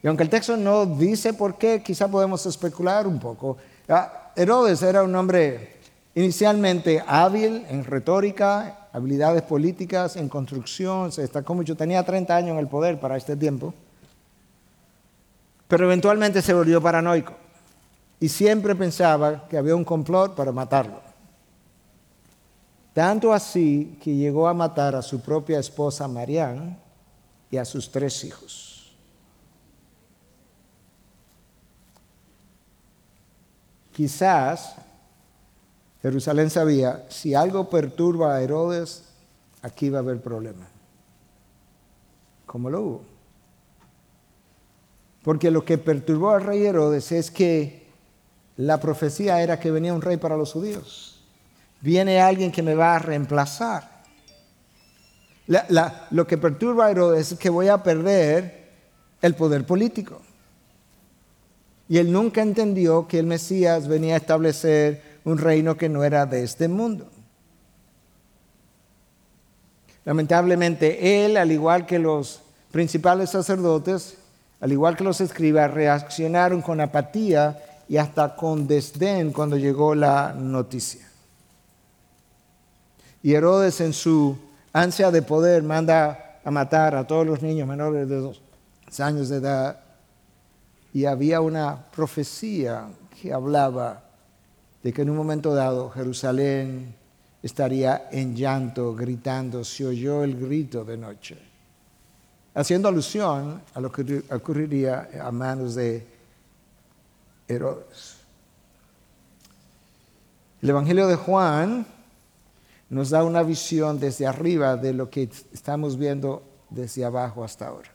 Y 0.02 0.06
aunque 0.06 0.22
el 0.22 0.28
texto 0.28 0.56
no 0.56 0.86
dice 0.86 1.32
por 1.34 1.56
qué, 1.56 1.82
quizá 1.82 2.08
podemos 2.08 2.44
especular 2.46 3.06
un 3.06 3.18
poco. 3.18 3.56
Ah, 3.88 4.32
Herodes 4.36 4.82
era 4.82 5.02
un 5.02 5.14
hombre 5.14 5.76
inicialmente 6.14 7.02
hábil 7.06 7.64
en 7.68 7.84
retórica, 7.84 8.88
habilidades 8.92 9.42
políticas, 9.42 10.16
en 10.16 10.28
construcción, 10.28 11.12
se 11.12 11.22
destacó 11.22 11.54
mucho, 11.54 11.76
tenía 11.76 12.02
30 12.02 12.34
años 12.34 12.50
en 12.52 12.58
el 12.58 12.68
poder 12.68 12.98
para 12.98 13.16
este 13.16 13.36
tiempo, 13.36 13.74
pero 15.68 15.84
eventualmente 15.84 16.40
se 16.40 16.54
volvió 16.54 16.80
paranoico 16.80 17.34
y 18.18 18.28
siempre 18.28 18.74
pensaba 18.74 19.46
que 19.48 19.58
había 19.58 19.76
un 19.76 19.84
complot 19.84 20.34
para 20.34 20.52
matarlo. 20.52 21.05
Tanto 22.96 23.34
así 23.34 23.98
que 24.02 24.16
llegó 24.16 24.48
a 24.48 24.54
matar 24.54 24.94
a 24.96 25.02
su 25.02 25.20
propia 25.20 25.58
esposa 25.58 26.08
Marián 26.08 26.78
y 27.50 27.58
a 27.58 27.64
sus 27.66 27.90
tres 27.90 28.24
hijos. 28.24 28.96
Quizás 33.92 34.76
Jerusalén 36.00 36.48
sabía, 36.48 37.04
si 37.10 37.34
algo 37.34 37.68
perturba 37.68 38.34
a 38.34 38.40
Herodes, 38.40 39.04
aquí 39.60 39.90
va 39.90 39.98
a 39.98 40.00
haber 40.00 40.22
problema. 40.22 40.66
Como 42.46 42.70
lo 42.70 42.80
hubo. 42.80 43.04
Porque 45.22 45.50
lo 45.50 45.66
que 45.66 45.76
perturbó 45.76 46.30
al 46.30 46.44
rey 46.44 46.64
Herodes 46.64 47.12
es 47.12 47.30
que 47.30 47.90
la 48.56 48.80
profecía 48.80 49.42
era 49.42 49.60
que 49.60 49.70
venía 49.70 49.92
un 49.92 50.00
rey 50.00 50.16
para 50.16 50.38
los 50.38 50.54
judíos 50.54 51.15
viene 51.86 52.20
alguien 52.20 52.50
que 52.50 52.64
me 52.64 52.74
va 52.74 52.96
a 52.96 52.98
reemplazar. 52.98 53.88
lo 56.10 56.26
que 56.26 56.36
perturba 56.36 56.86
a 56.86 56.90
Herodes 56.90 57.30
es 57.30 57.38
que 57.38 57.48
voy 57.48 57.68
a 57.68 57.80
perder 57.80 58.72
el 59.22 59.36
poder 59.36 59.64
político. 59.64 60.20
Y 61.88 61.98
él 61.98 62.10
nunca 62.10 62.42
entendió 62.42 63.06
que 63.06 63.20
el 63.20 63.26
Mesías 63.26 63.86
venía 63.86 64.14
a 64.14 64.16
establecer 64.16 65.20
un 65.24 65.38
reino 65.38 65.76
que 65.76 65.88
no 65.88 66.02
era 66.02 66.26
de 66.26 66.42
este 66.42 66.66
mundo. 66.66 67.06
Lamentablemente, 70.04 71.24
él, 71.24 71.36
al 71.36 71.52
igual 71.52 71.86
que 71.86 72.00
los 72.00 72.42
principales 72.72 73.30
sacerdotes, 73.30 74.18
al 74.60 74.72
igual 74.72 74.96
que 74.96 75.04
los 75.04 75.20
escribas, 75.20 75.72
reaccionaron 75.72 76.62
con 76.62 76.80
apatía 76.80 77.62
y 77.88 77.96
hasta 77.96 78.34
con 78.34 78.66
desdén 78.66 79.32
cuando 79.32 79.56
llegó 79.56 79.94
la 79.94 80.34
noticia. 80.36 81.06
Y 83.22 83.34
Herodes 83.34 83.80
en 83.80 83.92
su 83.92 84.36
ansia 84.72 85.10
de 85.10 85.22
poder 85.22 85.62
manda 85.62 86.40
a 86.44 86.50
matar 86.50 86.94
a 86.94 87.06
todos 87.06 87.26
los 87.26 87.42
niños 87.42 87.66
menores 87.66 88.08
de 88.08 88.16
dos 88.16 88.40
años 89.00 89.28
de 89.28 89.36
edad. 89.38 89.80
Y 90.92 91.04
había 91.04 91.40
una 91.40 91.84
profecía 91.90 92.88
que 93.20 93.32
hablaba 93.32 94.02
de 94.82 94.92
que 94.92 95.02
en 95.02 95.10
un 95.10 95.16
momento 95.16 95.54
dado 95.54 95.90
Jerusalén 95.90 96.94
estaría 97.42 98.08
en 98.12 98.36
llanto, 98.36 98.94
gritando, 98.94 99.64
se 99.64 99.86
oyó 99.86 100.22
el 100.22 100.38
grito 100.38 100.84
de 100.84 100.96
noche, 100.96 101.38
haciendo 102.54 102.88
alusión 102.88 103.62
a 103.74 103.80
lo 103.80 103.90
que 103.90 104.22
ocurriría 104.30 105.08
a 105.22 105.30
manos 105.30 105.74
de 105.74 106.06
Herodes. 107.48 108.16
El 110.62 110.70
Evangelio 110.70 111.06
de 111.06 111.16
Juan 111.16 111.86
nos 112.88 113.10
da 113.10 113.24
una 113.24 113.42
visión 113.42 113.98
desde 113.98 114.26
arriba 114.26 114.76
de 114.76 114.92
lo 114.92 115.10
que 115.10 115.28
estamos 115.52 115.98
viendo 115.98 116.42
desde 116.70 117.04
abajo 117.04 117.42
hasta 117.42 117.68
ahora. 117.68 117.90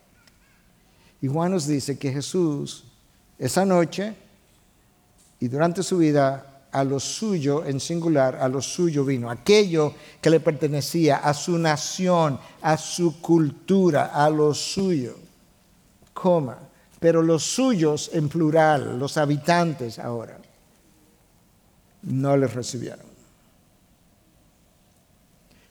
Y 1.20 1.28
Juan 1.28 1.52
nos 1.52 1.66
dice 1.66 1.98
que 1.98 2.12
Jesús 2.12 2.84
esa 3.38 3.64
noche 3.64 4.14
y 5.40 5.48
durante 5.48 5.82
su 5.82 5.98
vida 5.98 6.52
a 6.72 6.84
lo 6.84 6.98
suyo 6.98 7.64
en 7.64 7.80
singular, 7.80 8.36
a 8.36 8.48
lo 8.48 8.62
suyo 8.62 9.04
vino, 9.04 9.30
aquello 9.30 9.94
que 10.20 10.30
le 10.30 10.40
pertenecía 10.40 11.16
a 11.18 11.34
su 11.34 11.58
nación, 11.58 12.38
a 12.62 12.76
su 12.76 13.20
cultura, 13.20 14.06
a 14.06 14.30
lo 14.30 14.54
suyo, 14.54 15.16
coma, 16.14 16.58
pero 16.98 17.22
los 17.22 17.42
suyos 17.42 18.10
en 18.14 18.28
plural, 18.28 18.98
los 18.98 19.16
habitantes 19.16 19.98
ahora, 19.98 20.38
no 22.02 22.36
les 22.36 22.54
recibieron. 22.54 23.11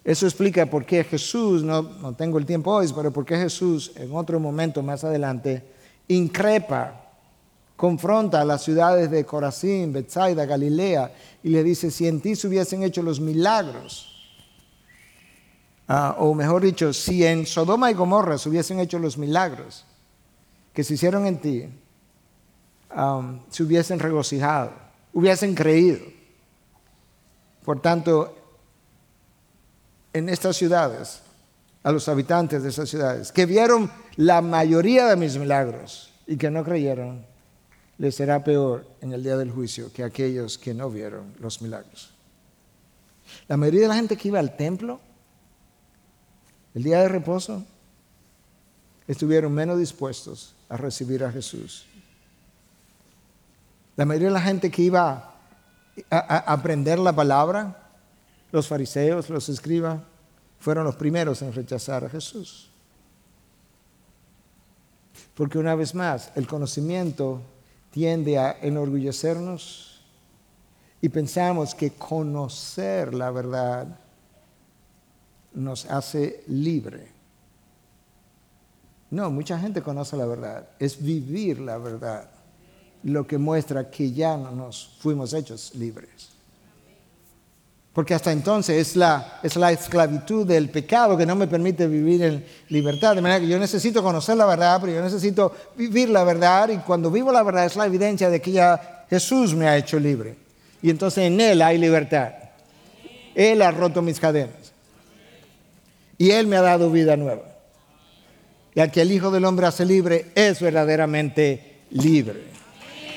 Eso 0.04 0.26
explica 0.26 0.66
por 0.66 0.86
qué 0.86 1.04
Jesús, 1.04 1.64
no, 1.64 1.84
no 1.84 2.14
tengo 2.16 2.40
el 2.40 2.46
tiempo 2.46 2.72
hoy, 2.72 2.92
pero 2.96 3.12
por 3.12 3.24
qué 3.24 3.38
Jesús 3.38 3.92
en 3.96 4.16
otro 4.16 4.40
momento 4.40 4.82
más 4.82 5.04
adelante 5.04 5.64
increpa, 6.08 7.10
confronta 7.76 8.42
a 8.42 8.46
las 8.46 8.64
ciudades 8.64 9.12
de 9.12 9.26
Corazín, 9.26 9.94
Bethsaida, 9.94 10.46
Galilea 10.46 11.12
y 11.44 11.50
le 11.50 11.64
dice, 11.64 11.92
si 11.92 12.08
en 12.08 12.20
ti 12.20 12.36
se 12.36 12.48
hubiesen 12.48 12.84
hecho 12.84 13.04
los 13.04 13.20
milagros, 13.20 14.08
ah, 15.88 16.16
o 16.20 16.34
mejor 16.34 16.64
dicho, 16.64 16.94
si 16.94 17.26
en 17.26 17.46
Sodoma 17.46 17.92
y 17.92 17.94
Gomorra 17.94 18.38
se 18.38 18.50
hubiesen 18.50 18.80
hecho 18.80 18.98
los 18.98 19.18
milagros 19.18 19.86
que 20.74 20.84
se 20.84 20.96
hicieron 20.96 21.26
en 21.28 21.38
ti, 21.38 21.70
se 23.50 23.64
hubiesen 23.64 24.00
regocijado, 24.00 24.74
hubiesen 25.14 25.56
creído. 25.56 26.00
Por 27.64 27.82
tanto, 27.82 28.41
en 30.14 30.30
estas 30.30 30.58
ciudades, 30.58 31.22
a 31.84 31.92
los 31.92 32.08
habitantes 32.08 32.64
de 32.64 32.70
esas 32.70 32.90
ciudades, 32.90 33.32
que 33.32 33.46
vieron 33.46 33.92
la 34.16 34.42
mayoría 34.42 35.08
de 35.08 35.16
mis 35.16 35.38
milagros 35.38 36.12
y 36.28 36.38
que 36.38 36.52
no 36.52 36.64
creyeron, 36.64 37.26
les 37.98 38.16
será 38.16 38.44
peor 38.44 38.88
en 39.02 39.14
el 39.14 39.24
día 39.24 39.38
del 39.38 39.52
juicio 39.52 39.92
que 39.94 40.04
aquellos 40.04 40.58
que 40.58 40.74
no 40.74 40.90
vieron 40.90 41.34
los 41.40 41.62
milagros. 41.62 42.14
La 43.48 43.58
mayoría 43.58 43.82
de 43.82 43.88
la 43.88 43.96
gente 43.96 44.18
que 44.18 44.28
iba 44.28 44.40
al 44.40 44.56
templo 44.58 45.00
el 46.74 46.84
día 46.84 47.02
de 47.02 47.10
reposo 47.10 47.64
estuvieron 49.08 49.54
menos 49.54 49.78
dispuestos 49.78 50.56
a 50.70 50.78
recibir 50.78 51.24
a 51.24 51.32
Jesús. 51.32 51.86
La 53.98 54.06
mayoría 54.06 54.30
de 54.30 54.34
la 54.34 54.42
gente 54.42 54.72
que 54.72 54.82
iba 54.84 55.36
a, 56.10 56.38
aprender 56.54 56.98
la 56.98 57.14
palabra 57.14 57.91
los 58.52 58.68
fariseos, 58.68 59.30
los 59.30 59.50
escribas, 59.50 60.02
fueron 60.60 60.84
los 60.86 60.96
primeros 60.96 61.42
en 61.42 61.54
rechazar 61.54 62.06
a 62.06 62.10
Jesús. 62.10 62.70
Porque 65.34 65.58
una 65.58 65.76
vez 65.76 65.96
más, 65.96 66.32
el 66.36 66.46
conocimiento 66.48 67.42
tiende 67.90 68.38
a 68.38 68.58
enorgullecernos 68.62 70.02
y 71.02 71.10
pensamos 71.10 71.74
que 71.74 71.92
conocer 71.92 73.14
la 73.14 73.32
verdad 73.32 74.00
nos 75.54 75.86
hace 75.86 76.44
libre. 76.48 77.08
No, 79.10 79.30
mucha 79.30 79.60
gente 79.60 79.82
conoce 79.82 80.16
la 80.16 80.26
verdad, 80.26 80.70
es 80.80 81.02
vivir 81.02 81.60
la 81.60 81.78
verdad 81.78 82.30
lo 83.04 83.26
que 83.26 83.38
muestra 83.38 83.90
que 83.90 84.12
ya 84.12 84.38
no 84.38 84.52
nos 84.52 84.96
fuimos 85.00 85.34
hechos 85.34 85.74
libres. 85.76 86.30
Porque 87.94 88.14
hasta 88.14 88.32
entonces 88.32 88.88
es 88.88 88.96
la, 88.96 89.40
es 89.44 89.58
la 89.58 89.72
esclavitud 89.72 90.48
del 90.48 90.70
pecado 90.70 91.18
que 91.18 91.26
no 91.26 91.36
me 91.36 91.48
permite 91.48 91.88
vivir 91.88 92.24
en 92.24 92.46
libertad. 92.70 93.16
De 93.16 93.22
manera 93.22 93.42
que 93.42 93.48
yo 93.48 93.60
necesito 93.60 94.02
conocer 94.02 94.38
la 94.38 94.46
verdad, 94.46 94.80
pero 94.80 94.94
yo 94.94 95.02
necesito 95.02 95.54
vivir 95.76 96.10
la 96.10 96.24
verdad. 96.24 96.70
Y 96.70 96.78
cuando 96.78 97.12
vivo 97.12 97.34
la 97.34 97.44
verdad 97.44 97.66
es 97.66 97.76
la 97.76 97.86
evidencia 97.86 98.30
de 98.30 98.42
que 98.42 98.52
ya 98.52 99.06
Jesús 99.10 99.54
me 99.54 99.68
ha 99.68 99.76
hecho 99.76 100.00
libre. 100.00 100.36
Y 100.82 100.90
entonces 100.90 101.26
en 101.26 101.42
Él 101.42 101.62
hay 101.62 101.78
libertad. 101.78 102.32
Él 103.36 103.62
ha 103.62 103.72
roto 103.72 104.02
mis 104.02 104.20
cadenas. 104.22 104.72
Y 106.18 106.32
Él 106.32 106.48
me 106.48 106.56
ha 106.56 106.62
dado 106.62 106.90
vida 106.92 107.18
nueva. 107.18 107.44
Y 108.74 108.80
al 108.80 108.90
que 108.90 109.02
el 109.02 109.12
Hijo 109.12 109.32
del 109.32 109.44
Hombre 109.44 109.66
hace 109.66 109.86
libre 109.86 110.28
es 110.34 110.62
verdaderamente 110.62 111.82
libre. 111.90 112.46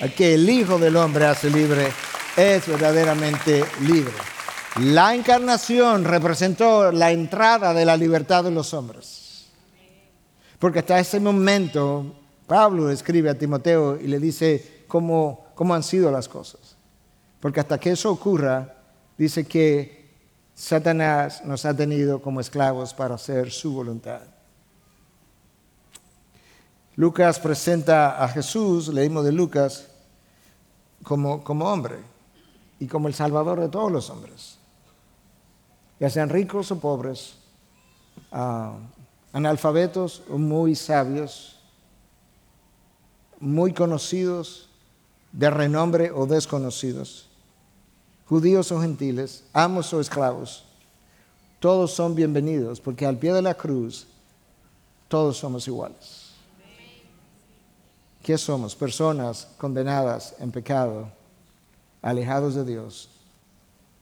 Al 0.00 0.12
que 0.12 0.34
el 0.34 0.50
Hijo 0.50 0.78
del 0.78 0.96
Hombre 0.96 1.26
hace 1.26 1.48
libre 1.48 1.86
es 2.36 2.66
verdaderamente 2.66 3.64
libre. 3.82 4.33
La 4.80 5.14
encarnación 5.14 6.04
representó 6.04 6.90
la 6.90 7.12
entrada 7.12 7.72
de 7.72 7.84
la 7.84 7.96
libertad 7.96 8.42
de 8.42 8.50
los 8.50 8.74
hombres. 8.74 9.46
Porque 10.58 10.80
hasta 10.80 10.98
ese 10.98 11.20
momento 11.20 12.12
Pablo 12.48 12.90
escribe 12.90 13.30
a 13.30 13.38
Timoteo 13.38 14.00
y 14.00 14.08
le 14.08 14.18
dice 14.18 14.84
cómo, 14.88 15.46
cómo 15.54 15.76
han 15.76 15.84
sido 15.84 16.10
las 16.10 16.28
cosas. 16.28 16.76
Porque 17.38 17.60
hasta 17.60 17.78
que 17.78 17.92
eso 17.92 18.10
ocurra, 18.10 18.74
dice 19.16 19.46
que 19.46 20.12
Satanás 20.56 21.44
nos 21.44 21.64
ha 21.66 21.76
tenido 21.76 22.20
como 22.20 22.40
esclavos 22.40 22.94
para 22.94 23.14
hacer 23.14 23.52
su 23.52 23.74
voluntad. 23.74 24.22
Lucas 26.96 27.38
presenta 27.38 28.24
a 28.24 28.28
Jesús, 28.28 28.88
leímos 28.88 29.24
de 29.24 29.32
Lucas, 29.32 29.86
como, 31.04 31.44
como 31.44 31.66
hombre 31.66 31.98
y 32.80 32.88
como 32.88 33.06
el 33.06 33.14
salvador 33.14 33.60
de 33.60 33.68
todos 33.68 33.92
los 33.92 34.10
hombres 34.10 34.58
ya 36.00 36.10
sean 36.10 36.28
ricos 36.28 36.70
o 36.70 36.80
pobres, 36.80 37.36
ah, 38.32 38.76
analfabetos 39.32 40.22
o 40.30 40.38
muy 40.38 40.74
sabios, 40.74 41.58
muy 43.40 43.72
conocidos, 43.72 44.68
de 45.32 45.50
renombre 45.50 46.12
o 46.12 46.26
desconocidos, 46.26 47.26
judíos 48.26 48.70
o 48.70 48.80
gentiles, 48.80 49.42
amos 49.52 49.92
o 49.92 50.00
esclavos, 50.00 50.64
todos 51.58 51.92
son 51.92 52.14
bienvenidos, 52.14 52.80
porque 52.80 53.04
al 53.04 53.18
pie 53.18 53.32
de 53.32 53.42
la 53.42 53.54
cruz 53.54 54.06
todos 55.08 55.36
somos 55.36 55.66
iguales. 55.66 56.30
¿Qué 58.22 58.38
somos? 58.38 58.76
Personas 58.76 59.48
condenadas 59.58 60.34
en 60.38 60.50
pecado, 60.50 61.08
alejados 62.00 62.54
de 62.54 62.64
Dios, 62.64 63.10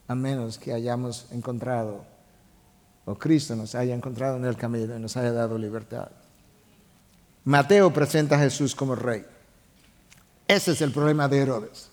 a 0.09 0.15
menos 0.15 0.59
que 0.59 0.73
hayamos 0.73 1.27
encontrado, 1.33 2.05
o 3.05 3.15
Cristo 3.15 3.57
nos 3.57 3.75
haya 3.75 3.95
encontrado 3.95 4.37
en 4.37 4.45
el 4.45 4.57
camino 4.57 4.97
y 4.97 5.01
nos 5.01 5.17
haya 5.17 5.33
dado 5.33 5.59
libertad. 5.59 6.09
Mateo 7.45 7.93
presenta 7.93 8.37
a 8.37 8.39
Jesús 8.39 8.75
como 8.75 8.95
rey. 8.95 9.25
Ese 10.47 10.73
es 10.73 10.81
el 10.81 10.93
problema 10.93 11.29
de 11.29 11.39
Herodes. 11.39 11.89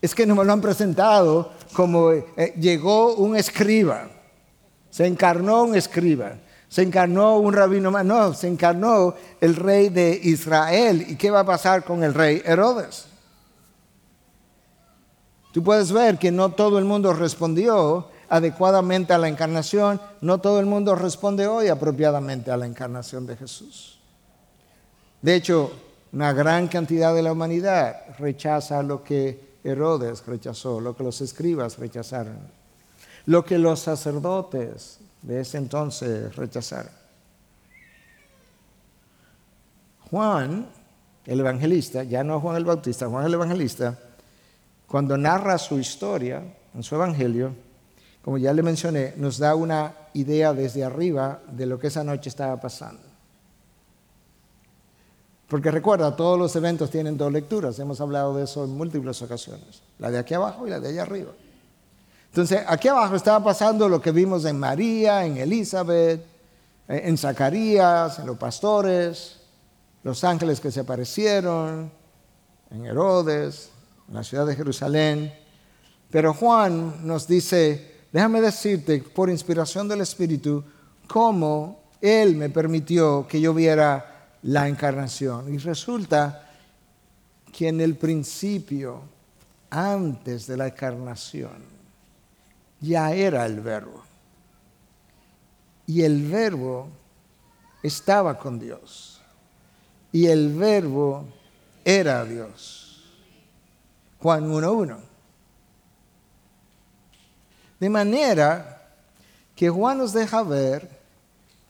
Es 0.00 0.14
que 0.14 0.26
no 0.26 0.34
me 0.34 0.44
lo 0.44 0.52
han 0.52 0.60
presentado 0.60 1.52
como 1.72 2.12
eh, 2.12 2.54
llegó 2.58 3.14
un 3.14 3.36
escriba, 3.36 4.08
se 4.90 5.06
encarnó 5.06 5.64
un 5.64 5.76
escriba, 5.76 6.34
se 6.68 6.82
encarnó 6.82 7.38
un 7.38 7.52
rabino 7.52 7.90
más, 7.90 8.04
no, 8.04 8.34
se 8.34 8.48
encarnó 8.48 9.14
el 9.40 9.56
rey 9.56 9.88
de 9.88 10.20
Israel. 10.22 11.04
¿Y 11.08 11.16
qué 11.16 11.30
va 11.30 11.40
a 11.40 11.46
pasar 11.46 11.84
con 11.84 12.02
el 12.02 12.14
rey 12.14 12.42
Herodes? 12.44 13.06
Tú 15.56 15.62
puedes 15.62 15.90
ver 15.90 16.18
que 16.18 16.30
no 16.30 16.50
todo 16.50 16.78
el 16.78 16.84
mundo 16.84 17.14
respondió 17.14 18.10
adecuadamente 18.28 19.14
a 19.14 19.18
la 19.18 19.28
encarnación, 19.28 19.98
no 20.20 20.38
todo 20.38 20.60
el 20.60 20.66
mundo 20.66 20.94
responde 20.94 21.46
hoy 21.46 21.68
apropiadamente 21.68 22.50
a 22.50 22.58
la 22.58 22.66
encarnación 22.66 23.26
de 23.26 23.38
Jesús. 23.38 23.98
De 25.22 25.34
hecho, 25.34 25.72
una 26.12 26.34
gran 26.34 26.68
cantidad 26.68 27.14
de 27.14 27.22
la 27.22 27.32
humanidad 27.32 28.02
rechaza 28.18 28.82
lo 28.82 29.02
que 29.02 29.56
Herodes 29.64 30.26
rechazó, 30.26 30.78
lo 30.78 30.94
que 30.94 31.04
los 31.04 31.22
escribas 31.22 31.78
rechazaron, 31.78 32.36
lo 33.24 33.42
que 33.42 33.56
los 33.56 33.80
sacerdotes 33.80 34.98
de 35.22 35.40
ese 35.40 35.56
entonces 35.56 36.36
rechazaron. 36.36 36.92
Juan, 40.10 40.68
el 41.24 41.40
evangelista, 41.40 42.02
ya 42.02 42.22
no 42.22 42.40
Juan 42.40 42.56
el 42.56 42.66
Bautista, 42.66 43.08
Juan 43.08 43.24
el 43.24 43.32
evangelista, 43.32 43.98
cuando 44.86 45.16
narra 45.16 45.58
su 45.58 45.78
historia 45.78 46.42
en 46.74 46.82
su 46.82 46.94
Evangelio, 46.94 47.52
como 48.22 48.38
ya 48.38 48.52
le 48.52 48.62
mencioné, 48.62 49.14
nos 49.16 49.38
da 49.38 49.54
una 49.54 49.94
idea 50.14 50.52
desde 50.52 50.84
arriba 50.84 51.40
de 51.48 51.66
lo 51.66 51.78
que 51.78 51.88
esa 51.88 52.02
noche 52.02 52.28
estaba 52.28 52.60
pasando. 52.60 53.02
Porque 55.48 55.70
recuerda, 55.70 56.16
todos 56.16 56.38
los 56.38 56.54
eventos 56.56 56.90
tienen 56.90 57.16
dos 57.16 57.32
lecturas, 57.32 57.78
hemos 57.78 58.00
hablado 58.00 58.36
de 58.36 58.44
eso 58.44 58.64
en 58.64 58.70
múltiples 58.70 59.22
ocasiones, 59.22 59.82
la 59.98 60.10
de 60.10 60.18
aquí 60.18 60.34
abajo 60.34 60.66
y 60.66 60.70
la 60.70 60.80
de 60.80 60.88
allá 60.88 61.02
arriba. 61.02 61.30
Entonces, 62.30 62.64
aquí 62.66 62.88
abajo 62.88 63.14
estaba 63.14 63.42
pasando 63.42 63.88
lo 63.88 64.00
que 64.00 64.10
vimos 64.10 64.44
en 64.44 64.58
María, 64.58 65.24
en 65.24 65.36
Elizabeth, 65.36 66.20
en 66.88 67.16
Zacarías, 67.16 68.18
en 68.18 68.26
los 68.26 68.36
pastores, 68.36 69.40
los 70.02 70.22
ángeles 70.24 70.60
que 70.60 70.70
se 70.70 70.80
aparecieron, 70.80 71.90
en 72.70 72.84
Herodes, 72.84 73.70
en 74.08 74.14
la 74.14 74.24
ciudad 74.24 74.46
de 74.46 74.56
Jerusalén. 74.56 75.32
Pero 76.10 76.34
Juan 76.34 77.06
nos 77.06 77.26
dice, 77.26 78.06
déjame 78.12 78.40
decirte 78.40 79.02
por 79.02 79.30
inspiración 79.30 79.88
del 79.88 80.00
Espíritu, 80.00 80.64
cómo 81.06 81.80
Él 82.00 82.36
me 82.36 82.50
permitió 82.50 83.26
que 83.28 83.40
yo 83.40 83.54
viera 83.54 84.36
la 84.42 84.68
encarnación. 84.68 85.52
Y 85.52 85.58
resulta 85.58 86.50
que 87.52 87.68
en 87.68 87.80
el 87.80 87.96
principio, 87.96 89.02
antes 89.70 90.46
de 90.46 90.56
la 90.56 90.68
encarnación, 90.68 91.76
ya 92.80 93.12
era 93.12 93.46
el 93.46 93.60
verbo. 93.60 94.02
Y 95.86 96.02
el 96.02 96.26
verbo 96.28 96.88
estaba 97.82 98.38
con 98.38 98.58
Dios. 98.58 99.20
Y 100.12 100.26
el 100.26 100.54
verbo 100.54 101.26
era 101.84 102.24
Dios. 102.24 102.85
Juan 104.26 104.50
1.1. 104.50 104.96
De 107.78 107.88
manera 107.88 108.82
que 109.54 109.70
Juan 109.70 109.98
nos 109.98 110.12
deja 110.12 110.42
ver 110.42 110.90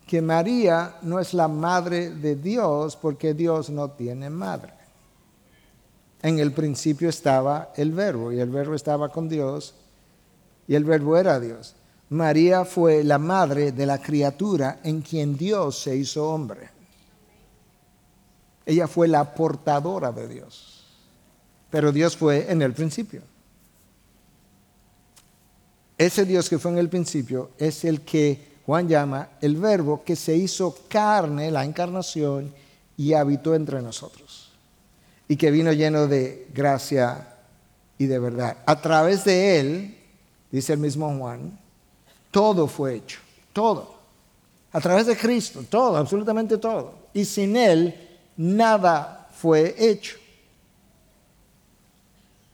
que 0.07 0.22
María 0.22 0.96
no 1.02 1.20
es 1.20 1.34
la 1.34 1.48
madre 1.48 2.09
de 2.09 2.34
Dios 2.34 2.96
porque 2.96 3.34
Dios 3.34 3.68
no 3.68 3.90
tiene 3.90 4.30
madre. 4.30 4.72
En 6.22 6.38
el 6.38 6.52
principio 6.52 7.11
estaba 7.11 7.74
el 7.76 7.92
verbo 7.92 8.32
y 8.32 8.40
el 8.40 8.48
verbo 8.48 8.74
estaba 8.74 9.11
con 9.11 9.28
Dios 9.28 9.74
y 10.66 10.76
el 10.76 10.84
verbo 10.84 11.18
era 11.18 11.38
Dios. 11.38 11.74
María 12.09 12.64
fue 12.64 13.04
la 13.04 13.18
madre 13.18 13.72
de 13.72 13.84
la 13.84 14.00
criatura 14.00 14.80
en 14.82 15.02
quien 15.02 15.36
Dios 15.36 15.78
se 15.78 15.94
hizo 15.94 16.30
hombre. 16.30 16.70
Ella 18.64 18.88
fue 18.88 19.09
la 19.09 19.34
portadora 19.34 20.11
de 20.11 20.26
Dios 20.26 20.76
pero 21.71 21.93
Dios 21.93 22.17
fue 22.17 22.51
en 22.51 22.62
el 22.62 22.73
principio. 22.73 23.23
Ese 25.99 26.25
Dios 26.25 26.49
que 26.49 26.59
fue 26.59 26.73
en 26.73 26.79
el 26.79 26.89
principio 26.89 27.51
es 27.59 27.85
el 27.85 28.03
que 28.03 28.57
Juan 28.67 28.89
llama 28.89 29.29
el 29.41 29.57
verbo 29.57 30.03
que 30.05 30.17
se 30.17 30.37
hizo 30.37 30.77
carne, 30.89 31.51
la 31.51 31.64
encarnación, 31.64 32.53
y 32.97 33.12
habitó 33.12 33.55
entre 33.55 33.81
nosotros. 33.81 34.51
Y 35.29 35.37
que 35.37 35.51
vino 35.51 35.73
lleno 35.73 36.07
de 36.07 36.49
gracia 36.53 37.35
y 37.99 38.07
de 38.07 38.19
verdad. 38.19 38.59
A 38.67 38.81
través 38.81 39.25
de 39.25 39.61
él, 39.61 39.97
dice 40.51 40.75
el 40.75 40.81
mismo 40.81 41.17
Juan, 41.17 41.59
todo 42.31 42.67
fue 42.67 42.97
hecho, 42.97 43.21
todo. 43.53 43.97
A 44.73 44.81
través 44.81 45.07
de 45.07 45.17
Cristo, 45.17 45.64
todo, 45.69 45.97
absolutamente 45.97 46.59
todo. 46.59 46.95
Y 47.14 47.25
sin 47.25 47.57
él, 47.57 47.95
nada 48.37 49.29
fue 49.33 49.75
hecho. 49.79 50.17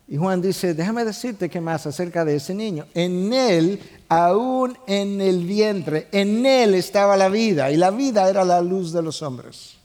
Y 0.08 0.16
Juan 0.16 0.42
dice, 0.42 0.74
déjame 0.74 1.04
decirte 1.04 1.48
qué 1.48 1.60
más 1.60 1.86
acerca 1.86 2.24
de 2.24 2.36
ese 2.36 2.54
niño. 2.54 2.86
En 2.92 3.32
él, 3.32 3.80
aún 4.08 4.76
en 4.86 5.20
el 5.20 5.44
vientre, 5.44 6.08
en 6.12 6.44
él 6.44 6.74
estaba 6.74 7.16
la 7.16 7.28
vida 7.28 7.70
y 7.70 7.76
la 7.76 7.90
vida 7.90 8.28
era 8.28 8.44
la 8.44 8.60
luz 8.60 8.92
de 8.92 9.02
los 9.02 9.22
hombres. 9.22 9.76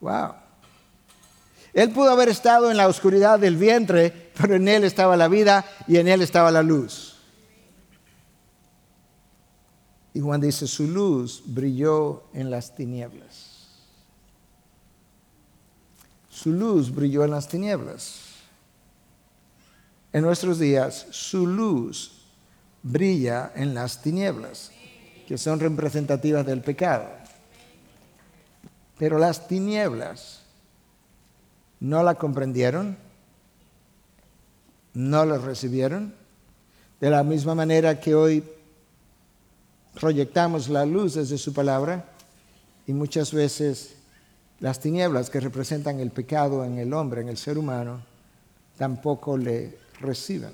Wow. 0.00 0.34
Él 1.72 1.90
pudo 1.90 2.10
haber 2.10 2.28
estado 2.28 2.70
en 2.70 2.76
la 2.76 2.88
oscuridad 2.88 3.38
del 3.38 3.56
vientre, 3.56 4.30
pero 4.36 4.56
en 4.56 4.68
él 4.68 4.84
estaba 4.84 5.16
la 5.16 5.28
vida 5.28 5.64
y 5.86 5.98
en 5.98 6.08
él 6.08 6.22
estaba 6.22 6.50
la 6.50 6.62
luz. 6.62 7.16
Y 10.12 10.20
Juan 10.20 10.40
dice, 10.40 10.66
su 10.66 10.86
luz 10.86 11.42
brilló 11.44 12.24
en 12.32 12.50
las 12.50 12.74
tinieblas. 12.74 13.68
Su 16.30 16.52
luz 16.52 16.94
brilló 16.94 17.24
en 17.24 17.30
las 17.30 17.48
tinieblas 17.48 18.25
en 20.16 20.22
nuestros 20.22 20.58
días, 20.58 21.08
su 21.10 21.46
luz 21.46 22.22
brilla 22.82 23.52
en 23.54 23.74
las 23.74 24.00
tinieblas, 24.00 24.70
que 25.28 25.36
son 25.36 25.60
representativas 25.60 26.46
del 26.46 26.62
pecado. 26.62 27.04
Pero 28.98 29.18
las 29.18 29.46
tinieblas 29.46 30.40
no 31.80 32.02
la 32.02 32.14
comprendieron, 32.14 32.96
no 34.94 35.26
la 35.26 35.36
recibieron, 35.36 36.14
de 36.98 37.10
la 37.10 37.22
misma 37.22 37.54
manera 37.54 38.00
que 38.00 38.14
hoy 38.14 38.42
proyectamos 40.00 40.70
la 40.70 40.86
luz 40.86 41.12
desde 41.12 41.36
su 41.36 41.52
palabra 41.52 42.06
y 42.86 42.94
muchas 42.94 43.34
veces 43.34 43.96
las 44.60 44.80
tinieblas 44.80 45.28
que 45.28 45.40
representan 45.40 46.00
el 46.00 46.10
pecado 46.10 46.64
en 46.64 46.78
el 46.78 46.94
hombre, 46.94 47.20
en 47.20 47.28
el 47.28 47.36
ser 47.36 47.58
humano, 47.58 48.00
tampoco 48.78 49.36
le 49.36 49.84
reciben 50.00 50.52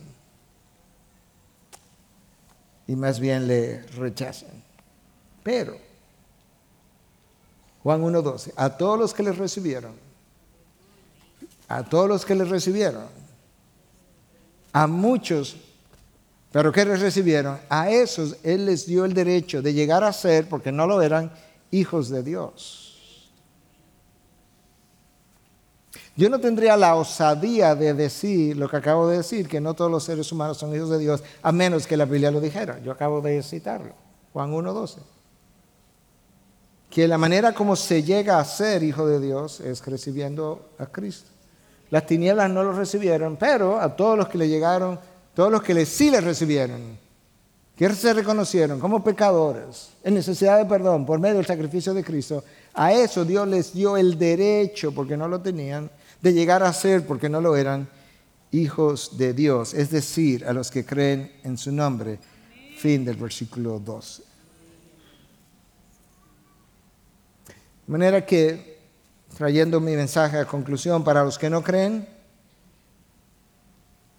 y 2.86 2.96
más 2.96 3.20
bien 3.20 3.46
le 3.46 3.82
rechazan. 3.96 4.50
Pero, 5.42 5.76
Juan 7.82 8.02
1.12, 8.02 8.52
a 8.56 8.76
todos 8.76 8.98
los 8.98 9.14
que 9.14 9.22
le 9.22 9.32
recibieron, 9.32 9.92
a 11.68 11.82
todos 11.82 12.08
los 12.08 12.24
que 12.24 12.34
le 12.34 12.44
recibieron, 12.44 13.06
a 14.72 14.86
muchos, 14.86 15.56
pero 16.50 16.70
que 16.70 16.84
les 16.84 17.00
recibieron, 17.00 17.58
a 17.68 17.90
esos 17.90 18.36
Él 18.42 18.66
les 18.66 18.86
dio 18.86 19.04
el 19.04 19.14
derecho 19.14 19.62
de 19.62 19.72
llegar 19.72 20.04
a 20.04 20.12
ser, 20.12 20.48
porque 20.48 20.70
no 20.70 20.86
lo 20.86 21.02
eran, 21.02 21.32
hijos 21.70 22.08
de 22.08 22.22
Dios. 22.22 22.81
Yo 26.14 26.28
no 26.28 26.38
tendría 26.38 26.76
la 26.76 26.94
osadía 26.96 27.74
de 27.74 27.94
decir 27.94 28.56
lo 28.56 28.68
que 28.68 28.76
acabo 28.76 29.08
de 29.08 29.18
decir, 29.18 29.48
que 29.48 29.60
no 29.60 29.74
todos 29.74 29.90
los 29.90 30.04
seres 30.04 30.30
humanos 30.30 30.58
son 30.58 30.74
hijos 30.74 30.90
de 30.90 30.98
Dios, 30.98 31.22
a 31.42 31.52
menos 31.52 31.86
que 31.86 31.96
la 31.96 32.04
Biblia 32.04 32.30
lo 32.30 32.40
dijera. 32.40 32.78
Yo 32.80 32.92
acabo 32.92 33.22
de 33.22 33.42
citarlo, 33.42 33.94
Juan 34.32 34.52
1.12. 34.52 34.98
Que 36.90 37.08
la 37.08 37.16
manera 37.16 37.54
como 37.54 37.76
se 37.76 38.02
llega 38.02 38.38
a 38.38 38.44
ser 38.44 38.82
hijo 38.82 39.06
de 39.06 39.20
Dios 39.20 39.60
es 39.60 39.84
recibiendo 39.86 40.68
a 40.78 40.84
Cristo. 40.86 41.30
Las 41.88 42.06
tinieblas 42.06 42.50
no 42.50 42.62
lo 42.62 42.72
recibieron, 42.72 43.36
pero 43.36 43.80
a 43.80 43.96
todos 43.96 44.18
los 44.18 44.28
que 44.28 44.36
le 44.36 44.48
llegaron, 44.48 45.00
todos 45.34 45.50
los 45.50 45.62
que 45.62 45.72
le, 45.72 45.86
sí 45.86 46.10
le 46.10 46.20
recibieron, 46.20 46.98
que 47.74 47.88
se 47.94 48.12
reconocieron 48.12 48.78
como 48.78 49.02
pecadores, 49.02 49.90
en 50.04 50.14
necesidad 50.14 50.58
de 50.58 50.66
perdón 50.66 51.06
por 51.06 51.18
medio 51.18 51.36
del 51.36 51.46
sacrificio 51.46 51.94
de 51.94 52.04
Cristo, 52.04 52.44
a 52.74 52.92
eso 52.92 53.24
Dios 53.24 53.48
les 53.48 53.72
dio 53.72 53.96
el 53.96 54.18
derecho, 54.18 54.92
porque 54.92 55.16
no 55.16 55.26
lo 55.28 55.40
tenían, 55.40 55.90
de 56.22 56.32
llegar 56.32 56.62
a 56.62 56.72
ser, 56.72 57.06
porque 57.06 57.28
no 57.28 57.40
lo 57.40 57.56
eran, 57.56 57.88
hijos 58.52 59.18
de 59.18 59.34
Dios, 59.34 59.74
es 59.74 59.90
decir, 59.90 60.46
a 60.46 60.52
los 60.52 60.70
que 60.70 60.86
creen 60.86 61.32
en 61.42 61.58
su 61.58 61.72
nombre. 61.72 62.18
Fin 62.78 63.04
del 63.04 63.16
versículo 63.16 63.78
12. 63.78 64.22
De 67.86 67.92
manera 67.92 68.24
que, 68.24 68.78
trayendo 69.36 69.80
mi 69.80 69.96
mensaje 69.96 70.38
a 70.38 70.44
conclusión, 70.44 71.02
para 71.02 71.24
los 71.24 71.38
que 71.38 71.50
no 71.50 71.62
creen, 71.62 72.08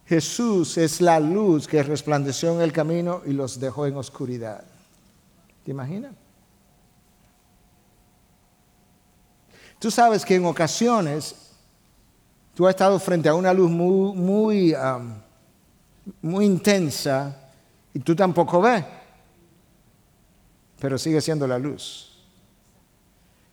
Jesús 0.06 0.78
es 0.78 1.00
la 1.00 1.20
luz 1.20 1.68
que 1.68 1.82
resplandeció 1.82 2.54
en 2.54 2.62
el 2.62 2.74
camino 2.74 3.22
y 3.26 3.32
los 3.32 3.60
dejó 3.60 3.86
en 3.86 3.96
oscuridad. 3.96 4.64
¿Te 5.64 5.72
imaginas? 5.72 6.14
Tú 9.80 9.90
sabes 9.90 10.26
que 10.26 10.36
en 10.36 10.46
ocasiones 10.46 11.53
Tú 12.54 12.68
has 12.68 12.72
estado 12.72 13.00
frente 13.00 13.28
a 13.30 13.34
una 13.34 13.54
luz 13.54 13.70
muy, 13.70 14.16
muy, 14.16 14.76
muy 16.22 16.46
intensa 16.46 17.36
y 17.94 18.00
tú 18.00 18.16
tampoco 18.16 18.62
ves, 18.62 18.84
pero 20.80 20.98
sigue 20.98 21.20
siendo 21.20 21.48
la 21.48 21.58
luz. 21.58 22.12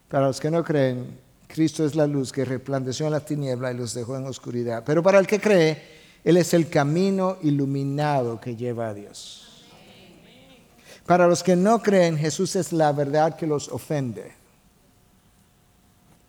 Para 0.09 0.27
los 0.27 0.39
que 0.39 0.51
no 0.51 0.63
creen, 0.63 1.19
Cristo 1.47 1.85
es 1.85 1.95
la 1.95 2.07
luz 2.07 2.31
que 2.31 2.45
resplandeció 2.45 3.07
en 3.07 3.13
las 3.13 3.25
tinieblas 3.25 3.75
y 3.75 3.79
los 3.79 3.95
dejó 3.95 4.17
en 4.17 4.27
oscuridad. 4.27 4.83
Pero 4.85 5.03
para 5.03 5.19
el 5.19 5.27
que 5.27 5.41
cree, 5.41 5.83
Él 6.23 6.37
es 6.37 6.53
el 6.53 6.69
camino 6.69 7.39
iluminado 7.43 8.39
que 8.39 8.55
lleva 8.55 8.89
a 8.89 8.95
Dios. 8.95 9.67
Para 11.07 11.27
los 11.27 11.43
que 11.43 11.57
no 11.57 11.83
creen, 11.83 12.19
Jesús 12.19 12.55
es 12.55 12.73
la 12.73 12.93
verdad 12.93 13.35
que 13.35 13.47
los 13.47 13.69
ofende. 13.69 14.33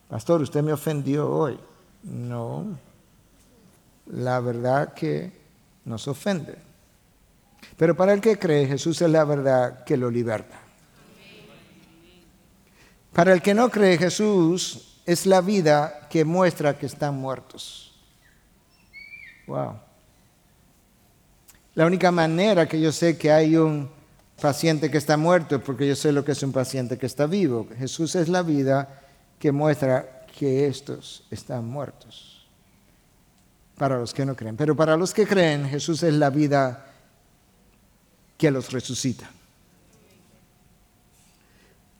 Pastor, 0.07 0.41
usted 0.41 0.63
me 0.63 0.73
ofendió 0.73 1.29
hoy. 1.29 1.59
No, 2.03 2.77
la 4.07 4.39
verdad 4.39 4.93
que 4.93 5.31
nos 5.85 6.07
ofende. 6.07 6.55
Pero 7.77 7.95
para 7.95 8.13
el 8.13 8.21
que 8.21 8.37
cree, 8.37 8.67
Jesús 8.67 9.01
es 9.01 9.09
la 9.09 9.23
verdad 9.23 9.83
que 9.83 9.97
lo 9.97 10.09
liberta. 10.09 10.59
Para 13.13 13.33
el 13.33 13.41
que 13.41 13.53
no 13.53 13.69
cree, 13.69 13.97
Jesús 13.97 15.01
es 15.05 15.25
la 15.25 15.41
vida 15.41 16.07
que 16.09 16.23
muestra 16.23 16.77
que 16.77 16.85
están 16.85 17.15
muertos. 17.15 17.93
Wow. 19.47 19.79
La 21.73 21.85
única 21.85 22.11
manera 22.11 22.67
que 22.67 22.79
yo 22.79 22.91
sé 22.91 23.17
que 23.17 23.31
hay 23.31 23.55
un 23.55 23.89
paciente 24.41 24.89
que 24.89 24.97
está 24.97 25.17
muerto 25.17 25.55
es 25.55 25.61
porque 25.61 25.87
yo 25.87 25.95
sé 25.95 26.11
lo 26.11 26.25
que 26.25 26.31
es 26.31 26.43
un 26.43 26.51
paciente 26.51 26.97
que 26.97 27.05
está 27.05 27.25
vivo. 27.25 27.67
Jesús 27.77 28.15
es 28.15 28.27
la 28.27 28.41
vida 28.41 29.01
que 29.39 29.51
muestra 29.51 30.20
que 30.41 30.65
estos 30.65 31.23
están 31.29 31.67
muertos. 31.67 32.47
Para 33.77 33.99
los 33.99 34.11
que 34.11 34.25
no 34.25 34.35
creen. 34.35 34.57
Pero 34.57 34.75
para 34.75 34.97
los 34.97 35.13
que 35.13 35.27
creen, 35.27 35.69
Jesús 35.69 36.01
es 36.01 36.15
la 36.15 36.31
vida 36.31 36.87
que 38.39 38.49
los 38.49 38.71
resucita. 38.71 39.29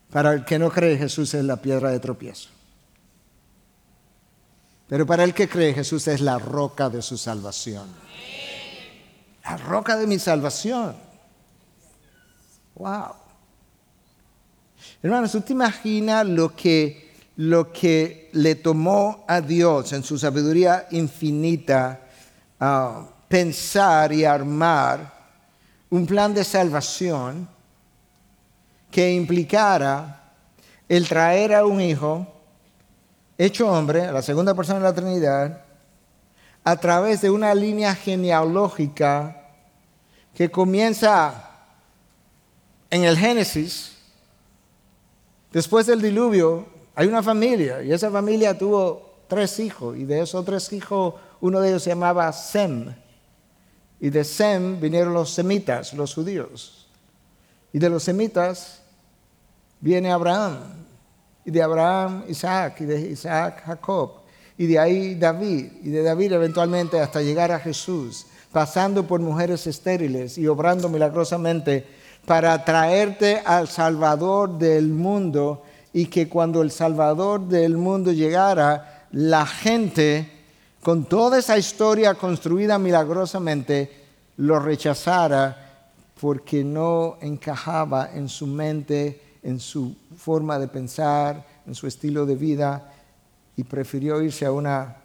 Para 0.10 0.34
el 0.34 0.44
que 0.44 0.58
no 0.58 0.72
cree, 0.72 0.98
Jesús 0.98 1.36
es 1.36 1.46
la 1.46 1.58
piedra 1.58 1.92
de 1.92 2.00
tropiezo. 2.00 2.50
Pero 4.88 5.06
para 5.06 5.24
el 5.24 5.36
que 5.36 5.48
cree, 5.48 5.76
Jesús 5.76 6.08
es 6.08 6.20
la 6.20 6.40
roca 6.40 6.90
de 6.90 7.04
su 7.04 7.20
salvación. 7.20 7.90
La 9.44 9.58
roca 9.58 9.96
de 9.98 10.08
mi 10.08 10.18
salvación. 10.18 10.96
Wow. 12.74 13.14
Hermanos, 15.04 15.32
¿tú 15.32 15.42
te 15.42 15.54
imaginas 15.54 16.26
lo 16.26 16.56
que 16.56 17.11
lo 17.38 17.72
que 17.72 18.30
le 18.34 18.56
tomó 18.56 19.24
a 19.28 19.42
Dios 19.42 19.94
en 19.94 20.04
su 20.04 20.18
sabiduría 20.18 20.88
infinita 20.92 22.02
pensar 23.28 24.12
y 24.12 24.26
armar 24.26 25.22
un 25.90 26.06
plan 26.06 26.34
de 26.34 26.44
salvación 26.44 27.48
que 28.92 29.14
implicara 29.14 30.34
el 30.88 31.08
traer 31.08 31.56
a 31.56 31.66
un 31.66 31.80
hijo 31.80 32.28
hecho 33.38 33.72
hombre, 33.72 34.06
a 34.06 34.12
la 34.12 34.22
segunda 34.22 34.54
persona 34.54 34.80
de 34.80 34.84
la 34.84 34.94
Trinidad, 34.94 35.62
a 36.64 36.76
través 36.76 37.22
de 37.22 37.30
una 37.30 37.56
línea 37.56 37.96
genealógica 37.96 39.48
que 40.36 40.52
comienza 40.52 41.50
en 42.90 43.04
el 43.04 43.18
Génesis, 43.18 43.98
después 45.52 45.88
del 45.88 46.02
diluvio, 46.02 46.68
hay 46.96 47.08
una 47.08 47.24
familia 47.24 47.82
y 47.82 47.92
esa 47.92 48.12
familia 48.12 48.58
tuvo 48.58 49.12
tres 49.28 49.60
hijos 49.60 49.98
y 49.98 50.06
de 50.06 50.22
esos 50.22 50.44
tres 50.44 50.72
hijos 50.74 51.16
uno 51.42 51.60
de 51.60 51.70
ellos 51.70 51.84
se 51.84 51.90
llamaba 51.90 52.32
Sem. 52.32 52.94
Y 54.00 54.10
de 54.10 54.24
Sem 54.24 54.80
vinieron 54.80 55.14
los 55.14 55.32
semitas, 55.32 55.94
los 55.94 56.14
judíos. 56.14 56.88
Y 57.74 57.80
de 57.80 57.90
los 57.90 58.04
semitas 58.04 58.82
viene 59.80 60.12
Abraham. 60.12 60.60
Y 61.46 61.52
de 61.52 61.62
Abraham 61.62 62.24
Isaac. 62.28 62.82
Y 62.82 62.86
de 62.86 63.02
Isaac 63.02 63.64
Jacob. 63.66 64.22
Y 64.58 64.68
de 64.68 64.80
ahí 64.80 65.16
David. 65.16 65.72
Y 65.84 65.90
de 65.90 66.04
David 66.04 66.34
eventualmente 66.34 67.00
hasta 67.00 67.22
llegar 67.22 67.52
a 67.52 67.60
Jesús. 67.60 68.28
Pasando 68.52 69.08
por 69.08 69.20
mujeres 69.20 69.66
estériles 69.66 70.38
y 70.38 70.48
obrando 70.48 70.90
milagrosamente 70.90 71.86
para 72.26 72.64
traerte 72.64 73.42
al 73.46 73.68
Salvador 73.68 74.58
del 74.60 74.90
mundo 74.90 75.64
y 75.94 76.06
que 76.06 76.30
cuando 76.30 76.62
el 76.62 76.72
Salvador 76.72 77.48
del 77.48 77.78
mundo 77.78 78.12
llegara, 78.12 79.08
la 79.12 79.46
gente, 79.46 80.30
con 80.82 81.06
toda 81.06 81.40
esa 81.40 81.58
historia 81.58 82.16
construida 82.16 82.80
milagrosamente, 82.80 83.92
lo 84.38 84.60
rechazara 84.60 85.90
porque 86.20 86.64
no 86.64 87.18
encajaba 87.22 88.12
en 88.14 88.30
su 88.30 88.48
mente, 88.48 89.38
en 89.44 89.60
su 89.60 89.96
forma 90.16 90.60
de 90.60 90.68
pensar, 90.68 91.46
en 91.66 91.76
su 91.76 91.88
estilo 91.88 92.26
de 92.26 92.36
vida, 92.36 92.94
y 93.58 93.64
prefirió 93.64 94.22
irse 94.22 94.46
a 94.46 94.52
una 94.52 94.98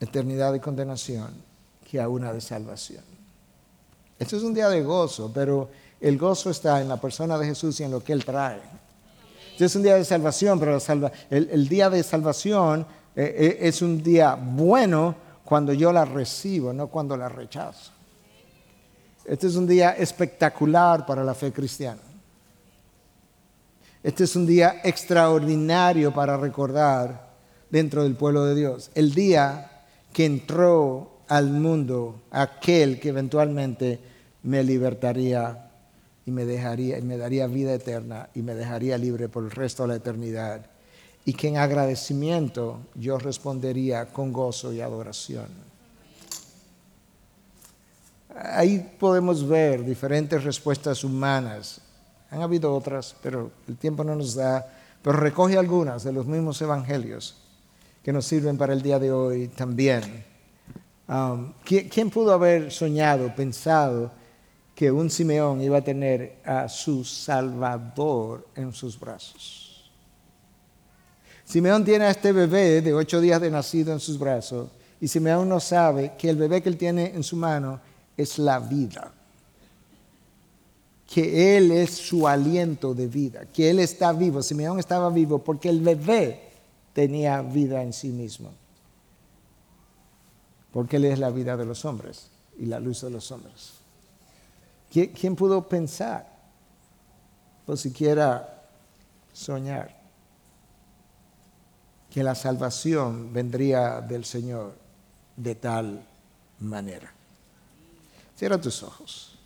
eternidad 0.00 0.52
de 0.52 0.60
condenación 0.60 1.32
que 1.88 2.00
a 2.00 2.08
una 2.08 2.32
de 2.32 2.40
salvación. 2.40 3.04
Esto 4.18 4.36
es 4.36 4.42
un 4.42 4.54
día 4.54 4.68
de 4.68 4.82
gozo, 4.82 5.30
pero 5.32 5.70
el 6.04 6.18
gozo 6.18 6.50
está 6.50 6.82
en 6.82 6.88
la 6.88 7.00
persona 7.00 7.38
de 7.38 7.46
Jesús 7.46 7.80
y 7.80 7.82
en 7.82 7.90
lo 7.90 8.04
que 8.04 8.12
Él 8.12 8.26
trae. 8.26 8.60
es 9.58 9.74
un 9.74 9.82
día 9.82 9.94
de 9.94 10.04
salvación, 10.04 10.60
pero 10.60 10.78
el, 11.30 11.66
día 11.66 11.88
de 11.88 12.02
salvación 12.02 12.82
eh, 13.16 13.34
eh, 13.38 13.58
es 13.62 13.80
un 13.80 14.02
día 14.02 14.34
bueno 14.34 15.14
cuando 15.46 15.72
yo 15.72 15.90
la 15.94 16.04
recibo, 16.04 16.74
no 16.74 16.88
cuando 16.88 17.16
la 17.16 17.30
rechazo. 17.30 17.90
Este 19.24 19.46
es 19.46 19.56
un 19.56 19.66
día 19.66 19.92
espectacular 19.92 21.06
para 21.06 21.24
la 21.24 21.34
fe 21.34 21.50
cristiana. 21.52 22.02
Este 24.02 24.24
es 24.24 24.36
un 24.36 24.44
día 24.46 24.82
extraordinario 24.84 26.12
para 26.12 26.36
recordar 26.36 27.30
dentro 27.70 28.02
del 28.02 28.14
pueblo 28.14 28.44
de 28.44 28.54
Dios. 28.54 28.90
El 28.94 29.14
día 29.14 29.86
que 30.12 30.26
entró 30.26 31.20
al 31.28 31.48
mundo 31.48 32.24
aquel 32.30 33.00
que 33.00 33.08
eventualmente 33.08 33.98
me 34.42 34.62
libertaría 34.62 35.63
y 36.26 36.30
me 36.30 36.44
dejaría 36.44 36.98
y 36.98 37.02
me 37.02 37.16
daría 37.16 37.46
vida 37.46 37.74
eterna 37.74 38.28
y 38.34 38.42
me 38.42 38.54
dejaría 38.54 38.96
libre 38.98 39.28
por 39.28 39.44
el 39.44 39.50
resto 39.50 39.82
de 39.84 39.88
la 39.90 39.96
eternidad 39.96 40.66
y 41.24 41.32
que 41.32 41.48
en 41.48 41.56
agradecimiento 41.56 42.80
yo 42.94 43.18
respondería 43.18 44.06
con 44.06 44.32
gozo 44.32 44.72
y 44.72 44.80
adoración. 44.80 45.48
Ahí 48.36 48.96
podemos 48.98 49.46
ver 49.46 49.84
diferentes 49.84 50.42
respuestas 50.42 51.04
humanas. 51.04 51.80
Han 52.30 52.42
habido 52.42 52.74
otras, 52.74 53.14
pero 53.22 53.50
el 53.68 53.76
tiempo 53.76 54.02
no 54.02 54.16
nos 54.16 54.34
da. 54.34 54.66
Pero 55.02 55.18
recoge 55.18 55.56
algunas 55.56 56.02
de 56.02 56.12
los 56.12 56.26
mismos 56.26 56.60
evangelios 56.60 57.36
que 58.02 58.12
nos 58.12 58.26
sirven 58.26 58.58
para 58.58 58.72
el 58.72 58.82
día 58.82 58.98
de 58.98 59.12
hoy 59.12 59.48
también. 59.48 60.24
Um, 61.08 61.52
¿Quién 61.64 62.10
pudo 62.10 62.32
haber 62.32 62.72
soñado, 62.72 63.34
pensado 63.34 64.10
que 64.74 64.90
un 64.90 65.10
Simeón 65.10 65.60
iba 65.60 65.78
a 65.78 65.84
tener 65.84 66.38
a 66.44 66.68
su 66.68 67.04
Salvador 67.04 68.48
en 68.54 68.72
sus 68.72 68.98
brazos? 68.98 69.90
Simeón 71.44 71.84
tiene 71.84 72.06
a 72.06 72.10
este 72.10 72.32
bebé 72.32 72.80
de 72.80 72.94
ocho 72.94 73.20
días 73.20 73.40
de 73.40 73.50
nacido 73.50 73.92
en 73.92 74.00
sus 74.00 74.18
brazos 74.18 74.70
y 75.00 75.08
Simeón 75.08 75.48
no 75.48 75.60
sabe 75.60 76.12
que 76.18 76.30
el 76.30 76.36
bebé 76.36 76.62
que 76.62 76.70
él 76.70 76.76
tiene 76.78 77.12
en 77.14 77.22
su 77.22 77.36
mano 77.36 77.80
es 78.16 78.38
la 78.38 78.58
vida, 78.58 79.12
que 81.06 81.56
él 81.56 81.70
es 81.70 81.90
su 81.90 82.26
aliento 82.26 82.94
de 82.94 83.06
vida, 83.06 83.46
que 83.46 83.70
él 83.70 83.78
está 83.78 84.12
vivo. 84.12 84.42
Simeón 84.42 84.78
estaba 84.78 85.10
vivo 85.10 85.38
porque 85.38 85.68
el 85.68 85.80
bebé 85.80 86.40
tenía 86.94 87.42
vida 87.42 87.82
en 87.82 87.92
sí 87.92 88.08
mismo 88.08 88.52
porque 90.74 90.96
Él 90.96 91.04
es 91.04 91.20
la 91.20 91.30
vida 91.30 91.56
de 91.56 91.64
los 91.64 91.84
hombres 91.84 92.30
y 92.58 92.66
la 92.66 92.80
luz 92.80 93.02
de 93.02 93.10
los 93.10 93.30
hombres. 93.30 93.74
¿Quién 94.94 95.34
pudo 95.34 95.66
pensar 95.66 96.24
o 97.66 97.74
siquiera 97.76 98.62
soñar 99.32 99.90
que 102.08 102.22
la 102.22 102.36
salvación 102.36 103.32
vendría 103.32 104.00
del 104.00 104.24
Señor 104.24 104.78
de 105.34 105.56
tal 105.56 106.06
manera? 106.60 107.12
Cierra 108.36 108.60
tus 108.60 108.84
ojos. 108.84 109.36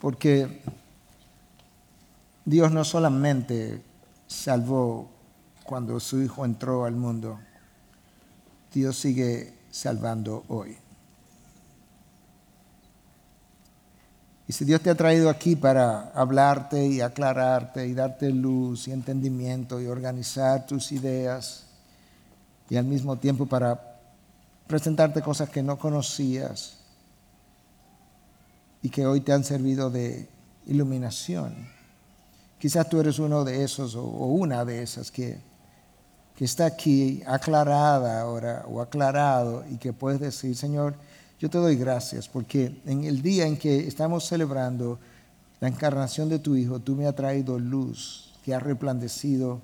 Porque 0.00 0.62
Dios 2.46 2.72
no 2.72 2.82
solamente 2.82 3.82
salvó 4.26 5.10
cuando 5.64 6.00
su 6.00 6.22
Hijo 6.22 6.46
entró 6.46 6.86
al 6.86 6.94
mundo, 6.94 7.38
Dios 8.72 8.96
sigue 8.96 9.52
salvando 9.70 10.44
hoy. 10.48 10.81
Y 14.52 14.54
si 14.54 14.66
Dios 14.66 14.82
te 14.82 14.90
ha 14.90 14.94
traído 14.94 15.30
aquí 15.30 15.56
para 15.56 16.10
hablarte 16.10 16.86
y 16.86 17.00
aclararte 17.00 17.86
y 17.86 17.94
darte 17.94 18.28
luz 18.28 18.86
y 18.86 18.92
entendimiento 18.92 19.80
y 19.80 19.86
organizar 19.86 20.66
tus 20.66 20.92
ideas 20.92 21.64
y 22.68 22.76
al 22.76 22.84
mismo 22.84 23.16
tiempo 23.16 23.46
para 23.46 23.96
presentarte 24.66 25.22
cosas 25.22 25.48
que 25.48 25.62
no 25.62 25.78
conocías 25.78 26.76
y 28.82 28.90
que 28.90 29.06
hoy 29.06 29.22
te 29.22 29.32
han 29.32 29.42
servido 29.42 29.88
de 29.88 30.28
iluminación, 30.66 31.54
quizás 32.58 32.86
tú 32.90 33.00
eres 33.00 33.18
uno 33.18 33.44
de 33.44 33.64
esos 33.64 33.94
o 33.94 34.02
una 34.02 34.66
de 34.66 34.82
esas 34.82 35.10
que 35.10 35.40
que 36.36 36.44
está 36.44 36.66
aquí 36.66 37.22
aclarada 37.26 38.20
ahora 38.20 38.64
o 38.68 38.80
aclarado 38.80 39.64
y 39.70 39.76
que 39.76 39.92
puedes 39.92 40.20
decir, 40.20 40.56
Señor, 40.56 40.94
yo 41.42 41.50
te 41.50 41.58
doy 41.58 41.74
gracias 41.74 42.28
porque 42.28 42.80
en 42.86 43.02
el 43.02 43.20
día 43.20 43.48
en 43.48 43.56
que 43.56 43.88
estamos 43.88 44.24
celebrando 44.24 45.00
la 45.58 45.66
encarnación 45.66 46.28
de 46.28 46.38
tu 46.38 46.54
Hijo, 46.54 46.78
tú 46.78 46.94
me 46.94 47.04
has 47.04 47.16
traído 47.16 47.58
luz 47.58 48.32
que 48.44 48.54
ha 48.54 48.60
resplandecido 48.60 49.60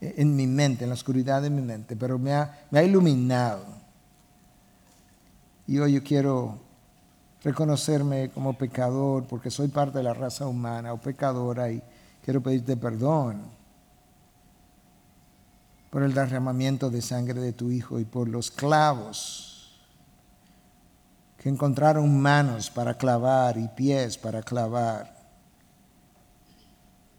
en 0.00 0.36
mi 0.36 0.46
mente, 0.46 0.84
en 0.84 0.90
la 0.90 0.94
oscuridad 0.94 1.42
de 1.42 1.50
mi 1.50 1.60
mente, 1.60 1.96
pero 1.96 2.20
me 2.20 2.34
ha, 2.34 2.60
me 2.70 2.78
ha 2.78 2.84
iluminado. 2.84 3.64
Y 5.66 5.80
hoy 5.80 5.94
yo 5.94 6.04
quiero 6.04 6.56
reconocerme 7.42 8.30
como 8.30 8.56
pecador 8.56 9.24
porque 9.24 9.50
soy 9.50 9.66
parte 9.66 9.98
de 9.98 10.04
la 10.04 10.14
raza 10.14 10.46
humana 10.46 10.92
o 10.92 11.00
pecadora 11.00 11.68
y 11.68 11.82
quiero 12.24 12.40
pedirte 12.40 12.76
perdón 12.76 13.42
por 15.90 16.04
el 16.04 16.14
derramamiento 16.14 16.90
de 16.90 17.02
sangre 17.02 17.40
de 17.40 17.52
tu 17.52 17.72
Hijo 17.72 17.98
y 17.98 18.04
por 18.04 18.28
los 18.28 18.52
clavos 18.52 19.47
que 21.38 21.48
encontraron 21.48 22.20
manos 22.20 22.68
para 22.68 22.94
clavar 22.94 23.56
y 23.56 23.68
pies 23.68 24.18
para 24.18 24.42
clavar, 24.42 25.16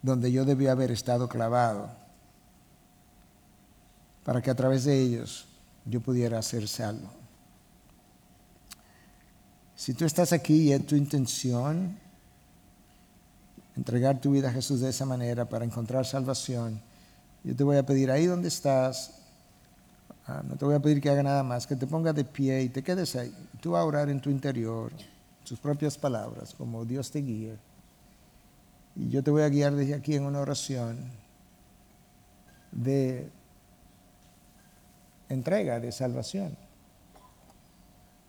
donde 0.02 0.32
yo 0.32 0.46
debía 0.46 0.74
haber 0.74 0.92
estado 0.92 1.28
clavado, 1.28 1.90
para 4.24 4.42
que 4.42 4.52
a 4.52 4.56
través 4.56 4.84
de 4.84 5.00
ellos 5.00 5.48
yo 5.86 6.02
pudiera 6.02 6.42
ser 6.42 6.68
salvo. 6.68 7.10
Si 9.76 9.94
tú 9.94 10.04
estás 10.06 10.34
aquí 10.34 10.64
y 10.64 10.74
es 10.74 10.86
tu 10.86 10.96
intención 10.96 11.98
entregar 13.78 14.20
tu 14.20 14.32
vida 14.32 14.50
a 14.50 14.52
Jesús 14.52 14.82
de 14.82 14.90
esa 14.90 15.06
manera 15.06 15.48
para 15.48 15.64
encontrar 15.64 16.06
salvación, 16.06 16.82
yo 17.46 17.56
te 17.56 17.64
voy 17.64 17.78
a 17.78 17.86
pedir 17.86 18.12
ahí 18.12 18.26
donde 18.26 18.50
estás, 18.50 19.19
ah, 20.30 20.44
no 20.48 20.56
te 20.56 20.66
voy 20.66 20.76
a 20.76 20.80
pedir 20.80 21.02
que 21.02 21.10
haga 21.10 21.24
nada 21.24 21.44
más, 21.44 21.66
que 21.66 21.76
te 21.76 21.88
pongas 21.88 22.16
de 22.16 22.24
pie 22.24 22.62
y 22.62 22.70
te 22.70 22.84
quedes 22.84 23.16
ahí. 23.16 23.34
Tú 23.60 23.72
vas 23.72 23.82
a 23.82 23.86
orar 23.86 24.10
en 24.10 24.22
tu 24.22 24.30
interior, 24.30 24.92
tus 25.44 25.60
propias 25.60 25.98
palabras, 25.98 26.54
como 26.54 26.86
Dios 26.86 27.10
te 27.12 27.20
guíe. 27.20 27.58
Y 28.96 29.10
yo 29.10 29.24
te 29.24 29.32
voy 29.32 29.42
a 29.42 29.50
guiar 29.50 29.74
desde 29.74 29.96
aquí 29.96 30.16
en 30.16 30.26
una 30.26 30.40
oración 30.40 30.98
de 32.72 33.30
entrega, 35.30 35.80
de 35.80 35.92
salvación. 35.92 36.56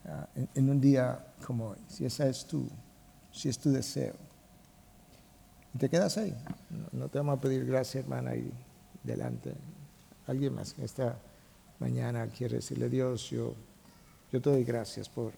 Ah, 0.07 0.27
en, 0.55 0.71
un 0.71 0.81
día 0.81 1.25
como 1.47 1.69
hoy, 1.69 1.79
si 1.89 2.05
esa 2.05 2.27
es 2.27 2.47
tu, 2.47 2.69
si 3.33 3.49
es 3.49 3.59
tu 3.59 3.71
deseo. 3.71 4.15
Y 5.75 5.79
te 5.79 5.89
quedas 5.89 6.17
ahí. 6.19 6.35
No, 6.93 7.09
te 7.09 7.19
vamos 7.19 7.39
a 7.39 7.41
pedir 7.41 7.65
gracias, 7.65 8.05
hermana, 8.05 8.35
y 8.35 8.51
delante. 9.03 9.55
Alguien 10.27 10.55
más 10.55 10.73
que 10.73 10.85
esta 10.85 11.17
mañana 11.81 12.27
quiere 12.29 12.57
decirle, 12.57 12.89
Dios, 12.89 13.31
yo, 13.31 13.55
yo 14.31 14.41
te 14.41 14.51
doy 14.51 14.65
gracias 14.65 15.09
por, 15.09 15.33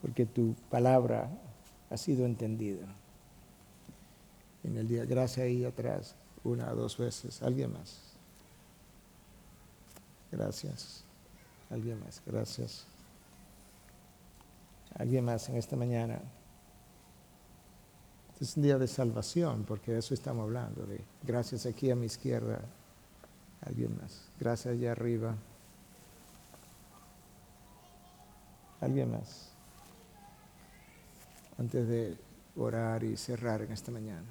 porque 0.00 0.24
tu 0.24 0.54
palabra 0.70 1.30
ha 1.90 1.96
sido 1.96 2.24
entendida. 2.24 2.86
En 4.64 4.78
el 4.78 4.88
día, 4.88 5.04
gracias 5.04 5.44
ahí 5.44 5.64
atrás, 5.64 6.14
una 6.44 6.72
o 6.72 6.76
dos 6.76 6.96
veces. 6.96 7.42
Alguien 7.42 7.72
más. 7.72 8.00
Gracias. 10.30 11.04
Alguien 11.68 12.00
más. 12.00 12.22
Gracias. 12.24 12.86
Alguien 14.94 15.24
más 15.24 15.48
en 15.48 15.56
esta 15.56 15.76
mañana. 15.76 16.20
Este 18.32 18.44
es 18.44 18.56
un 18.56 18.62
día 18.62 18.78
de 18.78 18.86
salvación, 18.86 19.64
porque 19.64 19.92
de 19.92 19.98
eso 19.98 20.14
estamos 20.14 20.44
hablando. 20.44 20.86
De 20.86 21.00
gracias 21.22 21.66
aquí 21.66 21.90
a 21.90 21.96
mi 21.96 22.06
izquierda, 22.06 22.60
Alguien 23.64 23.96
más. 24.00 24.28
Gracias 24.40 24.74
allá 24.74 24.92
arriba. 24.92 25.36
Alguien 28.82 29.12
más. 29.12 29.48
Antes 31.56 31.88
de 31.88 32.16
orar 32.56 33.04
y 33.04 33.16
cerrar 33.16 33.62
en 33.62 33.72
esta 33.72 33.92
mañana. 33.92 34.26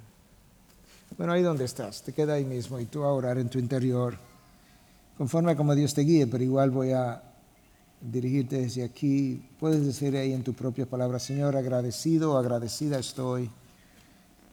Bueno, 1.18 1.34
ahí 1.34 1.41
donde 1.41 1.66
estás, 1.66 2.04
te 2.04 2.14
queda 2.14 2.34
ahí 2.34 2.45
mismo 2.45 2.80
y 2.80 2.86
tú 2.86 3.04
a 3.04 3.14
orar 3.14 3.38
en 3.38 3.49
tu 3.49 3.60
interior, 3.60 4.18
conforme 5.18 5.54
a 5.54 5.56
como 5.56 5.74
Dios 5.74 5.93
te 5.93 6.02
guíe, 6.02 6.28
pero 6.28 6.43
igual 6.43 6.70
voy 6.70 6.91
a 6.91 7.24
dirigirte 8.02 8.62
desde 8.62 8.84
aquí. 8.84 9.41
Puedes 9.60 9.86
decir 9.86 10.16
ahí 10.18 10.34
en 10.34 10.43
tu 10.43 10.54
propia 10.54 10.86
palabra, 10.86 11.20
Señor, 11.20 11.56
agradecido 11.56 12.34
o 12.34 12.38
agradecida 12.38 12.99
estoy 12.99 13.49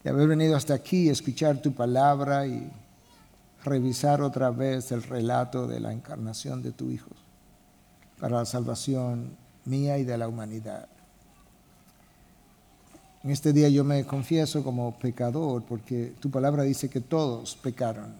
de 0.04 0.10
haber 0.10 0.28
venido 0.28 0.56
hasta 0.56 0.74
aquí, 0.74 1.08
escuchar 1.08 1.60
tu 1.60 1.72
palabra 1.72 2.46
y 2.46 2.70
revisar 3.64 4.22
otra 4.22 4.50
vez 4.50 4.92
el 4.92 5.02
relato 5.02 5.66
de 5.66 5.80
la 5.80 5.92
encarnación 5.92 6.62
de 6.62 6.72
tu 6.72 6.90
Hijo 6.90 7.10
para 8.20 8.38
la 8.38 8.44
salvación 8.44 9.47
mía 9.68 9.98
y 9.98 10.04
de 10.04 10.18
la 10.18 10.28
humanidad. 10.28 10.88
En 13.22 13.30
este 13.30 13.52
día 13.52 13.68
yo 13.68 13.84
me 13.84 14.04
confieso 14.04 14.62
como 14.62 14.98
pecador 14.98 15.62
porque 15.64 16.14
tu 16.20 16.30
palabra 16.30 16.62
dice 16.62 16.88
que 16.88 17.00
todos 17.00 17.56
pecaron 17.56 18.12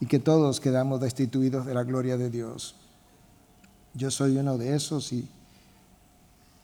y 0.00 0.06
que 0.06 0.18
todos 0.18 0.60
quedamos 0.60 1.00
destituidos 1.00 1.66
de 1.66 1.74
la 1.74 1.84
gloria 1.84 2.16
de 2.16 2.30
Dios. 2.30 2.74
Yo 3.94 4.10
soy 4.10 4.36
uno 4.36 4.58
de 4.58 4.74
esos 4.74 5.12
y 5.12 5.28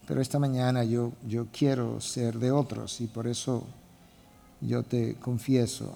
pero 0.07 0.21
esta 0.21 0.39
mañana 0.39 0.85
yo, 0.85 1.13
yo 1.27 1.47
quiero 1.53 2.01
ser 2.01 2.39
de 2.39 2.51
otros 2.51 3.01
y 3.01 3.07
por 3.07 3.27
eso 3.27 3.65
yo 4.61 4.83
te 4.83 5.15
confieso, 5.15 5.95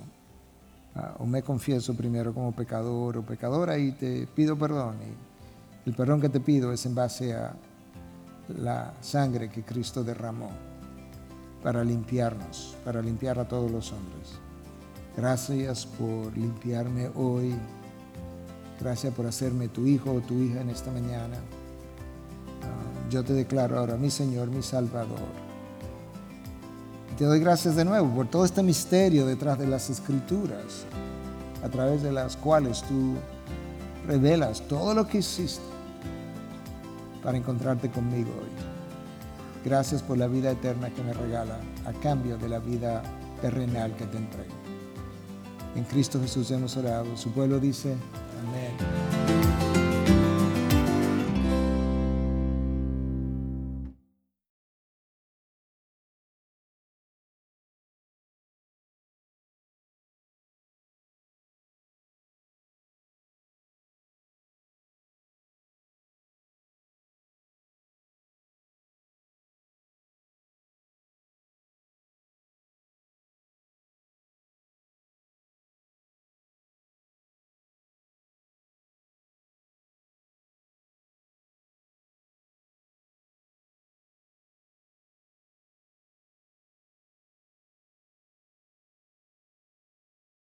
ah, 0.94 1.16
o 1.18 1.26
me 1.26 1.42
confieso 1.42 1.94
primero 1.94 2.32
como 2.32 2.52
pecador 2.52 3.16
o 3.18 3.22
pecadora 3.22 3.78
y 3.78 3.92
te 3.92 4.26
pido 4.28 4.56
perdón. 4.56 4.96
El 5.86 5.94
perdón 5.94 6.20
que 6.20 6.28
te 6.28 6.40
pido 6.40 6.72
es 6.72 6.84
en 6.84 6.96
base 6.96 7.32
a 7.32 7.54
la 8.48 8.92
sangre 9.00 9.48
que 9.48 9.62
Cristo 9.62 10.02
derramó 10.02 10.50
para 11.62 11.84
limpiarnos, 11.84 12.76
para 12.84 13.00
limpiar 13.00 13.38
a 13.38 13.46
todos 13.46 13.70
los 13.70 13.92
hombres. 13.92 14.32
Gracias 15.16 15.86
por 15.86 16.36
limpiarme 16.36 17.08
hoy. 17.14 17.54
Gracias 18.80 19.14
por 19.14 19.26
hacerme 19.26 19.68
tu 19.68 19.86
hijo 19.86 20.12
o 20.12 20.20
tu 20.20 20.34
hija 20.34 20.60
en 20.60 20.70
esta 20.70 20.90
mañana. 20.90 21.36
Ah, 22.62 23.08
yo 23.08 23.24
te 23.24 23.32
declaro 23.32 23.78
ahora 23.78 23.96
mi 23.96 24.10
Señor, 24.10 24.48
mi 24.48 24.62
Salvador. 24.62 25.46
Te 27.16 27.24
doy 27.24 27.38
gracias 27.38 27.76
de 27.76 27.84
nuevo 27.84 28.12
por 28.12 28.26
todo 28.26 28.44
este 28.44 28.62
misterio 28.62 29.24
detrás 29.24 29.58
de 29.58 29.68
las 29.68 29.88
escrituras, 29.88 30.84
a 31.64 31.68
través 31.68 32.02
de 32.02 32.12
las 32.12 32.36
cuales 32.36 32.82
tú 32.82 33.14
revelas 34.06 34.60
todo 34.68 34.92
lo 34.92 35.06
que 35.06 35.18
hiciste 35.18 35.75
para 37.26 37.38
encontrarte 37.38 37.90
conmigo 37.90 38.30
hoy. 38.40 38.48
Gracias 39.64 40.00
por 40.00 40.16
la 40.16 40.28
vida 40.28 40.52
eterna 40.52 40.90
que 40.90 41.02
me 41.02 41.12
regala 41.12 41.58
a 41.84 41.92
cambio 41.94 42.38
de 42.38 42.48
la 42.48 42.60
vida 42.60 43.02
terrenal 43.42 43.96
que 43.96 44.06
te 44.06 44.16
entrego. 44.16 44.54
En 45.74 45.82
Cristo 45.82 46.20
Jesús 46.20 46.52
hemos 46.52 46.76
orado. 46.76 47.16
Su 47.16 47.32
pueblo 47.32 47.58
dice, 47.58 47.96
amén. 48.46 49.05